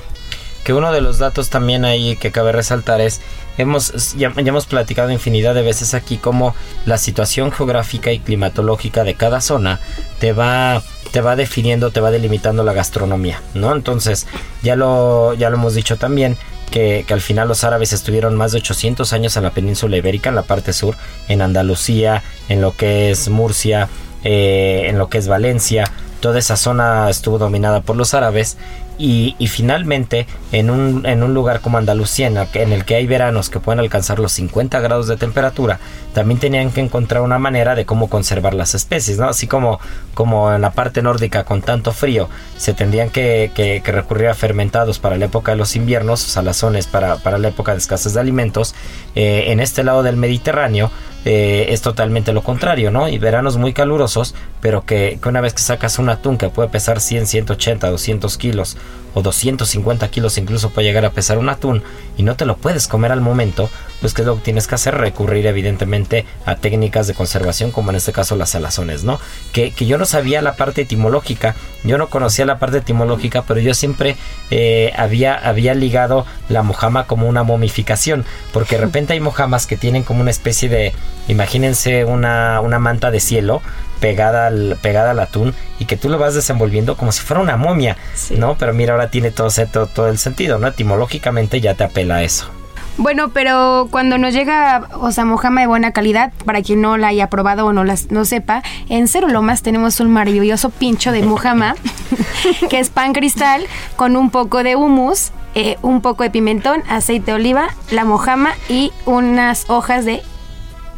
Que 0.63 0.73
uno 0.73 0.91
de 0.91 1.01
los 1.01 1.17
datos 1.17 1.49
también 1.49 1.85
ahí 1.85 2.15
que 2.17 2.31
cabe 2.31 2.51
resaltar 2.51 3.01
es 3.01 3.19
hemos 3.57 4.13
ya, 4.15 4.31
hemos 4.35 4.65
platicado 4.67 5.11
infinidad 5.11 5.55
de 5.55 5.63
veces 5.63 5.93
aquí 5.93 6.17
cómo 6.17 6.55
la 6.85 6.97
situación 6.97 7.51
geográfica 7.51 8.11
y 8.11 8.19
climatológica 8.19 9.03
de 9.03 9.15
cada 9.15 9.41
zona 9.41 9.79
te 10.19 10.33
va 10.33 10.83
te 11.11 11.21
va 11.21 11.35
definiendo, 11.35 11.91
te 11.91 11.99
va 11.99 12.11
delimitando 12.11 12.63
la 12.63 12.73
gastronomía, 12.73 13.41
¿no? 13.53 13.73
Entonces, 13.73 14.27
ya 14.63 14.75
lo 14.75 15.33
ya 15.33 15.49
lo 15.49 15.57
hemos 15.57 15.75
dicho 15.75 15.97
también 15.97 16.37
que, 16.71 17.03
que, 17.05 17.13
al 17.13 17.21
final 17.21 17.47
los 17.47 17.63
árabes 17.63 17.91
estuvieron 17.91 18.35
más 18.35 18.53
de 18.53 18.59
800 18.59 19.11
años 19.13 19.35
en 19.35 19.43
la 19.43 19.51
península 19.51 19.97
ibérica, 19.97 20.29
en 20.29 20.35
la 20.35 20.43
parte 20.43 20.71
sur, 20.71 20.95
en 21.27 21.41
Andalucía, 21.41 22.23
en 22.47 22.61
lo 22.61 22.75
que 22.75 23.11
es 23.11 23.27
Murcia, 23.27 23.89
eh, 24.23 24.83
en 24.87 24.97
lo 24.97 25.09
que 25.09 25.17
es 25.17 25.27
Valencia. 25.27 25.91
Toda 26.19 26.39
esa 26.39 26.55
zona 26.55 27.09
estuvo 27.09 27.39
dominada 27.39 27.81
por 27.81 27.95
los 27.95 28.13
árabes 28.13 28.57
y, 29.03 29.47
finalmente, 29.47 30.27
en 30.51 30.69
un, 30.69 31.05
en 31.07 31.23
un 31.23 31.33
lugar 31.33 31.61
como 31.61 31.79
Andalucía, 31.79 32.27
en 32.27 32.71
el, 32.71 32.85
que 32.85 32.95
hay 32.95 33.07
veranos 33.07 33.49
que 33.49 33.59
pueden 33.59 33.79
alcanzar 33.79 34.19
los 34.19 34.31
50 34.33 34.79
grados 34.79 35.07
de 35.07 35.17
temperatura, 35.17 35.79
también 36.13 36.39
tenían 36.39 36.71
que 36.71 36.81
encontrar 36.81 37.23
una 37.23 37.39
manera 37.39 37.73
de 37.73 37.85
cómo 37.85 38.09
conservar 38.09 38.53
las 38.53 38.75
especies, 38.75 39.17
¿no? 39.17 39.27
Así 39.27 39.47
como, 39.47 39.79
como 40.13 40.53
en 40.53 40.61
la 40.61 40.71
parte 40.71 41.01
nórdica 41.01 41.45
con 41.45 41.61
tanto 41.61 41.93
frío 41.93 42.29
se 42.57 42.73
tendrían 42.73 43.09
que, 43.09 43.81
recurrir 43.85 44.27
a 44.27 44.35
fermentados 44.35 44.99
para 44.99 45.17
la 45.17 45.25
época 45.25 45.53
de 45.53 45.57
los 45.57 45.75
inviernos, 45.75 46.19
salazones 46.19 46.85
para, 46.85 47.15
para 47.17 47.39
la 47.39 47.47
época 47.47 47.71
de 47.71 47.79
escasez 47.79 48.13
de 48.13 48.19
alimentos, 48.19 48.75
eh, 49.15 49.45
en 49.47 49.59
este 49.59 49.83
lado 49.83 50.03
del 50.03 50.15
Mediterráneo 50.15 50.91
eh, 51.25 51.67
es 51.69 51.81
totalmente 51.81 52.33
lo 52.33 52.41
contrario, 52.41 52.91
¿no? 52.91 53.07
Y 53.07 53.17
veranos 53.19 53.57
muy 53.57 53.73
calurosos, 53.73 54.33
pero 54.59 54.85
que, 54.85 55.19
que, 55.21 55.29
una 55.29 55.41
vez 55.41 55.53
que 55.53 55.61
sacas 55.61 55.99
un 55.99 56.09
atún 56.09 56.37
que 56.37 56.49
puede 56.49 56.69
pesar 56.69 56.99
100, 56.99 57.27
180, 57.27 57.89
200 57.89 58.37
kilos 58.37 58.77
o 59.13 59.21
250 59.21 60.07
kilos 60.09 60.37
incluso 60.37 60.69
puede 60.69 60.87
llegar 60.87 61.05
a 61.05 61.11
pesar 61.11 61.37
un 61.37 61.49
atún 61.49 61.83
y 62.17 62.23
no 62.23 62.35
te 62.35 62.45
lo 62.45 62.57
puedes 62.57 62.87
comer 62.87 63.11
al 63.11 63.21
momento, 63.21 63.69
pues 63.99 64.13
que 64.13 64.21
es 64.21 64.27
lo 64.27 64.35
que 64.35 64.41
tienes 64.41 64.67
que 64.67 64.75
hacer, 64.75 64.95
recurrir 64.95 65.45
evidentemente 65.45 66.25
a 66.45 66.55
técnicas 66.55 67.07
de 67.07 67.13
conservación 67.13 67.71
como 67.71 67.91
en 67.91 67.97
este 67.97 68.11
caso 68.11 68.35
las 68.35 68.51
salazones, 68.51 69.03
¿no? 69.03 69.19
Que, 69.53 69.71
que 69.71 69.85
yo 69.85 69.97
no 69.97 70.05
sabía 70.05 70.41
la 70.41 70.55
parte 70.55 70.81
etimológica, 70.81 71.55
yo 71.83 71.97
no 71.97 72.07
conocía 72.07 72.45
la 72.45 72.59
parte 72.59 72.79
etimológica, 72.79 73.43
pero 73.47 73.59
yo 73.59 73.73
siempre 73.73 74.17
eh, 74.49 74.91
había, 74.97 75.35
había 75.35 75.73
ligado 75.73 76.25
la 76.49 76.63
mojama 76.63 77.05
como 77.05 77.27
una 77.27 77.43
momificación, 77.43 78.25
porque 78.53 78.75
de 78.75 78.81
repente 78.85 79.13
hay 79.13 79.19
mojamas 79.19 79.67
que 79.67 79.77
tienen 79.77 80.03
como 80.03 80.21
una 80.21 80.31
especie 80.31 80.69
de, 80.69 80.93
imagínense 81.27 82.05
una, 82.05 82.61
una 82.61 82.79
manta 82.79 83.11
de 83.11 83.19
cielo, 83.19 83.61
pegada 84.01 84.47
al, 84.47 84.77
pegada 84.81 85.11
al 85.11 85.19
atún 85.19 85.53
y 85.79 85.85
que 85.85 85.95
tú 85.95 86.09
lo 86.09 86.17
vas 86.17 86.35
desenvolviendo 86.35 86.97
como 86.97 87.13
si 87.13 87.21
fuera 87.21 87.41
una 87.41 87.55
momia, 87.55 87.95
¿no? 88.31 88.55
Pero 88.57 88.73
mira, 88.73 88.93
ahora 88.93 89.09
tiene 89.09 89.31
todo, 89.31 89.49
todo, 89.71 89.87
todo 89.87 90.09
el 90.09 90.17
sentido, 90.17 90.57
¿no? 90.57 90.67
Etimológicamente 90.67 91.61
ya 91.61 91.75
te 91.75 91.85
apela 91.85 92.15
a 92.15 92.23
eso. 92.23 92.49
Bueno, 92.97 93.29
pero 93.29 93.87
cuando 93.89 94.17
nos 94.17 94.33
llega, 94.33 94.89
o 94.99 95.11
sea, 95.11 95.23
mojama 95.23 95.61
de 95.61 95.67
buena 95.67 95.91
calidad, 95.91 96.33
para 96.45 96.61
quien 96.61 96.81
no 96.81 96.97
la 96.97 97.07
haya 97.07 97.29
probado 97.29 97.65
o 97.65 97.73
no 97.73 97.83
la 97.83 97.95
no 98.09 98.25
sepa, 98.25 98.63
en 98.89 99.07
Cero 99.07 99.29
Lomas 99.29 99.61
tenemos 99.61 99.99
un 100.01 100.11
maravilloso 100.11 100.69
pincho 100.71 101.11
de 101.11 101.23
mojama, 101.23 101.75
que 102.69 102.79
es 102.79 102.89
pan 102.89 103.13
cristal 103.13 103.65
con 103.95 104.17
un 104.17 104.29
poco 104.29 104.63
de 104.63 104.75
humus, 104.75 105.31
eh, 105.55 105.77
un 105.81 106.01
poco 106.01 106.23
de 106.23 106.31
pimentón, 106.31 106.83
aceite 106.89 107.31
de 107.31 107.33
oliva, 107.33 107.69
la 107.91 108.03
mojama 108.03 108.53
y 108.67 108.91
unas 109.05 109.69
hojas 109.69 110.05
de 110.05 110.21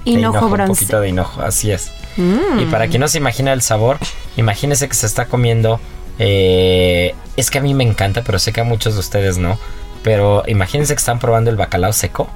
hinojo, 0.04 0.50
bronce. 0.50 0.72
Un 0.72 0.78
poquito 0.78 1.00
de 1.00 1.10
hinojo, 1.10 1.42
así 1.42 1.72
es. 1.72 1.92
Mm. 2.18 2.60
Y 2.60 2.66
para 2.66 2.88
quien 2.88 3.02
no 3.02 3.08
se 3.08 3.18
imagina 3.18 3.54
el 3.54 3.62
sabor, 3.62 3.98
imagínese 4.38 4.88
que 4.88 4.96
se 4.96 5.06
está 5.06 5.26
comiendo. 5.26 5.80
Eh, 6.20 7.16
es 7.38 7.50
que 7.50 7.58
a 7.58 7.62
mí 7.62 7.74
me 7.74 7.84
encanta, 7.84 8.24
pero 8.24 8.40
sé 8.40 8.54
que 8.54 8.62
a 8.62 8.64
muchos 8.64 8.94
de 8.94 9.00
ustedes 9.00 9.38
no. 9.38 9.58
Pero 10.04 10.44
imagínense 10.48 10.94
que 10.94 11.00
están 11.00 11.20
probando 11.20 11.50
el 11.50 11.56
bacalao 11.56 11.94
seco. 11.94 12.30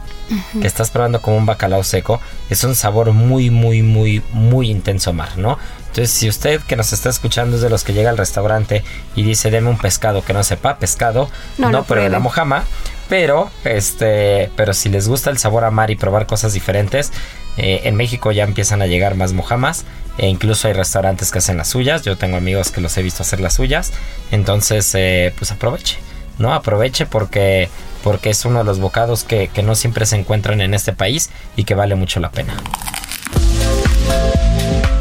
Que 0.59 0.67
estás 0.67 0.89
probando 0.89 1.21
como 1.21 1.37
un 1.37 1.45
bacalao 1.45 1.83
seco. 1.83 2.19
Es 2.49 2.63
un 2.63 2.75
sabor 2.75 3.13
muy, 3.13 3.49
muy, 3.49 3.81
muy, 3.81 4.21
muy 4.31 4.69
intenso 4.69 5.13
mar, 5.13 5.37
¿no? 5.37 5.57
Entonces, 5.87 6.11
si 6.11 6.29
usted 6.29 6.61
que 6.61 6.75
nos 6.75 6.93
está 6.93 7.09
escuchando 7.09 7.55
es 7.55 7.61
de 7.61 7.69
los 7.69 7.83
que 7.83 7.93
llega 7.93 8.09
al 8.09 8.17
restaurante 8.17 8.83
y 9.15 9.23
dice, 9.23 9.51
deme 9.51 9.69
un 9.69 9.77
pescado 9.77 10.23
que 10.23 10.33
no 10.33 10.43
sepa 10.43 10.79
pescado, 10.79 11.29
no, 11.57 11.69
no, 11.69 11.83
pero 11.83 12.07
la 12.07 12.19
mojama. 12.19 12.63
Pero, 13.09 13.49
este, 13.63 14.49
pero 14.55 14.73
si 14.73 14.89
les 14.89 15.07
gusta 15.07 15.29
el 15.29 15.37
sabor 15.37 15.63
a 15.63 15.71
mar 15.71 15.91
y 15.91 15.95
probar 15.95 16.25
cosas 16.27 16.53
diferentes, 16.53 17.11
eh, 17.57 17.81
en 17.85 17.95
México 17.95 18.31
ya 18.31 18.43
empiezan 18.43 18.81
a 18.81 18.87
llegar 18.87 19.15
más 19.15 19.33
mojamas 19.33 19.85
e 20.17 20.27
incluso 20.27 20.67
hay 20.67 20.73
restaurantes 20.73 21.31
que 21.31 21.39
hacen 21.39 21.57
las 21.57 21.69
suyas. 21.69 22.03
Yo 22.03 22.17
tengo 22.17 22.37
amigos 22.37 22.71
que 22.71 22.81
los 22.81 22.97
he 22.97 23.01
visto 23.01 23.23
hacer 23.23 23.39
las 23.39 23.53
suyas. 23.53 23.93
Entonces, 24.31 24.93
eh, 24.95 25.33
pues 25.37 25.51
aproveche, 25.51 25.97
¿no? 26.37 26.53
Aproveche 26.53 27.05
porque, 27.05 27.69
porque 28.03 28.29
es 28.29 28.43
uno 28.45 28.59
de 28.59 28.65
los 28.65 28.79
bocados 28.79 29.23
que, 29.23 29.47
que 29.47 29.63
no 29.63 29.75
siempre 29.75 30.05
se 30.05 30.17
encuentran 30.17 30.61
en 30.61 30.73
este 30.73 30.93
país 30.93 31.29
y 31.55 31.63
que 31.63 31.75
vale 31.75 31.95
mucho 31.95 32.19
la 32.19 32.29
pena. 32.29 32.55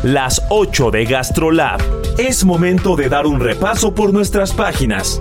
Las 0.03 0.43
8 0.51 0.93
de 0.93 1.05
GastroLab. 1.05 1.81
Es 2.19 2.45
momento 2.45 2.95
de 2.95 3.09
dar 3.09 3.27
un 3.27 3.41
repaso 3.41 3.95
por 3.95 4.13
nuestras 4.13 4.53
páginas. 4.53 5.21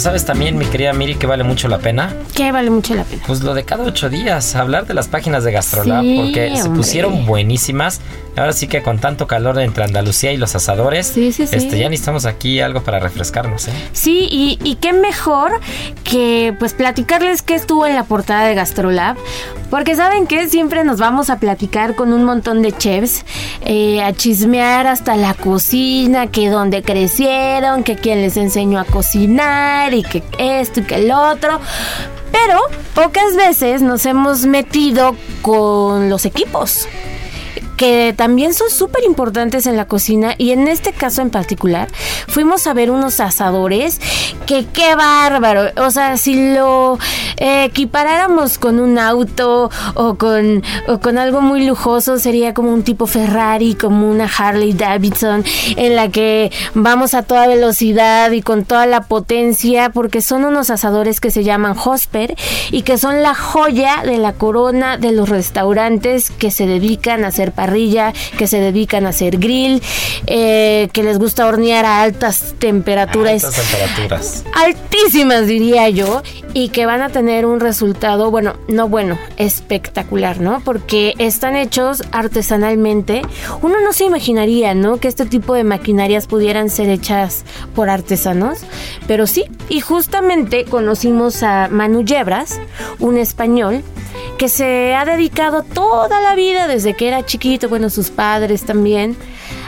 Sabes 0.00 0.24
también, 0.24 0.58
mi 0.58 0.64
querida 0.64 0.92
Miri, 0.92 1.14
que 1.14 1.26
vale 1.26 1.44
mucho 1.44 1.68
la 1.68 1.78
pena. 1.78 2.14
¿Qué 2.34 2.52
vale 2.52 2.70
mucho 2.70 2.94
la 2.94 3.04
pena? 3.04 3.22
Pues 3.26 3.42
lo 3.42 3.54
de 3.54 3.64
cada 3.64 3.84
ocho 3.84 4.08
días, 4.08 4.54
hablar 4.56 4.86
de 4.86 4.94
las 4.94 5.08
páginas 5.08 5.44
de 5.44 5.52
Gastrolab, 5.52 6.04
porque 6.16 6.56
se 6.56 6.70
pusieron 6.70 7.26
buenísimas. 7.26 8.00
Ahora 8.36 8.52
sí 8.52 8.68
que 8.68 8.80
con 8.82 8.98
tanto 8.98 9.26
calor 9.26 9.58
entre 9.60 9.84
Andalucía 9.84 10.32
y 10.32 10.36
los 10.36 10.54
asadores, 10.54 11.16
este, 11.16 11.78
ya 11.78 11.88
necesitamos 11.88 12.26
aquí 12.26 12.60
algo 12.60 12.82
para 12.82 13.00
refrescarnos, 13.00 13.66
¿eh? 13.68 13.72
Sí, 13.92 14.28
y, 14.30 14.58
y 14.62 14.76
qué 14.76 14.92
mejor 14.92 15.60
que 16.04 16.54
pues 16.58 16.72
platicarles 16.72 17.42
qué 17.42 17.56
estuvo 17.56 17.86
en 17.86 17.96
la 17.96 18.04
portada 18.04 18.46
de 18.46 18.54
Gastrolab, 18.54 19.16
porque 19.68 19.96
saben 19.96 20.26
que 20.26 20.48
siempre 20.48 20.84
nos 20.84 20.98
vamos 20.98 21.28
a 21.28 21.38
platicar 21.38 21.96
con 21.96 22.12
un 22.12 22.24
montón 22.24 22.62
de 22.62 22.72
chefs, 22.72 23.24
eh, 23.64 24.00
a 24.02 24.12
chismear 24.12 24.86
hasta 24.86 25.16
la 25.16 25.34
cocina, 25.34 26.28
que 26.28 26.48
dónde 26.48 26.82
crecieron, 26.82 27.82
que 27.82 27.96
quién 27.96 28.22
les 28.22 28.36
enseñó 28.36 28.78
a 28.78 28.84
cocinar 28.84 29.89
y 29.94 30.02
que 30.02 30.22
esto 30.38 30.80
y 30.80 30.84
que 30.84 30.96
el 30.96 31.10
otro. 31.10 31.60
Pero 32.32 32.60
pocas 32.94 33.36
veces 33.36 33.82
nos 33.82 34.06
hemos 34.06 34.46
metido 34.46 35.16
con 35.42 36.08
los 36.08 36.24
equipos 36.24 36.86
que 37.80 38.12
también 38.14 38.52
son 38.52 38.68
súper 38.68 39.04
importantes 39.04 39.64
en 39.64 39.74
la 39.78 39.86
cocina 39.86 40.34
y 40.36 40.50
en 40.50 40.68
este 40.68 40.92
caso 40.92 41.22
en 41.22 41.30
particular 41.30 41.88
fuimos 42.28 42.66
a 42.66 42.74
ver 42.74 42.90
unos 42.90 43.20
asadores 43.20 43.98
que 44.44 44.66
qué 44.66 44.94
bárbaro, 44.96 45.70
o 45.82 45.90
sea, 45.90 46.18
si 46.18 46.54
lo 46.54 46.98
eh, 47.38 47.64
equiparáramos 47.64 48.58
con 48.58 48.80
un 48.80 48.98
auto 48.98 49.70
o 49.94 50.14
con, 50.16 50.62
o 50.88 51.00
con 51.00 51.16
algo 51.16 51.40
muy 51.40 51.64
lujoso 51.64 52.18
sería 52.18 52.52
como 52.52 52.70
un 52.74 52.82
tipo 52.82 53.06
Ferrari, 53.06 53.74
como 53.74 54.10
una 54.10 54.26
Harley 54.26 54.74
Davidson 54.74 55.42
en 55.76 55.96
la 55.96 56.10
que 56.10 56.52
vamos 56.74 57.14
a 57.14 57.22
toda 57.22 57.46
velocidad 57.46 58.30
y 58.32 58.42
con 58.42 58.66
toda 58.66 58.84
la 58.84 59.04
potencia 59.04 59.88
porque 59.88 60.20
son 60.20 60.44
unos 60.44 60.68
asadores 60.68 61.18
que 61.18 61.30
se 61.30 61.44
llaman 61.44 61.74
Hosper 61.82 62.36
y 62.70 62.82
que 62.82 62.98
son 62.98 63.22
la 63.22 63.34
joya 63.34 64.02
de 64.04 64.18
la 64.18 64.34
corona 64.34 64.98
de 64.98 65.12
los 65.12 65.30
restaurantes 65.30 66.30
que 66.30 66.50
se 66.50 66.66
dedican 66.66 67.24
a 67.24 67.28
hacer 67.28 67.52
parrilla, 67.70 68.12
que 68.36 68.48
se 68.48 68.60
dedican 68.60 69.06
a 69.06 69.10
hacer 69.10 69.38
grill, 69.38 69.80
eh, 70.26 70.88
que 70.92 71.04
les 71.04 71.18
gusta 71.18 71.46
hornear 71.46 71.84
a 71.84 72.02
altas 72.02 72.54
temperaturas. 72.58 73.44
Altas 73.44 73.64
temperaturas. 73.70 74.44
Altísimas 74.54 75.46
diría 75.46 75.88
yo 75.88 76.22
y 76.52 76.70
que 76.70 76.84
van 76.84 77.00
a 77.00 77.10
tener 77.10 77.46
un 77.46 77.60
resultado, 77.60 78.30
bueno, 78.32 78.54
no 78.66 78.88
bueno, 78.88 79.18
espectacular, 79.36 80.40
¿no? 80.40 80.60
Porque 80.64 81.14
están 81.18 81.54
hechos 81.54 82.02
artesanalmente. 82.10 83.22
Uno 83.62 83.76
no 83.80 83.92
se 83.92 84.04
imaginaría, 84.04 84.74
¿no? 84.74 84.98
Que 84.98 85.06
este 85.06 85.26
tipo 85.26 85.54
de 85.54 85.62
maquinarias 85.62 86.26
pudieran 86.26 86.70
ser 86.70 86.88
hechas 86.88 87.44
por 87.76 87.88
artesanos, 87.88 88.58
pero 89.06 89.28
sí. 89.28 89.44
Y 89.68 89.80
justamente 89.80 90.64
conocimos 90.64 91.44
a 91.44 91.68
Manu 91.68 92.02
Yebras, 92.02 92.58
un 92.98 93.16
español 93.16 93.84
que 94.38 94.48
se 94.48 94.94
ha 94.94 95.04
dedicado 95.04 95.62
toda 95.62 96.20
la 96.20 96.34
vida 96.34 96.66
desde 96.68 96.94
que 96.94 97.08
era 97.08 97.24
chiquito, 97.24 97.68
bueno, 97.68 97.90
sus 97.90 98.10
padres 98.10 98.64
también, 98.64 99.16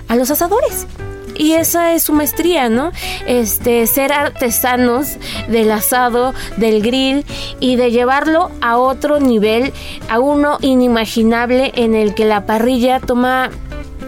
a 0.08 0.16
los 0.16 0.30
asadores. 0.30 0.86
Y 1.34 1.52
esa 1.52 1.94
es 1.94 2.04
su 2.04 2.12
maestría, 2.12 2.68
¿no? 2.68 2.92
Este, 3.26 3.86
ser 3.86 4.12
artesanos 4.12 5.16
del 5.48 5.70
asado, 5.70 6.34
del 6.56 6.82
grill 6.82 7.24
y 7.58 7.76
de 7.76 7.90
llevarlo 7.90 8.50
a 8.60 8.76
otro 8.76 9.18
nivel, 9.18 9.72
a 10.08 10.20
uno 10.20 10.58
inimaginable 10.60 11.72
en 11.74 11.94
el 11.94 12.14
que 12.14 12.26
la 12.26 12.44
parrilla 12.44 13.00
toma 13.00 13.50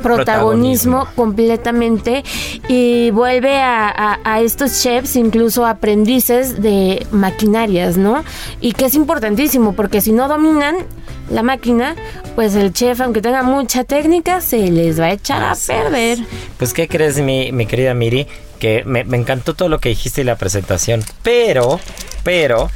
protagonismo, 0.04 1.08
completamente 1.16 2.22
y 2.68 3.10
vuelve 3.10 3.56
a, 3.56 4.20
a, 4.22 4.40
estos 4.42 4.82
chefs 4.82 5.16
incluso 5.16 5.64
aprendices 5.66 6.60
de 6.60 7.06
maquinarias, 7.10 7.96
¿no? 7.96 8.22
Y 8.60 8.72
que 8.72 8.84
es 8.84 8.94
importantísimo 8.94 9.72
porque 9.72 10.02
si 10.02 10.12
no 10.12 10.28
dominan 10.28 10.76
la 11.30 11.42
máquina, 11.42 11.96
pues 12.34 12.54
el 12.54 12.72
chef, 12.72 13.00
aunque 13.00 13.22
tenga 13.22 13.42
mucha 13.42 13.84
técnica, 13.84 14.40
se 14.40 14.70
les 14.70 15.00
va 15.00 15.06
a 15.06 15.12
echar 15.12 15.42
a 15.42 15.54
perder. 15.54 16.18
Pues, 16.58 16.74
¿qué 16.74 16.86
crees, 16.86 17.18
mi, 17.20 17.50
mi 17.50 17.66
querida 17.66 17.94
Miri? 17.94 18.26
Que 18.58 18.84
me, 18.84 19.04
me 19.04 19.16
encantó 19.16 19.54
todo 19.54 19.68
lo 19.68 19.78
que 19.78 19.88
dijiste 19.88 20.20
y 20.20 20.24
la 20.24 20.36
presentación, 20.36 21.02
pero, 21.22 21.80
pero, 22.22 22.70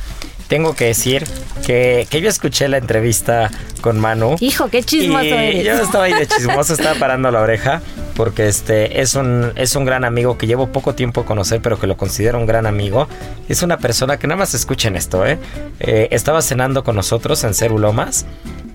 tengo 0.48 0.74
que 0.74 0.86
decir 0.86 1.24
que, 1.64 2.06
que, 2.10 2.20
yo 2.20 2.28
escuché 2.28 2.68
la 2.68 2.78
entrevista 2.78 3.50
con 3.80 4.00
Manu. 4.00 4.36
Hijo, 4.40 4.68
qué 4.68 4.82
chismoso 4.82 5.24
y 5.24 5.28
eres. 5.28 5.64
Yo 5.64 5.82
estaba 5.82 6.04
ahí 6.04 6.14
de 6.14 6.26
chismoso, 6.26 6.72
estaba 6.72 6.98
parando 6.98 7.30
la 7.30 7.40
oreja. 7.40 7.82
Porque 8.14 8.48
este 8.48 9.00
es 9.00 9.14
un, 9.14 9.52
es 9.54 9.76
un 9.76 9.84
gran 9.84 10.04
amigo 10.04 10.38
que 10.38 10.48
llevo 10.48 10.72
poco 10.72 10.96
tiempo 10.96 11.20
a 11.20 11.24
conocer, 11.24 11.60
pero 11.62 11.78
que 11.78 11.86
lo 11.86 11.96
considero 11.96 12.36
un 12.38 12.46
gran 12.46 12.66
amigo. 12.66 13.06
Es 13.48 13.62
una 13.62 13.78
persona 13.78 14.18
que 14.18 14.26
nada 14.26 14.38
más 14.38 14.54
escuchen 14.54 14.96
esto, 14.96 15.24
¿eh? 15.24 15.38
eh 15.78 16.08
estaba 16.10 16.42
cenando 16.42 16.82
con 16.82 16.96
nosotros 16.96 17.44
en 17.44 17.54
Cerulomas 17.54 18.26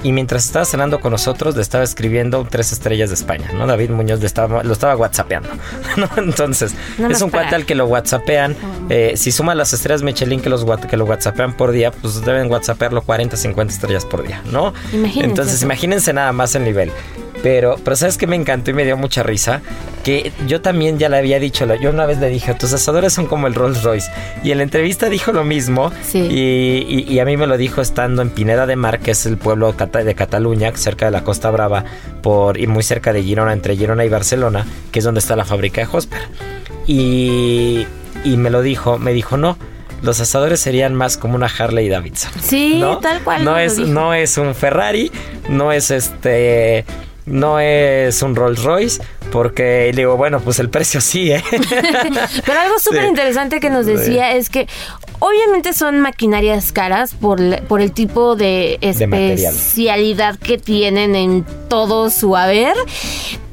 y 0.03 0.11
mientras 0.11 0.45
estaba 0.45 0.65
cenando 0.65 0.99
con 0.99 1.11
nosotros 1.11 1.55
le 1.55 1.61
estaba 1.61 1.83
escribiendo 1.83 2.45
tres 2.49 2.71
estrellas 2.71 3.09
de 3.09 3.15
España, 3.15 3.51
¿no? 3.53 3.65
David 3.65 3.89
Muñoz 3.89 4.19
le 4.19 4.25
estaba, 4.27 4.63
lo 4.63 4.73
estaba 4.73 4.95
whatsappeando, 4.95 5.49
¿no? 5.97 6.09
Entonces, 6.17 6.75
no 6.97 7.09
es 7.09 7.21
un 7.21 7.29
cuate 7.29 7.55
al 7.55 7.65
que 7.65 7.75
lo 7.75 7.85
whatsappean. 7.87 8.55
Eh, 8.89 9.13
si 9.15 9.31
suma 9.31 9.55
las 9.55 9.73
estrellas 9.73 10.03
Michelin 10.03 10.41
que, 10.41 10.49
los, 10.49 10.65
que 10.89 10.97
lo 10.97 11.05
whatsappean 11.05 11.53
por 11.53 11.71
día, 11.71 11.91
pues 11.91 12.23
deben 12.23 12.51
whatsappearlo 12.51 13.01
40, 13.01 13.37
50 13.37 13.73
estrellas 13.73 14.05
por 14.05 14.27
día, 14.27 14.41
¿no? 14.51 14.73
Imagínense 14.91 15.29
Entonces, 15.29 15.55
eso. 15.55 15.65
imagínense 15.65 16.13
nada 16.13 16.31
más 16.33 16.53
el 16.55 16.65
nivel. 16.65 16.91
Pero, 17.43 17.75
pero 17.83 17.97
¿sabes 17.97 18.17
qué 18.17 18.25
me 18.25 18.37
encantó 18.37 18.71
y 18.71 18.73
me 18.73 18.85
dio 18.85 18.95
mucha 18.95 19.21
risa? 19.21 19.61
Que 20.05 20.31
yo 20.47 20.61
también 20.61 20.97
ya 20.97 21.09
le 21.09 21.17
había 21.17 21.39
dicho, 21.39 21.67
yo 21.75 21.89
una 21.89 22.05
vez 22.05 22.17
le 22.19 22.29
dije, 22.29 22.53
tus 22.53 22.71
asadores 22.71 23.11
son 23.11 23.27
como 23.27 23.47
el 23.47 23.53
Rolls 23.53 23.83
Royce. 23.83 24.09
Y 24.43 24.51
en 24.51 24.57
la 24.57 24.63
entrevista 24.63 25.09
dijo 25.09 25.33
lo 25.33 25.43
mismo. 25.43 25.91
Sí. 26.03 26.19
Y, 26.19 26.85
y, 26.87 27.13
y, 27.13 27.19
a 27.19 27.25
mí 27.25 27.35
me 27.35 27.45
lo 27.45 27.57
dijo 27.57 27.81
estando 27.81 28.21
en 28.21 28.29
Pineda 28.29 28.65
de 28.65 28.77
Mar, 28.77 28.99
que 28.99 29.11
es 29.11 29.25
el 29.25 29.37
pueblo 29.37 29.73
de 29.73 30.15
Cataluña, 30.15 30.71
cerca 30.75 31.05
de 31.05 31.11
la 31.11 31.25
Costa 31.25 31.51
Brava, 31.51 31.83
por, 32.21 32.57
y 32.57 32.65
muy 32.65 32.81
cerca 32.81 33.11
de 33.11 33.21
Girona, 33.21 33.51
entre 33.51 33.75
Girona 33.75 34.05
y 34.05 34.09
Barcelona, 34.09 34.65
que 34.93 34.99
es 34.99 35.05
donde 35.05 35.19
está 35.19 35.35
la 35.35 35.43
fábrica 35.43 35.81
de 35.81 35.87
Hosper. 35.91 36.21
Y, 36.87 37.85
y 38.23 38.37
me 38.37 38.51
lo 38.51 38.61
dijo, 38.61 38.99
me 38.99 39.11
dijo, 39.11 39.35
no, 39.35 39.57
los 40.01 40.21
asadores 40.21 40.61
serían 40.61 40.95
más 40.95 41.17
como 41.17 41.35
una 41.35 41.47
Harley 41.47 41.89
Davidson. 41.89 42.31
Sí, 42.41 42.79
¿no? 42.79 42.99
tal 42.99 43.21
cual. 43.21 43.43
No 43.43 43.57
es, 43.57 43.79
no 43.79 44.13
es 44.13 44.37
un 44.37 44.55
Ferrari, 44.55 45.11
no 45.49 45.73
es 45.73 45.91
este 45.91 46.85
no 47.25 47.59
es 47.59 48.21
un 48.21 48.35
Rolls 48.35 48.63
Royce, 48.63 49.01
porque 49.31 49.91
le 49.93 50.01
digo, 50.01 50.17
bueno, 50.17 50.39
pues 50.39 50.59
el 50.59 50.69
precio 50.69 51.01
sí, 51.01 51.31
¿eh? 51.31 51.43
Pero 52.45 52.59
algo 52.59 52.79
súper 52.79 53.03
sí. 53.03 53.07
interesante 53.07 53.59
que 53.59 53.69
nos 53.69 53.85
decía 53.85 54.31
sí. 54.31 54.37
es 54.37 54.49
que 54.49 54.67
obviamente 55.19 55.73
son 55.73 56.01
maquinarias 56.01 56.71
caras 56.71 57.13
por, 57.13 57.39
por 57.63 57.81
el 57.81 57.93
tipo 57.93 58.35
de 58.35 58.77
especialidad 58.81 60.33
de 60.33 60.39
que 60.39 60.57
tienen 60.57 61.15
en 61.15 61.45
todo 61.69 62.09
su 62.09 62.35
haber, 62.35 62.75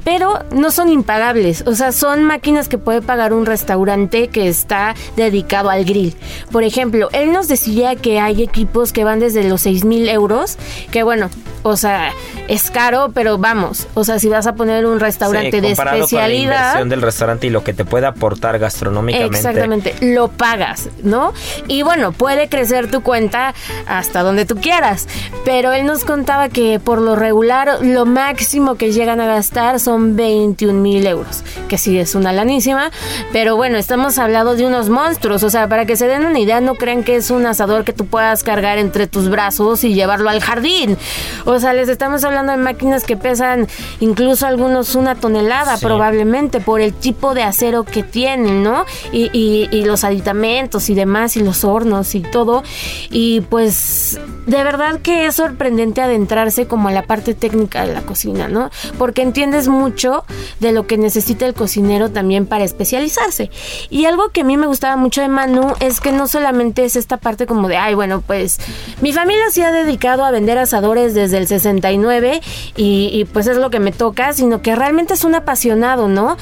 pero 0.03 0.39
no 0.51 0.71
son 0.71 0.89
impagables. 0.89 1.63
O 1.67 1.75
sea, 1.75 1.91
son 1.91 2.23
máquinas 2.23 2.67
que 2.67 2.77
puede 2.77 3.01
pagar 3.01 3.33
un 3.33 3.45
restaurante 3.45 4.27
que 4.27 4.47
está 4.47 4.95
dedicado 5.15 5.69
al 5.69 5.85
grill. 5.85 6.15
Por 6.51 6.63
ejemplo, 6.63 7.09
él 7.11 7.31
nos 7.31 7.47
decía 7.47 7.95
que 7.95 8.19
hay 8.19 8.43
equipos 8.43 8.93
que 8.93 9.03
van 9.03 9.19
desde 9.19 9.43
los 9.47 9.61
6 9.61 9.85
mil 9.85 10.09
euros, 10.09 10.57
que 10.91 11.03
bueno, 11.03 11.29
o 11.63 11.77
sea, 11.77 12.11
es 12.47 12.71
caro, 12.71 13.11
pero 13.13 13.37
vamos, 13.37 13.87
o 13.93 14.03
sea, 14.03 14.17
si 14.17 14.29
vas 14.29 14.47
a 14.47 14.55
poner 14.55 14.85
un 14.85 14.99
restaurante 14.99 15.51
sí, 15.51 15.61
de 15.61 15.71
especialidad. 15.71 16.09
Con 16.09 16.19
la 16.19 16.35
inversión 16.35 16.89
del 16.89 17.01
restaurante 17.01 17.47
y 17.47 17.49
lo 17.51 17.63
que 17.63 17.73
te 17.73 17.85
puede 17.85 18.07
aportar 18.07 18.57
gastronómicamente. 18.57 19.37
Exactamente, 19.37 19.95
lo 20.01 20.29
pagas, 20.29 20.89
¿no? 21.03 21.33
Y 21.67 21.83
bueno, 21.83 22.13
puede 22.13 22.49
crecer 22.49 22.89
tu 22.89 23.01
cuenta 23.01 23.53
hasta 23.85 24.23
donde 24.23 24.45
tú 24.45 24.55
quieras, 24.55 25.07
pero 25.45 25.71
él 25.71 25.85
nos 25.85 26.03
contaba 26.03 26.49
que 26.49 26.79
por 26.79 26.99
lo 26.99 27.15
regular 27.15 27.77
lo 27.81 28.05
máximo 28.05 28.75
que 28.75 28.91
llegan 28.91 29.21
a 29.21 29.27
gastar 29.27 29.79
son 29.79 29.90
21 29.99 30.73
mil 30.73 31.05
euros, 31.05 31.43
que 31.67 31.77
sí 31.77 31.97
es 31.97 32.15
una 32.15 32.31
lanísima, 32.31 32.91
pero 33.31 33.55
bueno, 33.55 33.77
estamos 33.77 34.17
hablando 34.17 34.55
de 34.55 34.65
unos 34.65 34.89
monstruos, 34.89 35.43
o 35.43 35.49
sea, 35.49 35.67
para 35.67 35.85
que 35.85 35.95
se 35.95 36.07
den 36.07 36.25
una 36.25 36.39
idea, 36.39 36.61
no 36.61 36.75
crean 36.75 37.03
que 37.03 37.15
es 37.15 37.31
un 37.31 37.45
asador 37.45 37.83
que 37.83 37.93
tú 37.93 38.05
puedas 38.05 38.43
cargar 38.43 38.77
entre 38.77 39.07
tus 39.07 39.29
brazos 39.29 39.83
y 39.83 39.93
llevarlo 39.93 40.29
al 40.29 40.41
jardín. 40.41 40.97
O 41.45 41.59
sea, 41.59 41.73
les 41.73 41.89
estamos 41.89 42.23
hablando 42.23 42.51
de 42.51 42.57
máquinas 42.57 43.03
que 43.03 43.17
pesan 43.17 43.67
incluso 43.99 44.47
algunos 44.47 44.95
una 44.95 45.15
tonelada 45.15 45.77
sí. 45.77 45.85
probablemente 45.85 46.59
por 46.59 46.81
el 46.81 46.93
tipo 46.93 47.33
de 47.33 47.43
acero 47.43 47.83
que 47.83 48.03
tienen, 48.03 48.63
¿no? 48.63 48.85
Y, 49.11 49.29
y, 49.33 49.69
y, 49.71 49.85
los 49.85 50.03
aditamentos 50.03 50.89
y 50.89 50.95
demás 50.95 51.37
y 51.37 51.41
los 51.41 51.63
hornos 51.63 52.15
y 52.15 52.21
todo. 52.21 52.63
Y 53.09 53.41
pues 53.41 54.19
de 54.45 54.63
verdad 54.63 54.99
que 55.01 55.25
es 55.25 55.35
sorprendente 55.35 56.01
adentrarse 56.01 56.67
como 56.67 56.89
a 56.89 56.91
la 56.91 57.03
parte 57.03 57.33
técnica 57.33 57.85
de 57.85 57.93
la 57.93 58.01
cocina, 58.01 58.47
¿no? 58.47 58.69
Porque 58.97 59.21
entiendes 59.21 59.67
mucho 59.81 60.23
de 60.59 60.71
lo 60.71 60.85
que 60.85 60.97
necesita 60.97 61.45
el 61.45 61.53
cocinero 61.53 62.11
también 62.11 62.45
para 62.45 62.63
especializarse. 62.63 63.49
Y 63.89 64.05
algo 64.05 64.29
que 64.29 64.41
a 64.41 64.43
mí 64.43 64.57
me 64.57 64.67
gustaba 64.67 64.95
mucho 64.95 65.21
de 65.21 65.27
Manu 65.27 65.73
es 65.79 65.99
que 65.99 66.11
no 66.11 66.27
solamente 66.27 66.85
es 66.85 66.95
esta 66.95 67.17
parte 67.17 67.47
como 67.47 67.67
de, 67.67 67.77
ay, 67.77 67.95
bueno, 67.95 68.21
pues 68.21 68.59
mi 69.01 69.11
familia 69.11 69.49
se 69.51 69.63
ha 69.65 69.71
dedicado 69.71 70.23
a 70.23 70.31
vender 70.31 70.57
asadores 70.57 71.13
desde 71.13 71.37
el 71.37 71.47
69 71.47 72.41
y, 72.75 73.09
y, 73.11 73.25
pues 73.25 73.47
es 73.47 73.57
lo 73.57 73.69
que 73.69 73.79
me 73.79 73.91
toca, 73.91 74.33
sino 74.33 74.61
que 74.61 74.75
realmente 74.75 75.15
es 75.15 75.23
un 75.23 75.35
apasionado, 75.35 76.07
¿no? 76.07 76.37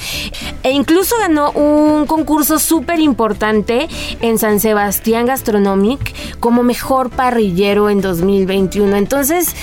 E 0.64 0.72
incluso 0.72 1.16
ganó 1.20 1.52
un 1.52 2.06
concurso 2.06 2.60
súper 2.60 3.00
importante 3.00 3.88
en 4.22 4.38
San 4.38 4.60
Sebastián 4.60 5.26
Gastronomic 5.26 6.40
como 6.40 6.64
mejor 6.64 7.10
parrillero 7.10 7.90
en 7.90 8.02
2021. 8.02 8.96
Entonces, 8.98 9.56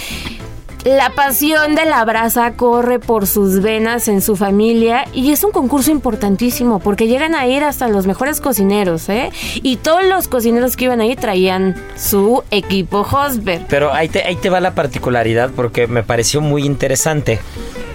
la 0.86 1.10
pasión 1.10 1.74
de 1.74 1.84
la 1.84 2.04
brasa 2.04 2.52
corre 2.52 3.00
por 3.00 3.26
sus 3.26 3.60
venas 3.60 4.06
en 4.06 4.22
su 4.22 4.36
familia 4.36 5.04
y 5.12 5.32
es 5.32 5.42
un 5.42 5.50
concurso 5.50 5.90
importantísimo 5.90 6.78
porque 6.78 7.08
llegan 7.08 7.34
a 7.34 7.44
ir 7.48 7.64
hasta 7.64 7.88
los 7.88 8.06
mejores 8.06 8.40
cocineros, 8.40 9.08
¿eh? 9.08 9.32
Y 9.56 9.78
todos 9.78 10.04
los 10.04 10.28
cocineros 10.28 10.76
que 10.76 10.84
iban 10.84 11.00
ahí 11.00 11.16
traían 11.16 11.74
su 11.96 12.44
equipo 12.52 13.00
Hosber. 13.00 13.62
Pero 13.68 13.92
ahí 13.92 14.08
te, 14.08 14.22
ahí 14.22 14.36
te 14.36 14.48
va 14.48 14.60
la 14.60 14.76
particularidad 14.76 15.50
porque 15.56 15.88
me 15.88 16.04
pareció 16.04 16.40
muy 16.40 16.64
interesante. 16.64 17.40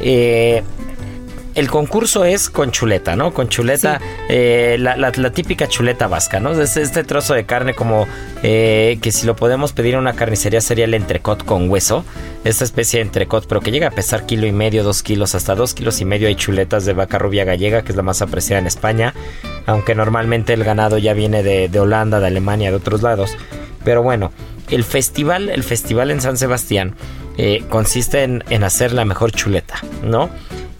Eh, 0.01 0.61
el 1.55 1.69
concurso 1.69 2.23
es 2.23 2.49
con 2.49 2.71
chuleta, 2.71 3.15
¿no? 3.15 3.33
Con 3.33 3.49
chuleta, 3.49 3.99
eh, 4.29 4.77
la, 4.79 5.31
típica 5.31 5.67
chuleta 5.67 6.07
vasca, 6.07 6.39
¿no? 6.39 6.51
Es 6.51 6.77
este 6.77 7.03
trozo 7.03 7.33
de 7.33 7.45
carne 7.45 7.73
como 7.73 8.07
eh, 8.43 8.99
que 9.01 9.11
si 9.11 9.25
lo 9.25 9.35
podemos 9.35 9.73
pedir 9.73 9.95
en 9.95 9.99
una 9.99 10.13
carnicería 10.13 10.61
sería 10.61 10.85
el 10.85 10.93
entrecot 10.93 11.43
con 11.43 11.69
hueso. 11.69 12.05
Esta 12.43 12.63
especie 12.63 12.99
de 12.99 13.05
entrecot, 13.05 13.47
pero 13.47 13.61
que 13.61 13.71
llega 13.71 13.87
a 13.87 13.91
pesar 13.91 14.25
kilo 14.25 14.47
y 14.47 14.51
medio, 14.51 14.83
dos 14.83 15.03
kilos, 15.03 15.35
hasta 15.35 15.55
dos 15.55 15.73
kilos 15.73 15.99
y 16.01 16.05
medio. 16.05 16.27
Hay 16.27 16.35
chuletas 16.35 16.85
de 16.85 16.93
vaca 16.93 17.19
rubia 17.19 17.43
gallega, 17.43 17.83
que 17.83 17.91
es 17.91 17.95
la 17.95 18.03
más 18.03 18.21
apreciada 18.21 18.59
en 18.59 18.67
España. 18.67 19.13
Aunque 19.65 19.93
normalmente 19.93 20.53
el 20.53 20.63
ganado 20.63 20.97
ya 20.97 21.13
viene 21.13 21.43
de, 21.43 21.67
de 21.67 21.79
Holanda, 21.79 22.19
de 22.19 22.27
Alemania, 22.27 22.71
de 22.71 22.77
otros 22.77 23.01
lados. 23.01 23.35
Pero 23.83 24.03
bueno, 24.03 24.31
el 24.69 24.83
festival, 24.83 25.49
el 25.49 25.63
festival 25.63 26.11
en 26.11 26.21
San 26.21 26.37
Sebastián 26.37 26.95
eh, 27.37 27.63
consiste 27.69 28.23
en, 28.23 28.43
en, 28.49 28.63
hacer 28.63 28.93
la 28.93 29.05
mejor 29.05 29.31
chuleta, 29.31 29.75
¿no? 30.03 30.29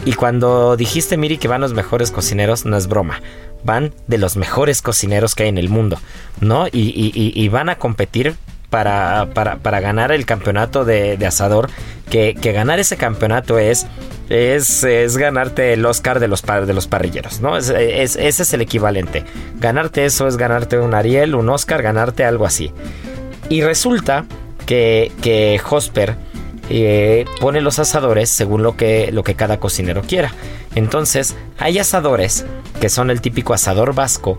Y 0.04 0.14
cuando 0.14 0.76
dijiste, 0.78 1.18
Miri, 1.18 1.38
que 1.38 1.48
van 1.48 1.62
los 1.62 1.74
mejores 1.74 2.12
cocineros, 2.12 2.66
no 2.66 2.76
es 2.76 2.88
broma. 2.88 3.22
Van 3.64 3.94
de 4.08 4.18
los 4.18 4.36
mejores 4.36 4.82
cocineros 4.82 5.36
que 5.36 5.44
hay 5.44 5.50
en 5.50 5.60
el 5.60 5.70
mundo, 5.70 6.00
¿no? 6.40 6.66
Y, 6.72 7.48
van 7.50 7.70
a 7.70 7.76
competir 7.76 8.36
para, 8.72 9.30
para, 9.34 9.80
ganar 9.80 10.12
el 10.12 10.26
campeonato 10.26 10.86
de, 10.86 11.24
asador. 11.26 11.70
Que, 12.10 12.34
ganar 12.34 12.80
ese 12.80 12.98
campeonato 12.98 13.60
es, 13.60 13.86
es, 14.30 14.84
es, 14.84 15.18
ganarte 15.18 15.74
el 15.74 15.86
Oscar 15.86 16.20
de 16.20 16.28
los, 16.28 16.42
de 16.42 16.74
los 16.74 16.88
parrilleros, 16.88 17.42
¿no? 17.42 17.56
Es, 17.56 17.70
ese 17.70 18.44
es 18.44 18.54
el 18.54 18.62
equivalente. 18.62 19.24
Ganarte 19.60 20.06
eso 20.06 20.28
es 20.28 20.36
ganarte 20.36 20.80
un 20.80 20.96
Ariel, 20.96 21.36
un 21.36 21.50
Oscar, 21.50 21.84
ganarte 21.84 22.26
algo 22.26 22.48
así. 22.48 22.72
Y 23.50 23.62
resulta 23.62 24.26
que, 24.66 25.12
que 25.22 25.62
eh, 26.74 27.26
pone 27.40 27.62
los 27.62 27.80
asadores 27.80 28.30
según 28.30 28.64
lo 28.64 28.78
que, 28.78 29.12
lo 29.12 29.24
que 29.24 29.36
cada 29.36 29.60
cocinero 29.60 30.02
quiera. 30.02 30.34
Entonces, 30.76 31.36
hay 31.60 31.80
asadores 31.80 32.46
que 32.80 32.90
son 32.90 33.10
el 33.10 33.22
típico 33.22 33.54
asador 33.54 33.94
vasco 33.94 34.38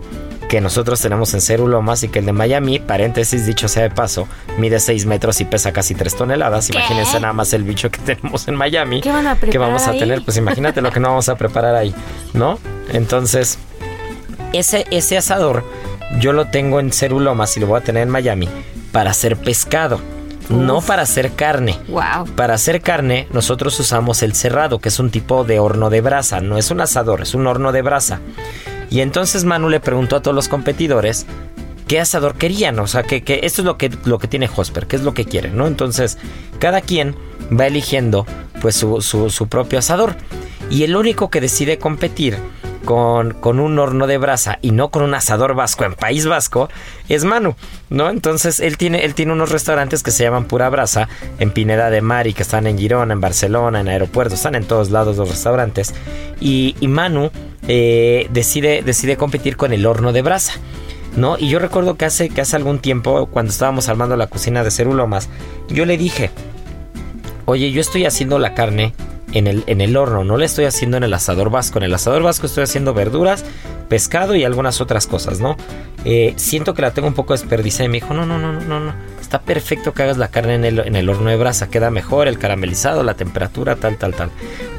que 0.49 0.61
nosotros 0.61 1.01
tenemos 1.01 1.33
en 1.33 1.41
Cerulomas 1.41 2.03
y 2.03 2.09
que 2.09 2.19
el 2.19 2.25
de 2.25 2.33
Miami, 2.33 2.79
paréntesis 2.79 3.45
dicho 3.45 3.67
sea 3.67 3.83
de 3.83 3.89
paso, 3.89 4.27
mide 4.57 4.79
6 4.79 5.05
metros 5.05 5.41
y 5.41 5.45
pesa 5.45 5.71
casi 5.71 5.95
3 5.95 6.15
toneladas. 6.15 6.69
Imagínense 6.69 7.19
nada 7.19 7.33
más 7.33 7.53
el 7.53 7.63
bicho 7.63 7.89
que 7.89 7.97
tenemos 8.05 8.47
en 8.47 8.55
Miami. 8.55 9.01
¿Qué 9.01 9.11
van 9.11 9.27
a 9.27 9.35
Que 9.35 9.57
vamos 9.57 9.87
a 9.87 9.93
tener, 9.93 10.23
pues 10.23 10.37
imagínate 10.37 10.81
lo 10.81 10.91
que 10.91 10.99
no 10.99 11.09
vamos 11.09 11.29
a 11.29 11.35
preparar 11.35 11.75
ahí, 11.75 11.95
¿no? 12.33 12.59
Entonces, 12.91 13.57
ese, 14.51 14.85
ese 14.91 15.17
asador 15.17 15.63
yo 16.19 16.33
lo 16.33 16.45
tengo 16.45 16.79
en 16.79 16.91
Cerulomas 16.91 17.57
y 17.57 17.59
lo 17.59 17.67
voy 17.67 17.79
a 17.79 17.83
tener 17.83 18.03
en 18.03 18.09
Miami 18.09 18.47
para 18.91 19.09
hacer 19.11 19.37
pescado 19.37 19.99
no 20.49 20.81
para 20.81 21.03
hacer 21.03 21.31
carne. 21.31 21.79
Wow. 21.87 22.25
Para 22.35 22.55
hacer 22.55 22.81
carne, 22.81 23.27
nosotros 23.31 23.79
usamos 23.79 24.23
el 24.23 24.33
cerrado, 24.33 24.79
que 24.79 24.89
es 24.89 24.99
un 24.99 25.09
tipo 25.09 25.43
de 25.43 25.59
horno 25.59 25.89
de 25.89 26.01
brasa. 26.01 26.41
No 26.41 26.57
es 26.57 26.71
un 26.71 26.81
asador, 26.81 27.21
es 27.21 27.33
un 27.33 27.47
horno 27.47 27.71
de 27.71 27.81
brasa. 27.81 28.19
Y 28.89 29.01
entonces 29.01 29.45
Manu 29.45 29.69
le 29.69 29.79
preguntó 29.79 30.15
a 30.15 30.21
todos 30.21 30.35
los 30.35 30.47
competidores 30.47 31.25
qué 31.87 31.99
asador 31.99 32.35
querían. 32.35 32.79
O 32.79 32.87
sea, 32.87 33.03
que, 33.03 33.23
esto 33.43 33.61
es 33.61 33.65
lo 33.65 33.77
que, 33.77 33.91
lo 34.05 34.19
que 34.19 34.27
tiene 34.27 34.49
Hosper, 34.53 34.87
qué 34.87 34.95
es 34.95 35.03
lo 35.03 35.13
que 35.13 35.25
quieren, 35.25 35.57
¿no? 35.57 35.67
Entonces, 35.67 36.17
cada 36.59 36.81
quien 36.81 37.15
va 37.57 37.67
eligiendo 37.67 38.25
pues 38.61 38.75
su, 38.75 39.01
su 39.01 39.47
propio 39.47 39.79
asador. 39.79 40.15
Y 40.69 40.83
el 40.83 40.95
único 40.95 41.29
que 41.29 41.41
decide 41.41 41.77
competir 41.77 42.37
con, 42.85 43.31
con, 43.31 43.59
un 43.59 43.79
horno 43.79 44.07
de 44.07 44.17
brasa 44.17 44.59
y 44.61 44.71
no 44.71 44.89
con 44.89 45.03
un 45.03 45.13
asador 45.13 45.55
vasco 45.55 45.85
en 45.85 45.93
País 45.93 46.25
Vasco 46.25 46.69
es 47.09 47.23
Manu, 47.23 47.55
¿no? 47.89 48.09
Entonces 48.09 48.59
él 48.59 48.77
tiene, 48.77 49.05
él 49.05 49.13
tiene 49.13 49.33
unos 49.33 49.51
restaurantes 49.51 50.03
que 50.03 50.11
se 50.11 50.23
llaman 50.23 50.45
Pura 50.45 50.69
Brasa 50.69 51.07
en 51.39 51.51
Pineda 51.51 51.89
de 51.89 52.01
Mar 52.01 52.27
y 52.27 52.33
que 52.33 52.43
están 52.43 52.67
en 52.67 52.77
Girona, 52.77 53.13
en 53.13 53.21
Barcelona, 53.21 53.81
en 53.81 53.87
aeropuertos, 53.87 54.39
están 54.39 54.55
en 54.55 54.65
todos 54.65 54.91
lados 54.91 55.17
los 55.17 55.29
restaurantes. 55.29 55.93
Y, 56.39 56.75
Manu 56.87 57.31
eh, 57.67 58.27
decide, 58.31 58.83
decide 58.83 59.17
competir 59.17 59.57
con 59.57 59.73
el 59.73 59.85
horno 59.85 60.11
de 60.11 60.21
brasa. 60.21 60.53
¿No? 61.15 61.37
Y 61.37 61.47
yo 61.47 61.59
recuerdo 61.59 61.95
que 61.95 62.05
hace, 62.05 62.29
que 62.29 62.41
hace 62.41 62.55
algún 62.55 62.79
tiempo, 62.79 63.27
cuando 63.27 63.51
estábamos 63.51 63.87
armando 63.87 64.17
la 64.17 64.25
cocina 64.25 64.63
de 64.63 64.71
Cerulomas, 64.71 65.29
yo 65.69 65.85
le 65.85 65.95
dije, 65.95 66.31
oye, 67.45 67.71
yo 67.71 67.81
estoy 67.81 68.05
haciendo 68.05 68.39
la 68.39 68.55
carne 68.55 68.95
en 69.33 69.47
el, 69.47 69.63
en 69.67 69.81
el 69.81 69.97
horno, 69.97 70.23
no 70.23 70.37
le 70.37 70.45
estoy 70.45 70.65
haciendo 70.65 70.97
en 70.97 71.03
el 71.03 71.13
asador 71.13 71.49
vasco. 71.49 71.79
En 71.79 71.83
el 71.83 71.93
asador 71.93 72.23
vasco 72.23 72.45
estoy 72.45 72.63
haciendo 72.63 72.93
verduras, 72.93 73.43
pescado 73.89 74.35
y 74.35 74.43
algunas 74.43 74.81
otras 74.81 75.07
cosas, 75.07 75.39
¿no? 75.39 75.57
Eh, 76.05 76.33
siento 76.35 76.73
que 76.73 76.81
la 76.81 76.91
tengo 76.91 77.07
un 77.07 77.13
poco 77.13 77.33
desperdiciada 77.33 77.85
y 77.85 77.89
me 77.89 77.95
dijo, 77.95 78.13
no, 78.13 78.25
no, 78.25 78.37
no, 78.37 78.53
no, 78.53 78.61
no, 78.61 78.79
no. 78.79 78.93
Está 79.19 79.41
perfecto 79.41 79.93
que 79.93 80.03
hagas 80.03 80.17
la 80.17 80.27
carne 80.27 80.55
en 80.55 80.65
el, 80.65 80.79
en 80.79 80.95
el 80.95 81.09
horno 81.09 81.29
de 81.29 81.37
brasa, 81.37 81.69
queda 81.69 81.89
mejor 81.89 82.27
el 82.27 82.37
caramelizado, 82.37 83.03
la 83.03 83.15
temperatura, 83.15 83.75
tal, 83.75 83.97
tal, 83.97 84.13
tal. 84.13 84.29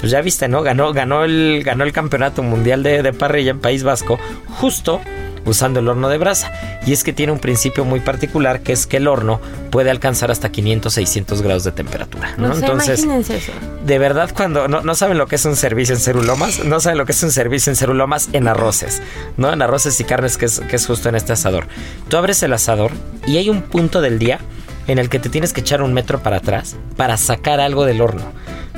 Pues 0.00 0.12
ya 0.12 0.20
viste, 0.20 0.48
¿no? 0.48 0.62
Ganó, 0.62 0.92
ganó, 0.92 1.24
el, 1.24 1.62
ganó 1.64 1.84
el 1.84 1.92
campeonato 1.92 2.42
mundial 2.42 2.82
de, 2.82 3.02
de 3.02 3.12
parrilla 3.12 3.50
en 3.50 3.60
País 3.60 3.82
Vasco, 3.82 4.18
justo 4.60 5.00
usando 5.44 5.80
el 5.80 5.88
horno 5.88 6.08
de 6.08 6.18
brasa. 6.18 6.52
Y 6.86 6.92
es 6.92 7.04
que 7.04 7.12
tiene 7.12 7.32
un 7.32 7.38
principio 7.38 7.84
muy 7.84 8.00
particular 8.00 8.60
que 8.60 8.72
es 8.72 8.86
que 8.86 8.98
el 8.98 9.08
horno 9.08 9.40
puede 9.70 9.90
alcanzar 9.90 10.30
hasta 10.30 10.50
500, 10.50 10.92
600 10.92 11.42
grados 11.42 11.64
de 11.64 11.72
temperatura. 11.72 12.34
¿no? 12.36 12.54
Entonces, 12.54 13.04
eso. 13.04 13.52
de 13.84 13.98
verdad, 13.98 14.30
cuando 14.34 14.68
no, 14.68 14.94
saben 14.94 15.18
lo 15.18 15.26
que 15.26 15.36
es 15.36 15.44
un 15.44 15.56
servicio 15.56 15.94
en 15.94 16.00
cerulomas, 16.00 16.64
no 16.64 16.80
saben 16.80 16.98
lo 16.98 17.06
que 17.06 17.12
es 17.12 17.22
un 17.22 17.32
servicio 17.32 17.70
en 17.70 17.76
cerulomas 17.76 18.28
en 18.32 18.48
arroces, 18.48 19.02
¿no? 19.36 19.52
En 19.52 19.62
arroces 19.62 19.98
y 20.00 20.04
carnes 20.04 20.36
que 20.36 20.46
es, 20.46 20.60
que 20.60 20.76
es 20.76 20.86
justo 20.86 21.08
en 21.08 21.14
este 21.14 21.32
asador. 21.32 21.66
Tú 22.08 22.16
abres 22.16 22.42
el 22.42 22.52
asador 22.52 22.92
y 23.26 23.36
hay 23.36 23.50
un 23.50 23.62
punto 23.62 24.00
del 24.00 24.18
día 24.18 24.38
en 24.86 24.98
el 24.98 25.08
que 25.08 25.18
te 25.18 25.28
tienes 25.28 25.52
que 25.52 25.60
echar 25.60 25.82
un 25.82 25.92
metro 25.94 26.22
para 26.22 26.36
atrás 26.36 26.76
para 26.96 27.16
sacar 27.16 27.60
algo 27.60 27.84
del 27.84 28.00
horno 28.00 28.32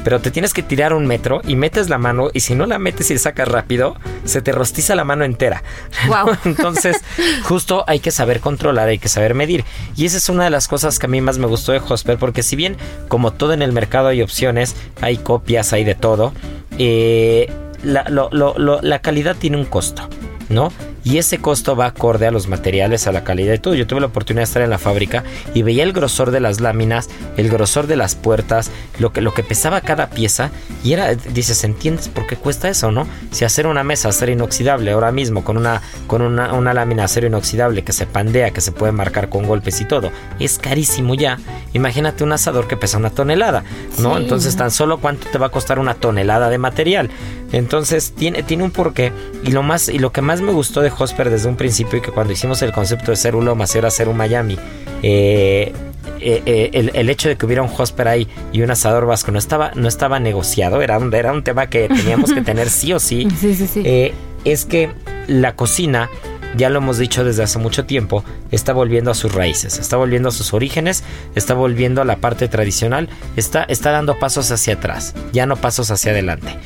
pero 0.06 0.20
te 0.20 0.30
tienes 0.30 0.54
que 0.54 0.62
tirar 0.62 0.92
un 0.92 1.04
metro 1.04 1.40
y 1.48 1.56
metes 1.56 1.88
la 1.88 1.98
mano 1.98 2.30
y 2.32 2.38
si 2.38 2.54
no 2.54 2.66
la 2.66 2.78
metes 2.78 3.10
y 3.10 3.18
sacas 3.18 3.48
rápido, 3.48 3.96
se 4.24 4.40
te 4.40 4.52
rostiza 4.52 4.94
la 4.94 5.02
mano 5.02 5.24
entera. 5.24 5.64
Wow. 6.06 6.36
Entonces, 6.44 7.02
justo 7.42 7.82
hay 7.88 7.98
que 7.98 8.12
saber 8.12 8.38
controlar, 8.38 8.86
hay 8.86 8.98
que 8.98 9.08
saber 9.08 9.34
medir. 9.34 9.64
Y 9.96 10.06
esa 10.06 10.18
es 10.18 10.28
una 10.28 10.44
de 10.44 10.50
las 10.50 10.68
cosas 10.68 11.00
que 11.00 11.06
a 11.06 11.08
mí 11.08 11.20
más 11.20 11.38
me 11.38 11.48
gustó 11.48 11.72
de 11.72 11.80
Hosper, 11.80 12.18
porque 12.18 12.44
si 12.44 12.54
bien 12.54 12.76
como 13.08 13.32
todo 13.32 13.52
en 13.52 13.62
el 13.62 13.72
mercado 13.72 14.06
hay 14.06 14.22
opciones, 14.22 14.76
hay 15.00 15.16
copias, 15.16 15.72
hay 15.72 15.82
de 15.82 15.96
todo, 15.96 16.32
eh, 16.78 17.52
la 17.82 18.98
calidad 19.02 19.34
tiene 19.34 19.56
un 19.56 19.64
costo. 19.64 20.08
¿no? 20.48 20.72
Y 21.06 21.18
ese 21.18 21.38
costo 21.38 21.76
va 21.76 21.86
acorde 21.86 22.26
a 22.26 22.32
los 22.32 22.48
materiales, 22.48 23.06
a 23.06 23.12
la 23.12 23.22
calidad 23.22 23.54
y 23.54 23.58
todo. 23.58 23.76
Yo 23.76 23.86
tuve 23.86 24.00
la 24.00 24.08
oportunidad 24.08 24.40
de 24.40 24.46
estar 24.46 24.62
en 24.62 24.70
la 24.70 24.78
fábrica 24.78 25.22
y 25.54 25.62
veía 25.62 25.84
el 25.84 25.92
grosor 25.92 26.32
de 26.32 26.40
las 26.40 26.60
láminas, 26.60 27.08
el 27.36 27.48
grosor 27.48 27.86
de 27.86 27.94
las 27.94 28.16
puertas, 28.16 28.72
lo 28.98 29.12
que, 29.12 29.20
lo 29.20 29.32
que 29.32 29.44
pesaba 29.44 29.82
cada 29.82 30.10
pieza. 30.10 30.50
Y 30.82 30.94
era, 30.94 31.14
dices, 31.14 31.62
¿entiendes 31.62 32.08
por 32.08 32.26
qué 32.26 32.34
cuesta 32.34 32.68
eso, 32.68 32.90
no? 32.90 33.06
Si 33.30 33.44
hacer 33.44 33.68
una 33.68 33.84
mesa 33.84 34.08
acero 34.08 34.32
inoxidable 34.32 34.90
ahora 34.90 35.12
mismo 35.12 35.44
con 35.44 35.56
una, 35.56 35.80
con 36.08 36.22
una, 36.22 36.52
una 36.54 36.74
lámina 36.74 37.04
acero 37.04 37.28
inoxidable 37.28 37.84
que 37.84 37.92
se 37.92 38.06
pandea, 38.06 38.50
que 38.50 38.60
se 38.60 38.72
puede 38.72 38.90
marcar 38.90 39.28
con 39.28 39.46
golpes 39.46 39.80
y 39.80 39.84
todo, 39.84 40.10
es 40.40 40.58
carísimo 40.58 41.14
ya. 41.14 41.38
Imagínate 41.72 42.24
un 42.24 42.32
asador 42.32 42.66
que 42.66 42.76
pesa 42.76 42.98
una 42.98 43.10
tonelada, 43.10 43.62
¿no? 44.00 44.16
Entonces, 44.16 44.56
tan 44.56 44.72
solo 44.72 44.98
cuánto 44.98 45.28
te 45.28 45.38
va 45.38 45.46
a 45.46 45.50
costar 45.50 45.78
una 45.78 45.94
tonelada 45.94 46.48
de 46.48 46.58
material. 46.58 47.10
Entonces, 47.52 48.12
tiene, 48.16 48.42
tiene 48.42 48.64
un 48.64 48.72
porqué. 48.72 49.12
Y 49.44 49.52
lo 49.52 49.62
más, 49.62 49.88
y 49.88 50.00
lo 50.00 50.10
que 50.10 50.20
más 50.20 50.40
me 50.40 50.50
gustó 50.50 50.80
de 50.80 50.95
Hosper 50.98 51.30
desde 51.30 51.48
un 51.48 51.56
principio 51.56 51.98
y 51.98 52.02
que 52.02 52.10
cuando 52.10 52.32
hicimos 52.32 52.62
el 52.62 52.72
concepto 52.72 53.10
de 53.10 53.16
ser 53.16 53.36
un 53.36 53.44
Lomas 53.44 53.74
era 53.74 53.90
ser 53.90 54.08
un 54.08 54.16
Miami, 54.16 54.58
eh, 55.02 55.72
eh, 56.20 56.42
eh, 56.46 56.90
el, 56.94 57.10
hecho 57.10 57.28
de 57.28 57.36
que 57.36 57.46
hubiera 57.46 57.62
un 57.62 57.70
Hosper 57.76 58.08
ahí 58.08 58.28
y 58.52 58.62
un 58.62 58.70
asador 58.70 59.06
vasco 59.06 59.30
no 59.32 59.38
estaba, 59.38 59.72
no 59.74 59.88
estaba 59.88 60.18
negociado, 60.18 60.82
era 60.82 60.98
un, 60.98 61.12
era 61.14 61.32
un 61.32 61.42
tema 61.42 61.68
que 61.68 61.88
teníamos 61.88 62.32
que 62.32 62.42
tener 62.42 62.70
sí 62.70 62.92
o 62.92 63.00
sí. 63.00 63.28
es 64.44 64.64
que 64.64 64.90
la 65.26 65.56
cocina 65.56 66.08
ya 66.56 66.70
lo 66.70 66.78
hemos 66.78 66.98
dicho 66.98 67.24
desde 67.24 67.42
hace 67.42 67.58
mucho 67.58 67.84
tiempo, 67.84 68.24
está 68.50 68.72
volviendo 68.72 69.10
a 69.10 69.14
sus 69.14 69.32
raíces, 69.32 69.78
está 69.78 69.96
volviendo 69.96 70.28
a 70.28 70.32
sus 70.32 70.52
orígenes, 70.54 71.04
está 71.34 71.54
volviendo 71.54 72.02
a 72.02 72.04
la 72.04 72.16
parte 72.16 72.48
tradicional, 72.48 73.08
está, 73.36 73.64
está 73.64 73.90
dando 73.90 74.18
pasos 74.18 74.50
hacia 74.50 74.74
atrás, 74.74 75.14
ya 75.32 75.46
no 75.46 75.56
pasos 75.56 75.90
hacia 75.90 76.12
adelante. 76.12 76.56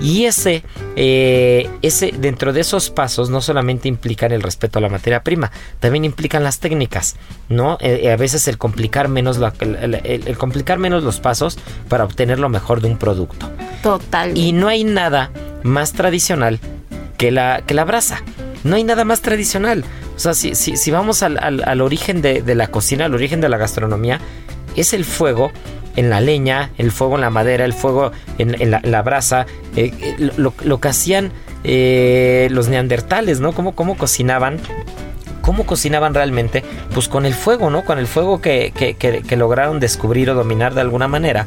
Y 0.00 0.24
ese, 0.24 0.64
eh, 0.96 1.70
ese, 1.82 2.12
dentro 2.18 2.52
de 2.52 2.60
esos 2.60 2.90
pasos, 2.90 3.30
no 3.30 3.40
solamente 3.40 3.88
implican 3.88 4.32
el 4.32 4.42
respeto 4.42 4.78
a 4.78 4.82
la 4.82 4.88
materia 4.88 5.22
prima, 5.22 5.50
también 5.80 6.04
implican 6.04 6.42
las 6.42 6.58
técnicas, 6.58 7.16
¿no? 7.48 7.78
Eh, 7.80 8.10
a 8.10 8.16
veces 8.16 8.46
el 8.48 8.58
complicar 8.58 9.08
menos 9.08 9.38
el, 9.60 10.36
complicar 10.36 10.78
menos 10.78 11.04
los 11.04 11.20
pasos 11.20 11.58
para 11.88 12.04
obtener 12.04 12.38
lo 12.38 12.48
mejor 12.48 12.80
de 12.80 12.88
un 12.88 12.98
producto. 12.98 13.50
Total. 13.82 14.36
Y 14.36 14.52
no 14.52 14.68
hay 14.68 14.84
nada 14.84 15.30
más 15.62 15.92
tradicional 15.92 16.58
que 17.16 17.30
la, 17.30 17.62
que 17.66 17.74
la 17.74 17.84
brasa. 17.84 18.22
No 18.64 18.76
hay 18.76 18.84
nada 18.84 19.04
más 19.04 19.20
tradicional. 19.20 19.84
O 20.16 20.18
sea, 20.18 20.34
si, 20.34 20.90
vamos 20.90 21.22
al, 21.22 21.80
origen 21.80 22.22
de, 22.22 22.42
la 22.54 22.68
cocina, 22.68 23.04
al 23.04 23.14
origen 23.14 23.40
de 23.40 23.48
la 23.48 23.58
gastronomía, 23.58 24.20
es 24.74 24.94
el 24.94 25.04
fuego 25.04 25.52
en 25.96 26.10
la 26.10 26.20
leña, 26.20 26.70
el 26.78 26.90
fuego 26.90 27.14
en 27.14 27.20
la 27.20 27.30
madera, 27.30 27.64
el 27.64 27.74
fuego 27.74 28.10
en, 28.38 28.70
la, 28.70 29.02
brasa, 29.02 29.46
eh, 29.76 29.92
eh, 30.00 30.30
lo, 30.36 30.80
que 30.80 30.88
hacían 30.88 31.30
eh, 31.62 32.48
los 32.50 32.68
neandertales, 32.68 33.38
¿no? 33.40 33.52
Cómo, 33.52 33.74
cómo 33.76 33.96
cocinaban 33.96 34.58
¿Cómo 35.42 35.66
cocinaban 35.66 36.14
realmente? 36.14 36.64
Pues 36.94 37.06
con 37.06 37.26
el 37.26 37.34
fuego, 37.34 37.68
¿no? 37.68 37.84
Con 37.84 37.98
el 37.98 38.06
fuego 38.06 38.40
que, 38.40 38.72
que, 38.74 39.36
lograron 39.36 39.78
descubrir 39.78 40.30
o 40.30 40.34
dominar 40.34 40.72
de 40.72 40.80
alguna 40.80 41.06
manera. 41.06 41.46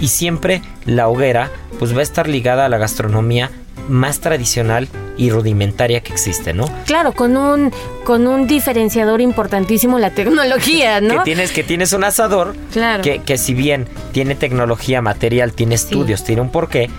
y 0.00 0.08
siempre 0.08 0.62
la 0.84 1.06
hoguera 1.06 1.50
pues 1.78 1.94
va 1.94 2.00
a 2.00 2.02
estar 2.02 2.28
ligada 2.28 2.66
a 2.66 2.68
la 2.68 2.78
gastronomía 2.78 3.52
más 3.88 4.18
tradicional 4.18 4.88
y 5.16 5.30
rudimentaria 5.30 6.00
que 6.00 6.12
existe, 6.12 6.52
¿no? 6.52 6.68
Claro, 6.86 7.12
con 7.12 7.36
un 7.36 7.72
con 8.04 8.26
un 8.26 8.46
diferenciador 8.46 9.20
importantísimo 9.20 9.98
la 9.98 10.10
tecnología, 10.10 11.00
¿no? 11.02 11.18
Que 11.18 11.24
tienes 11.24 11.52
que 11.52 11.62
tienes 11.64 11.92
un 11.92 12.04
asador 12.04 12.54
Claro. 12.72 13.02
que, 13.02 13.20
que 13.22 13.38
si 13.38 13.54
bien 13.54 13.88
tiene 14.12 14.34
tecnología 14.34 15.02
material, 15.02 15.52
tiene 15.52 15.74
estudios, 15.74 16.24
tiene 16.24 16.42
un 16.42 16.50
porqué, 16.50 16.90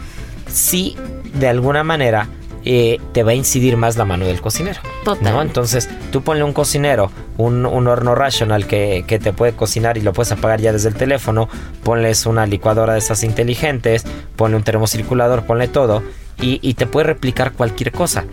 sí 0.47 0.95
de 1.33 1.47
alguna 1.47 1.83
manera 1.83 2.27
eh, 2.69 2.99
te 3.13 3.23
va 3.23 3.31
a 3.31 3.35
incidir 3.35 3.77
más 3.77 3.95
la 3.95 4.03
mano 4.03 4.25
del 4.25 4.41
cocinero. 4.41 4.81
Total. 5.05 5.33
¿no? 5.33 5.41
Entonces, 5.41 5.87
tú 6.11 6.21
ponle 6.21 6.43
un 6.43 6.51
cocinero, 6.51 7.11
un, 7.37 7.65
un 7.65 7.87
horno 7.87 8.13
rational 8.13 8.67
que, 8.67 9.05
que 9.07 9.19
te 9.19 9.31
puede 9.31 9.53
cocinar 9.53 9.97
y 9.97 10.01
lo 10.01 10.11
puedes 10.11 10.33
apagar 10.33 10.59
ya 10.59 10.73
desde 10.73 10.89
el 10.89 10.95
teléfono, 10.95 11.47
ponles 11.83 12.25
una 12.25 12.45
licuadora 12.45 12.91
de 12.93 12.99
esas 12.99 13.23
inteligentes, 13.23 14.03
ponle 14.35 14.57
un 14.57 14.63
termocirculador, 14.63 15.43
ponle 15.43 15.69
todo 15.69 16.03
y, 16.41 16.59
y 16.61 16.73
te 16.75 16.85
puede 16.85 17.07
replicar 17.07 17.53
cualquier 17.53 17.91
cosa. 17.91 18.25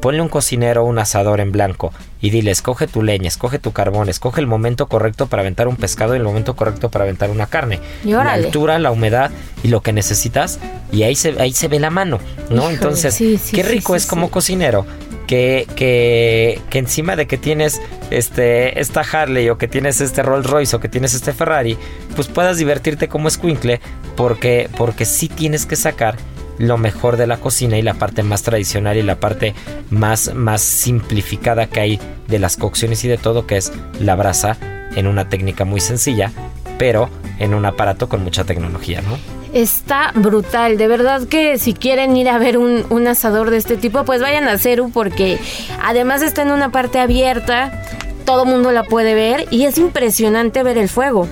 Ponle 0.00 0.22
un 0.22 0.28
cocinero, 0.28 0.84
un 0.84 0.98
asador 1.00 1.40
en 1.40 1.50
blanco 1.50 1.92
y 2.20 2.30
dile, 2.30 2.52
escoge 2.52 2.86
tu 2.86 3.02
leña, 3.02 3.26
escoge 3.26 3.58
tu 3.58 3.72
carbón, 3.72 4.08
escoge 4.08 4.40
el 4.40 4.46
momento 4.46 4.86
correcto 4.86 5.26
para 5.26 5.42
aventar 5.42 5.66
un 5.66 5.74
pescado 5.76 6.14
y 6.14 6.18
el 6.18 6.24
momento 6.24 6.54
correcto 6.54 6.88
para 6.88 7.04
aventar 7.04 7.30
una 7.30 7.46
carne. 7.46 7.80
Y 8.04 8.10
la 8.10 8.32
altura, 8.32 8.78
la 8.78 8.92
humedad 8.92 9.32
y 9.64 9.68
lo 9.68 9.80
que 9.82 9.92
necesitas 9.92 10.60
y 10.92 11.02
ahí 11.02 11.16
se, 11.16 11.40
ahí 11.40 11.52
se 11.52 11.66
ve 11.66 11.80
la 11.80 11.90
mano, 11.90 12.20
¿no? 12.48 12.56
Híjole, 12.56 12.74
Entonces, 12.74 13.14
sí, 13.14 13.38
sí, 13.38 13.56
qué 13.56 13.64
rico 13.64 13.94
sí, 13.94 13.98
es 13.98 14.06
como 14.06 14.30
cocinero 14.30 14.86
que, 15.26 15.66
que, 15.76 16.60
que 16.70 16.78
encima 16.78 17.14
de 17.14 17.26
que 17.26 17.36
tienes 17.36 17.80
este, 18.10 18.80
esta 18.80 19.00
Harley 19.00 19.48
o 19.50 19.58
que 19.58 19.68
tienes 19.68 20.00
este 20.00 20.22
Rolls 20.22 20.46
Royce 20.46 20.76
o 20.76 20.80
que 20.80 20.88
tienes 20.88 21.14
este 21.14 21.32
Ferrari, 21.32 21.76
pues 22.16 22.28
puedas 22.28 22.56
divertirte 22.56 23.08
como 23.08 23.28
escuincle 23.28 23.80
porque, 24.16 24.70
porque 24.76 25.04
sí 25.04 25.28
tienes 25.28 25.66
que 25.66 25.76
sacar 25.76 26.16
lo 26.58 26.76
mejor 26.78 27.16
de 27.16 27.26
la 27.26 27.38
cocina 27.38 27.78
y 27.78 27.82
la 27.82 27.94
parte 27.94 28.22
más 28.22 28.42
tradicional 28.42 28.96
y 28.96 29.02
la 29.02 29.20
parte 29.20 29.54
más, 29.90 30.34
más 30.34 30.62
simplificada 30.62 31.66
que 31.66 31.80
hay 31.80 32.00
de 32.26 32.38
las 32.38 32.56
cocciones 32.56 33.04
y 33.04 33.08
de 33.08 33.16
todo, 33.18 33.46
que 33.46 33.56
es 33.56 33.72
la 34.00 34.16
brasa 34.16 34.56
en 34.94 35.06
una 35.06 35.28
técnica 35.28 35.64
muy 35.64 35.80
sencilla, 35.80 36.32
pero 36.78 37.08
en 37.38 37.54
un 37.54 37.64
aparato 37.64 38.08
con 38.08 38.22
mucha 38.22 38.44
tecnología, 38.44 39.00
¿no? 39.02 39.16
Está 39.52 40.12
brutal, 40.14 40.76
de 40.76 40.88
verdad 40.88 41.26
que 41.26 41.58
si 41.58 41.72
quieren 41.72 42.16
ir 42.16 42.28
a 42.28 42.38
ver 42.38 42.58
un, 42.58 42.84
un 42.90 43.06
asador 43.06 43.50
de 43.50 43.56
este 43.56 43.76
tipo, 43.76 44.04
pues 44.04 44.20
vayan 44.20 44.46
a 44.46 44.58
Ceru 44.58 44.90
porque 44.90 45.38
además 45.82 46.20
está 46.20 46.42
en 46.42 46.50
una 46.50 46.70
parte 46.70 46.98
abierta, 46.98 47.82
todo 48.26 48.44
mundo 48.44 48.72
la 48.72 48.82
puede 48.84 49.14
ver 49.14 49.46
y 49.50 49.64
es 49.64 49.78
impresionante 49.78 50.62
ver 50.62 50.76
el 50.76 50.90
fuego. 50.90 51.26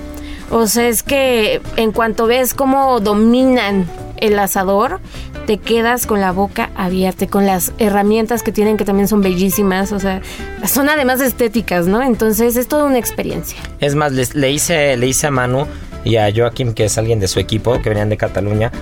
O 0.50 0.66
sea, 0.66 0.88
es 0.88 1.02
que 1.02 1.60
en 1.76 1.92
cuanto 1.92 2.26
ves 2.26 2.54
cómo 2.54 3.00
dominan 3.00 3.86
el 4.18 4.38
asador, 4.38 5.00
te 5.46 5.58
quedas 5.58 6.06
con 6.06 6.20
la 6.20 6.32
boca 6.32 6.70
abierta, 6.74 7.26
con 7.26 7.46
las 7.46 7.72
herramientas 7.78 8.42
que 8.42 8.52
tienen 8.52 8.76
que 8.76 8.84
también 8.84 9.08
son 9.08 9.20
bellísimas, 9.20 9.92
o 9.92 10.00
sea, 10.00 10.22
son 10.66 10.88
además 10.88 11.20
estéticas, 11.20 11.86
¿no? 11.86 12.02
Entonces 12.02 12.56
es 12.56 12.68
toda 12.68 12.84
una 12.84 12.98
experiencia. 12.98 13.58
Es 13.80 13.94
más, 13.94 14.12
le, 14.12 14.50
hice, 14.50 14.96
le 14.96 15.06
hice 15.06 15.26
a 15.26 15.30
Manu 15.30 15.66
y 16.04 16.16
a 16.16 16.32
Joaquim, 16.34 16.72
que 16.74 16.84
es 16.84 16.98
alguien 16.98 17.20
de 17.20 17.28
su 17.28 17.40
equipo, 17.40 17.80
que 17.82 17.88
venían 17.88 18.08
de 18.08 18.16
Cataluña, 18.16 18.72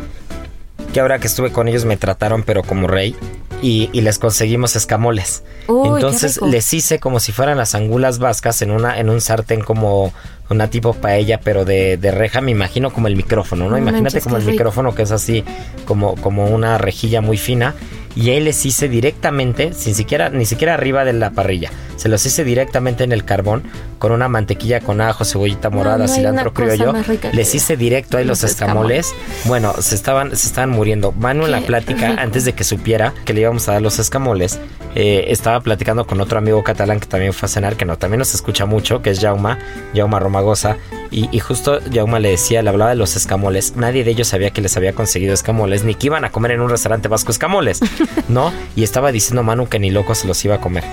que 0.92 1.00
ahora 1.00 1.18
que 1.18 1.26
estuve 1.26 1.50
con 1.50 1.68
ellos 1.68 1.84
me 1.84 1.96
trataron 1.96 2.42
pero 2.42 2.62
como 2.62 2.86
rey 2.86 3.16
y, 3.62 3.90
y 3.92 4.00
les 4.02 4.18
conseguimos 4.18 4.76
escamoles. 4.76 5.42
Uy, 5.68 5.88
Entonces 5.88 6.40
les 6.42 6.72
hice 6.74 6.98
como 6.98 7.20
si 7.20 7.32
fueran 7.32 7.56
las 7.58 7.74
angulas 7.74 8.18
vascas 8.18 8.60
en 8.62 8.70
una 8.70 8.98
en 8.98 9.08
un 9.10 9.20
sartén 9.20 9.60
como 9.62 10.12
una 10.50 10.68
tipo 10.68 10.92
paella 10.92 11.40
pero 11.42 11.64
de, 11.64 11.96
de 11.96 12.10
reja, 12.10 12.40
me 12.42 12.50
imagino 12.50 12.92
como 12.92 13.08
el 13.08 13.16
micrófono, 13.16 13.64
¿no? 13.64 13.70
No 13.70 13.78
Imagínate 13.78 14.02
manches, 14.02 14.24
como 14.24 14.36
el 14.36 14.42
rico. 14.42 14.52
micrófono 14.52 14.94
que 14.94 15.02
es 15.02 15.10
así 15.10 15.42
como, 15.86 16.16
como 16.16 16.46
una 16.46 16.76
rejilla 16.76 17.20
muy 17.22 17.38
fina 17.38 17.74
y 18.16 18.30
ahí 18.30 18.40
les 18.40 18.64
hice 18.64 18.88
directamente, 18.88 19.72
sin 19.72 19.94
siquiera, 19.94 20.28
ni 20.30 20.46
siquiera 20.46 20.74
arriba 20.74 21.04
de 21.04 21.12
la 21.12 21.30
parrilla, 21.30 21.70
se 21.96 22.08
los 22.08 22.24
hice 22.26 22.44
directamente 22.44 23.04
en 23.04 23.12
el 23.12 23.24
carbón 23.24 23.62
con 23.98 24.12
una 24.12 24.28
mantequilla 24.28 24.80
con 24.80 25.00
ajo, 25.00 25.24
cebollita 25.24 25.70
morada, 25.70 25.98
no 25.98 26.04
hay 26.04 26.08
cilantro 26.10 26.52
criollo. 26.52 26.92
Les 27.32 27.54
hice 27.54 27.76
directo 27.76 28.18
ahí 28.18 28.24
los, 28.24 28.42
los 28.42 28.50
escamoles. 28.50 29.14
Bueno, 29.44 29.72
se 29.80 29.94
estaban, 29.94 30.36
se 30.36 30.46
estaban 30.46 30.70
muriendo. 30.70 31.12
Manu 31.12 31.46
en 31.46 31.52
la 31.52 31.60
plática, 31.60 32.08
rico. 32.08 32.20
antes 32.20 32.44
de 32.44 32.52
que 32.52 32.64
supiera 32.64 33.14
que 33.24 33.32
le 33.32 33.42
íbamos 33.42 33.68
a 33.68 33.72
dar 33.72 33.82
los 33.82 33.98
escamoles, 33.98 34.58
eh, 34.94 35.26
estaba 35.28 35.60
platicando 35.60 36.06
con 36.06 36.20
otro 36.20 36.38
amigo 36.38 36.62
catalán 36.62 37.00
que 37.00 37.06
también 37.06 37.32
fue 37.32 37.46
a 37.46 37.48
cenar, 37.48 37.76
que 37.76 37.84
no, 37.84 37.98
también 37.98 38.18
nos 38.18 38.34
escucha 38.34 38.66
mucho, 38.66 39.02
que 39.02 39.10
es 39.10 39.20
Jauma, 39.20 39.58
Jauma 39.94 40.20
Romagosa. 40.20 40.76
Y, 41.10 41.28
y 41.30 41.40
justo 41.40 41.80
Jauma 41.92 42.18
le 42.20 42.30
decía, 42.30 42.62
le 42.62 42.70
hablaba 42.70 42.90
de 42.90 42.96
los 42.96 43.16
escamoles. 43.16 43.76
Nadie 43.76 44.04
de 44.04 44.10
ellos 44.10 44.28
sabía 44.28 44.50
que 44.50 44.60
les 44.60 44.76
había 44.76 44.92
conseguido 44.92 45.34
escamoles, 45.34 45.84
ni 45.84 45.94
que 45.94 46.06
iban 46.06 46.24
a 46.24 46.30
comer 46.30 46.52
en 46.52 46.60
un 46.60 46.70
restaurante 46.70 47.08
vasco 47.08 47.32
escamoles, 47.32 47.80
¿no? 48.28 48.52
Y 48.76 48.82
estaba 48.84 49.12
diciendo 49.12 49.42
Manu 49.42 49.68
que 49.68 49.78
ni 49.78 49.90
loco 49.90 50.14
se 50.14 50.26
los 50.26 50.44
iba 50.44 50.56
a 50.56 50.60
comer. 50.60 50.84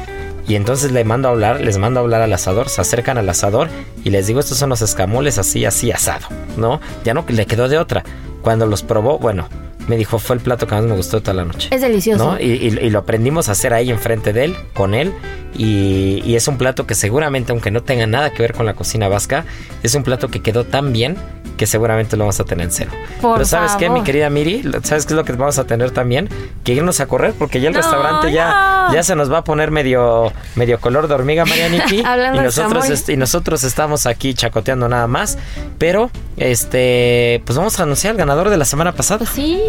Y 0.48 0.56
entonces 0.56 0.92
le 0.92 1.04
mando 1.04 1.28
a 1.28 1.32
hablar, 1.32 1.62
les 1.62 1.78
mando 1.78 2.00
a 2.00 2.04
hablar 2.04 2.22
al 2.22 2.34
asador, 2.34 2.70
se 2.70 2.82
acercan 2.82 3.18
al 3.18 3.30
asador 3.30 3.70
y 4.04 4.10
les 4.10 4.28
digo, 4.28 4.40
estos 4.40 4.58
son 4.58 4.70
los 4.70 4.82
escamoles 4.82 5.38
así, 5.38 5.66
así, 5.66 5.92
asado, 5.92 6.28
¿no? 6.58 6.82
Ya 7.04 7.14
no 7.14 7.24
le 7.28 7.46
quedó 7.46 7.70
de 7.70 7.78
otra. 7.78 8.04
Cuando 8.42 8.66
los 8.66 8.82
probó, 8.82 9.20
bueno, 9.20 9.48
me 9.88 9.98
dijo, 9.98 10.20
fue 10.20 10.36
el 10.36 10.42
plato 10.42 10.68
que 10.68 10.76
más 10.76 10.84
me 10.84 10.96
gustó 10.96 11.22
toda 11.22 11.34
la 11.34 11.46
noche. 11.46 11.70
Es 11.72 11.82
delicioso. 11.82 12.24
¿no? 12.34 12.40
Y, 12.40 12.44
y- 12.54 12.80
y 12.86 12.90
lo 12.90 13.00
aprendimos 13.00 13.50
a 13.50 13.54
hacer 13.54 13.74
ahí 13.74 13.90
enfrente 13.90 14.32
de 14.34 14.46
él, 14.46 14.56
con 14.74 14.94
él. 14.94 15.14
Y, 15.58 16.22
y 16.26 16.36
es 16.36 16.48
un 16.48 16.58
plato 16.58 16.88
que 16.88 16.96
seguramente, 16.96 17.52
aunque 17.52 17.72
no 17.72 17.84
tenga 17.84 18.08
nada 18.08 18.32
que 18.32 18.42
ver 18.42 18.54
con 18.54 18.66
la 18.66 18.74
cocina 18.74 19.08
vasca, 19.10 19.44
es 19.84 19.94
un 19.96 20.04
plato 20.04 20.30
que 20.30 20.42
quedó 20.42 20.64
tan 20.64 20.94
bien 20.94 21.18
que 21.58 21.68
seguramente 21.68 22.18
lo 22.18 22.24
vamos 22.24 22.40
a 22.40 22.44
tener 22.46 22.66
en 22.66 22.72
cero. 22.72 22.92
Por 23.22 23.34
Pero 23.36 23.46
¿sabes 23.46 23.74
qué, 23.74 23.86
mi 23.86 23.96
favor. 23.98 24.04
querida 24.06 24.30
Miri? 24.32 24.64
¿Sabes 24.84 25.06
qué 25.06 25.14
es 25.14 25.18
lo 25.18 25.24
que 25.26 25.34
vamos 25.34 25.60
a 25.60 25.66
tener 25.66 25.92
también? 25.92 26.28
Que 26.64 26.74
irnos 26.74 27.00
a 27.02 27.06
correr 27.06 27.34
porque 27.38 27.60
ya 27.62 27.68
el 27.68 27.74
No, 27.76 27.82
restaurante 27.82 28.32
ya, 28.32 28.88
no. 28.88 28.94
ya 28.96 29.04
se 29.04 29.16
nos 29.16 29.32
va 29.32 29.40
a 29.40 29.44
poner 29.44 29.70
medio, 29.70 30.32
medio 30.56 30.80
color 30.80 31.08
de 31.08 31.14
hormiga, 31.14 31.46
Marianiki. 31.46 32.00
Y 32.34 32.40
nosotros 32.40 33.10
y 33.10 33.18
nosotros 33.18 33.64
estamos 33.64 34.06
aquí 34.08 34.34
chacoteando 34.34 34.88
nada 34.90 35.06
más. 35.08 35.38
Pero, 35.78 36.10
este, 36.38 37.44
pues 37.46 37.58
vamos 37.58 37.80
a 37.80 37.84
anunciar 37.84 38.12
al 38.12 38.18
ganador 38.18 38.50
de 38.50 38.58
la 38.58 38.66
semana 38.66 38.94
pasada. 38.94 39.26
Sí. 39.28 39.62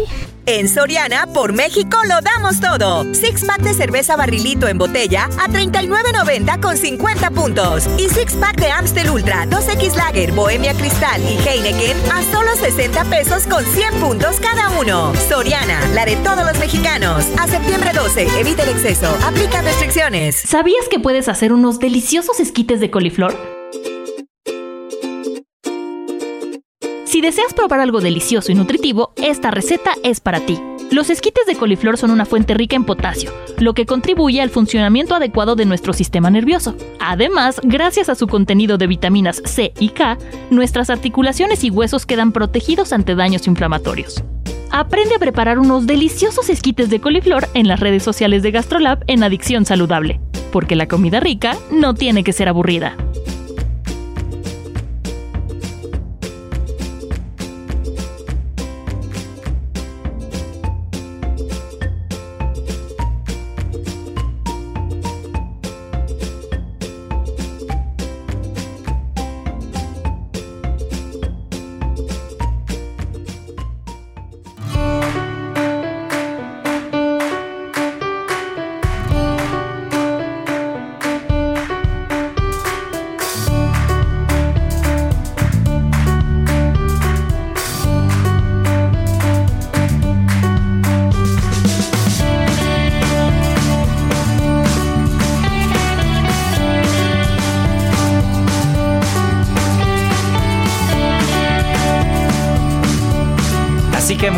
En 0.45 0.67
Soriana, 0.67 1.27
por 1.27 1.53
México, 1.53 1.97
lo 2.05 2.19
damos 2.21 2.59
todo. 2.59 3.05
Six 3.13 3.45
pack 3.45 3.61
de 3.61 3.73
cerveza 3.73 4.17
barrilito 4.17 4.67
en 4.67 4.77
botella 4.77 5.29
a 5.39 5.47
39.90 5.47 6.59
con 6.59 6.75
50 6.75 7.31
puntos. 7.31 7.87
Y 7.97 8.09
six 8.09 8.33
pack 8.33 8.59
de 8.59 8.69
Amstel 8.69 9.09
Ultra, 9.09 9.45
2X 9.45 9.95
Lager, 9.95 10.33
Bohemia 10.33 10.73
Cristal 10.73 11.21
y 11.21 11.37
Heineken 11.47 11.97
a 12.11 12.21
solo 12.31 12.55
60 12.55 13.05
pesos 13.05 13.47
con 13.47 13.63
100 13.63 14.01
puntos 14.01 14.39
cada 14.41 14.69
uno. 14.79 15.13
Soriana, 15.29 15.79
la 15.93 16.05
de 16.05 16.17
todos 16.17 16.45
los 16.45 16.59
mexicanos. 16.59 17.25
A 17.39 17.47
septiembre 17.47 17.91
12, 17.93 18.39
evita 18.39 18.63
el 18.63 18.69
exceso. 18.69 19.17
Aplica 19.23 19.61
restricciones. 19.61 20.35
¿Sabías 20.35 20.89
que 20.89 20.99
puedes 20.99 21.29
hacer 21.29 21.53
unos 21.53 21.79
deliciosos 21.79 22.39
esquites 22.41 22.81
de 22.81 22.91
coliflor? 22.91 23.52
Deseas 27.23 27.53
probar 27.53 27.79
algo 27.79 28.01
delicioso 28.01 28.51
y 28.51 28.55
nutritivo, 28.55 29.13
esta 29.15 29.49
receta 29.49 29.91
es 30.03 30.19
para 30.19 30.41
ti. 30.41 30.59
Los 30.91 31.09
esquites 31.09 31.45
de 31.47 31.55
coliflor 31.55 31.97
son 31.97 32.11
una 32.11 32.25
fuente 32.25 32.53
rica 32.53 32.75
en 32.75 32.83
potasio, 32.83 33.31
lo 33.59 33.73
que 33.73 33.85
contribuye 33.85 34.41
al 34.41 34.49
funcionamiento 34.49 35.15
adecuado 35.15 35.55
de 35.55 35.63
nuestro 35.63 35.93
sistema 35.93 36.29
nervioso. 36.29 36.75
Además, 36.99 37.61
gracias 37.63 38.09
a 38.09 38.15
su 38.15 38.27
contenido 38.27 38.77
de 38.77 38.87
vitaminas 38.87 39.41
C 39.45 39.71
y 39.79 39.89
K, 39.89 40.17
nuestras 40.49 40.89
articulaciones 40.89 41.63
y 41.63 41.69
huesos 41.69 42.05
quedan 42.05 42.33
protegidos 42.33 42.91
ante 42.91 43.15
daños 43.15 43.47
inflamatorios. 43.47 44.21
Aprende 44.69 45.15
a 45.15 45.19
preparar 45.19 45.59
unos 45.59 45.87
deliciosos 45.87 46.49
esquites 46.49 46.89
de 46.89 46.99
coliflor 46.99 47.47
en 47.53 47.69
las 47.69 47.79
redes 47.79 48.03
sociales 48.03 48.43
de 48.43 48.51
GastroLab 48.51 49.01
en 49.07 49.23
Adicción 49.23 49.65
Saludable, 49.65 50.19
porque 50.51 50.75
la 50.75 50.89
comida 50.89 51.21
rica 51.21 51.55
no 51.71 51.93
tiene 51.93 52.25
que 52.25 52.33
ser 52.33 52.49
aburrida. 52.49 52.97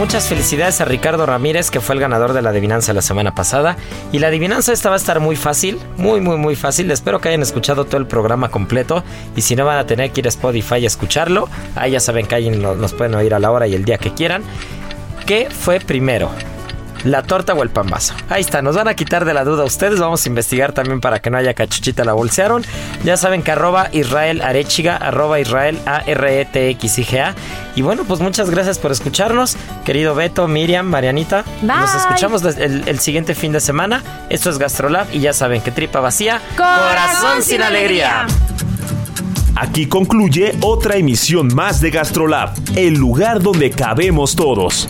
Muchas 0.06 0.30
felicidades 0.30 0.82
a 0.82 0.86
Ricardo 0.86 1.26
Ramírez, 1.26 1.72
que 1.72 1.82
fue 1.82 1.96
el 1.96 2.02
ganador 2.02 2.34
de 2.34 2.44
la 2.44 2.52
adivinanza 2.52 2.94
la 2.94 3.02
semana 3.02 3.34
pasada. 3.34 3.76
Y 4.12 4.20
la 4.20 4.28
adivinanza 4.28 4.72
esta 4.72 4.90
va 4.90 4.98
a 4.98 5.00
estar 5.00 5.20
muy 5.20 5.36
fácil, 5.36 5.80
muy, 5.98 6.22
muy, 6.22 6.38
muy 6.38 6.56
fácil. 6.56 6.92
Espero 6.92 7.20
que 7.20 7.30
hayan 7.30 7.42
escuchado 7.42 7.86
todo 7.86 7.98
el 7.98 8.06
programa 8.06 8.50
completo. 8.50 9.04
Y 9.36 9.42
si 9.42 9.56
no 9.56 9.66
van 9.66 9.80
a 9.80 9.88
tener 9.88 10.12
que 10.12 10.22
ir 10.22 10.28
a 10.28 10.30
Spotify 10.30 10.76
a 10.76 10.88
escucharlo, 10.88 11.50
ahí 11.76 11.94
ya 11.94 12.00
saben 12.00 12.28
que 12.28 12.36
ahí 12.36 12.52
nos 12.52 12.94
pueden 12.94 13.16
oír 13.16 13.34
a 13.34 13.40
la 13.40 13.50
hora 13.50 13.66
y 13.66 13.74
el 13.74 13.84
día 13.84 13.98
que 13.98 14.14
quieran. 14.14 14.44
¿Qué 15.26 15.48
fue 15.50 15.80
primero? 15.80 16.30
La 17.06 17.24
torta 17.24 17.54
o 17.54 17.64
el 17.64 17.70
pambazo. 17.70 18.14
Ahí 18.30 18.42
está, 18.42 18.62
nos 18.62 18.76
van 18.76 18.88
a 18.88 18.96
quitar 18.96 19.24
de 19.24 19.34
la 19.34 19.46
duda 19.46 19.64
ustedes. 19.64 20.00
Vamos 20.00 20.26
a 20.26 20.30
investigar 20.30 20.74
también 20.74 21.00
para 21.00 21.20
que 21.22 21.30
no 21.30 21.38
haya 21.38 21.54
cachuchita 21.54 22.04
la 22.04 22.14
bolsearon. 22.14 22.66
Ya 23.04 23.16
saben 23.16 23.44
que 23.44 23.52
arroba 23.52 23.90
Israel 23.94 24.42
Arechiga, 24.42 24.98
arroba 24.98 25.40
Israel 25.40 25.80
A 25.86 26.00
R 26.06 26.42
E 26.42 26.46
T 26.46 26.70
X 26.72 27.00
I 27.00 27.06
G 27.06 27.20
A. 27.22 27.36
Y 27.76 27.82
bueno, 27.82 28.04
pues 28.06 28.20
muchas 28.20 28.50
gracias 28.50 28.80
por 28.80 28.92
escucharnos, 28.92 29.56
querido 29.86 30.16
Beto, 30.16 30.48
Miriam, 30.48 30.86
Marianita. 30.88 31.46
Nos 31.62 31.96
escuchamos 31.96 32.44
el, 32.44 33.00
siguiente 33.00 33.36
fin 33.36 33.52
de 33.52 33.60
semana. 33.60 34.02
Esto 34.30 34.50
es 34.50 34.58
Gastrolab 34.58 35.08
y 35.14 35.20
ya 35.20 35.34
saben 35.34 35.62
que 35.62 35.72
tripa 35.72 36.00
vacía, 36.00 36.42
corazón, 36.58 37.44
sin 37.44 37.62
alegría. 37.62 38.26
Aquí 39.56 39.88
concluye 39.88 40.58
otra 40.62 40.98
emisión 40.98 41.54
más 41.54 41.80
de 41.80 41.92
Gastrolab, 41.92 42.54
el 42.76 42.96
lugar 42.96 43.42
donde 43.42 43.70
cabemos 43.70 44.36
todos. 44.36 44.90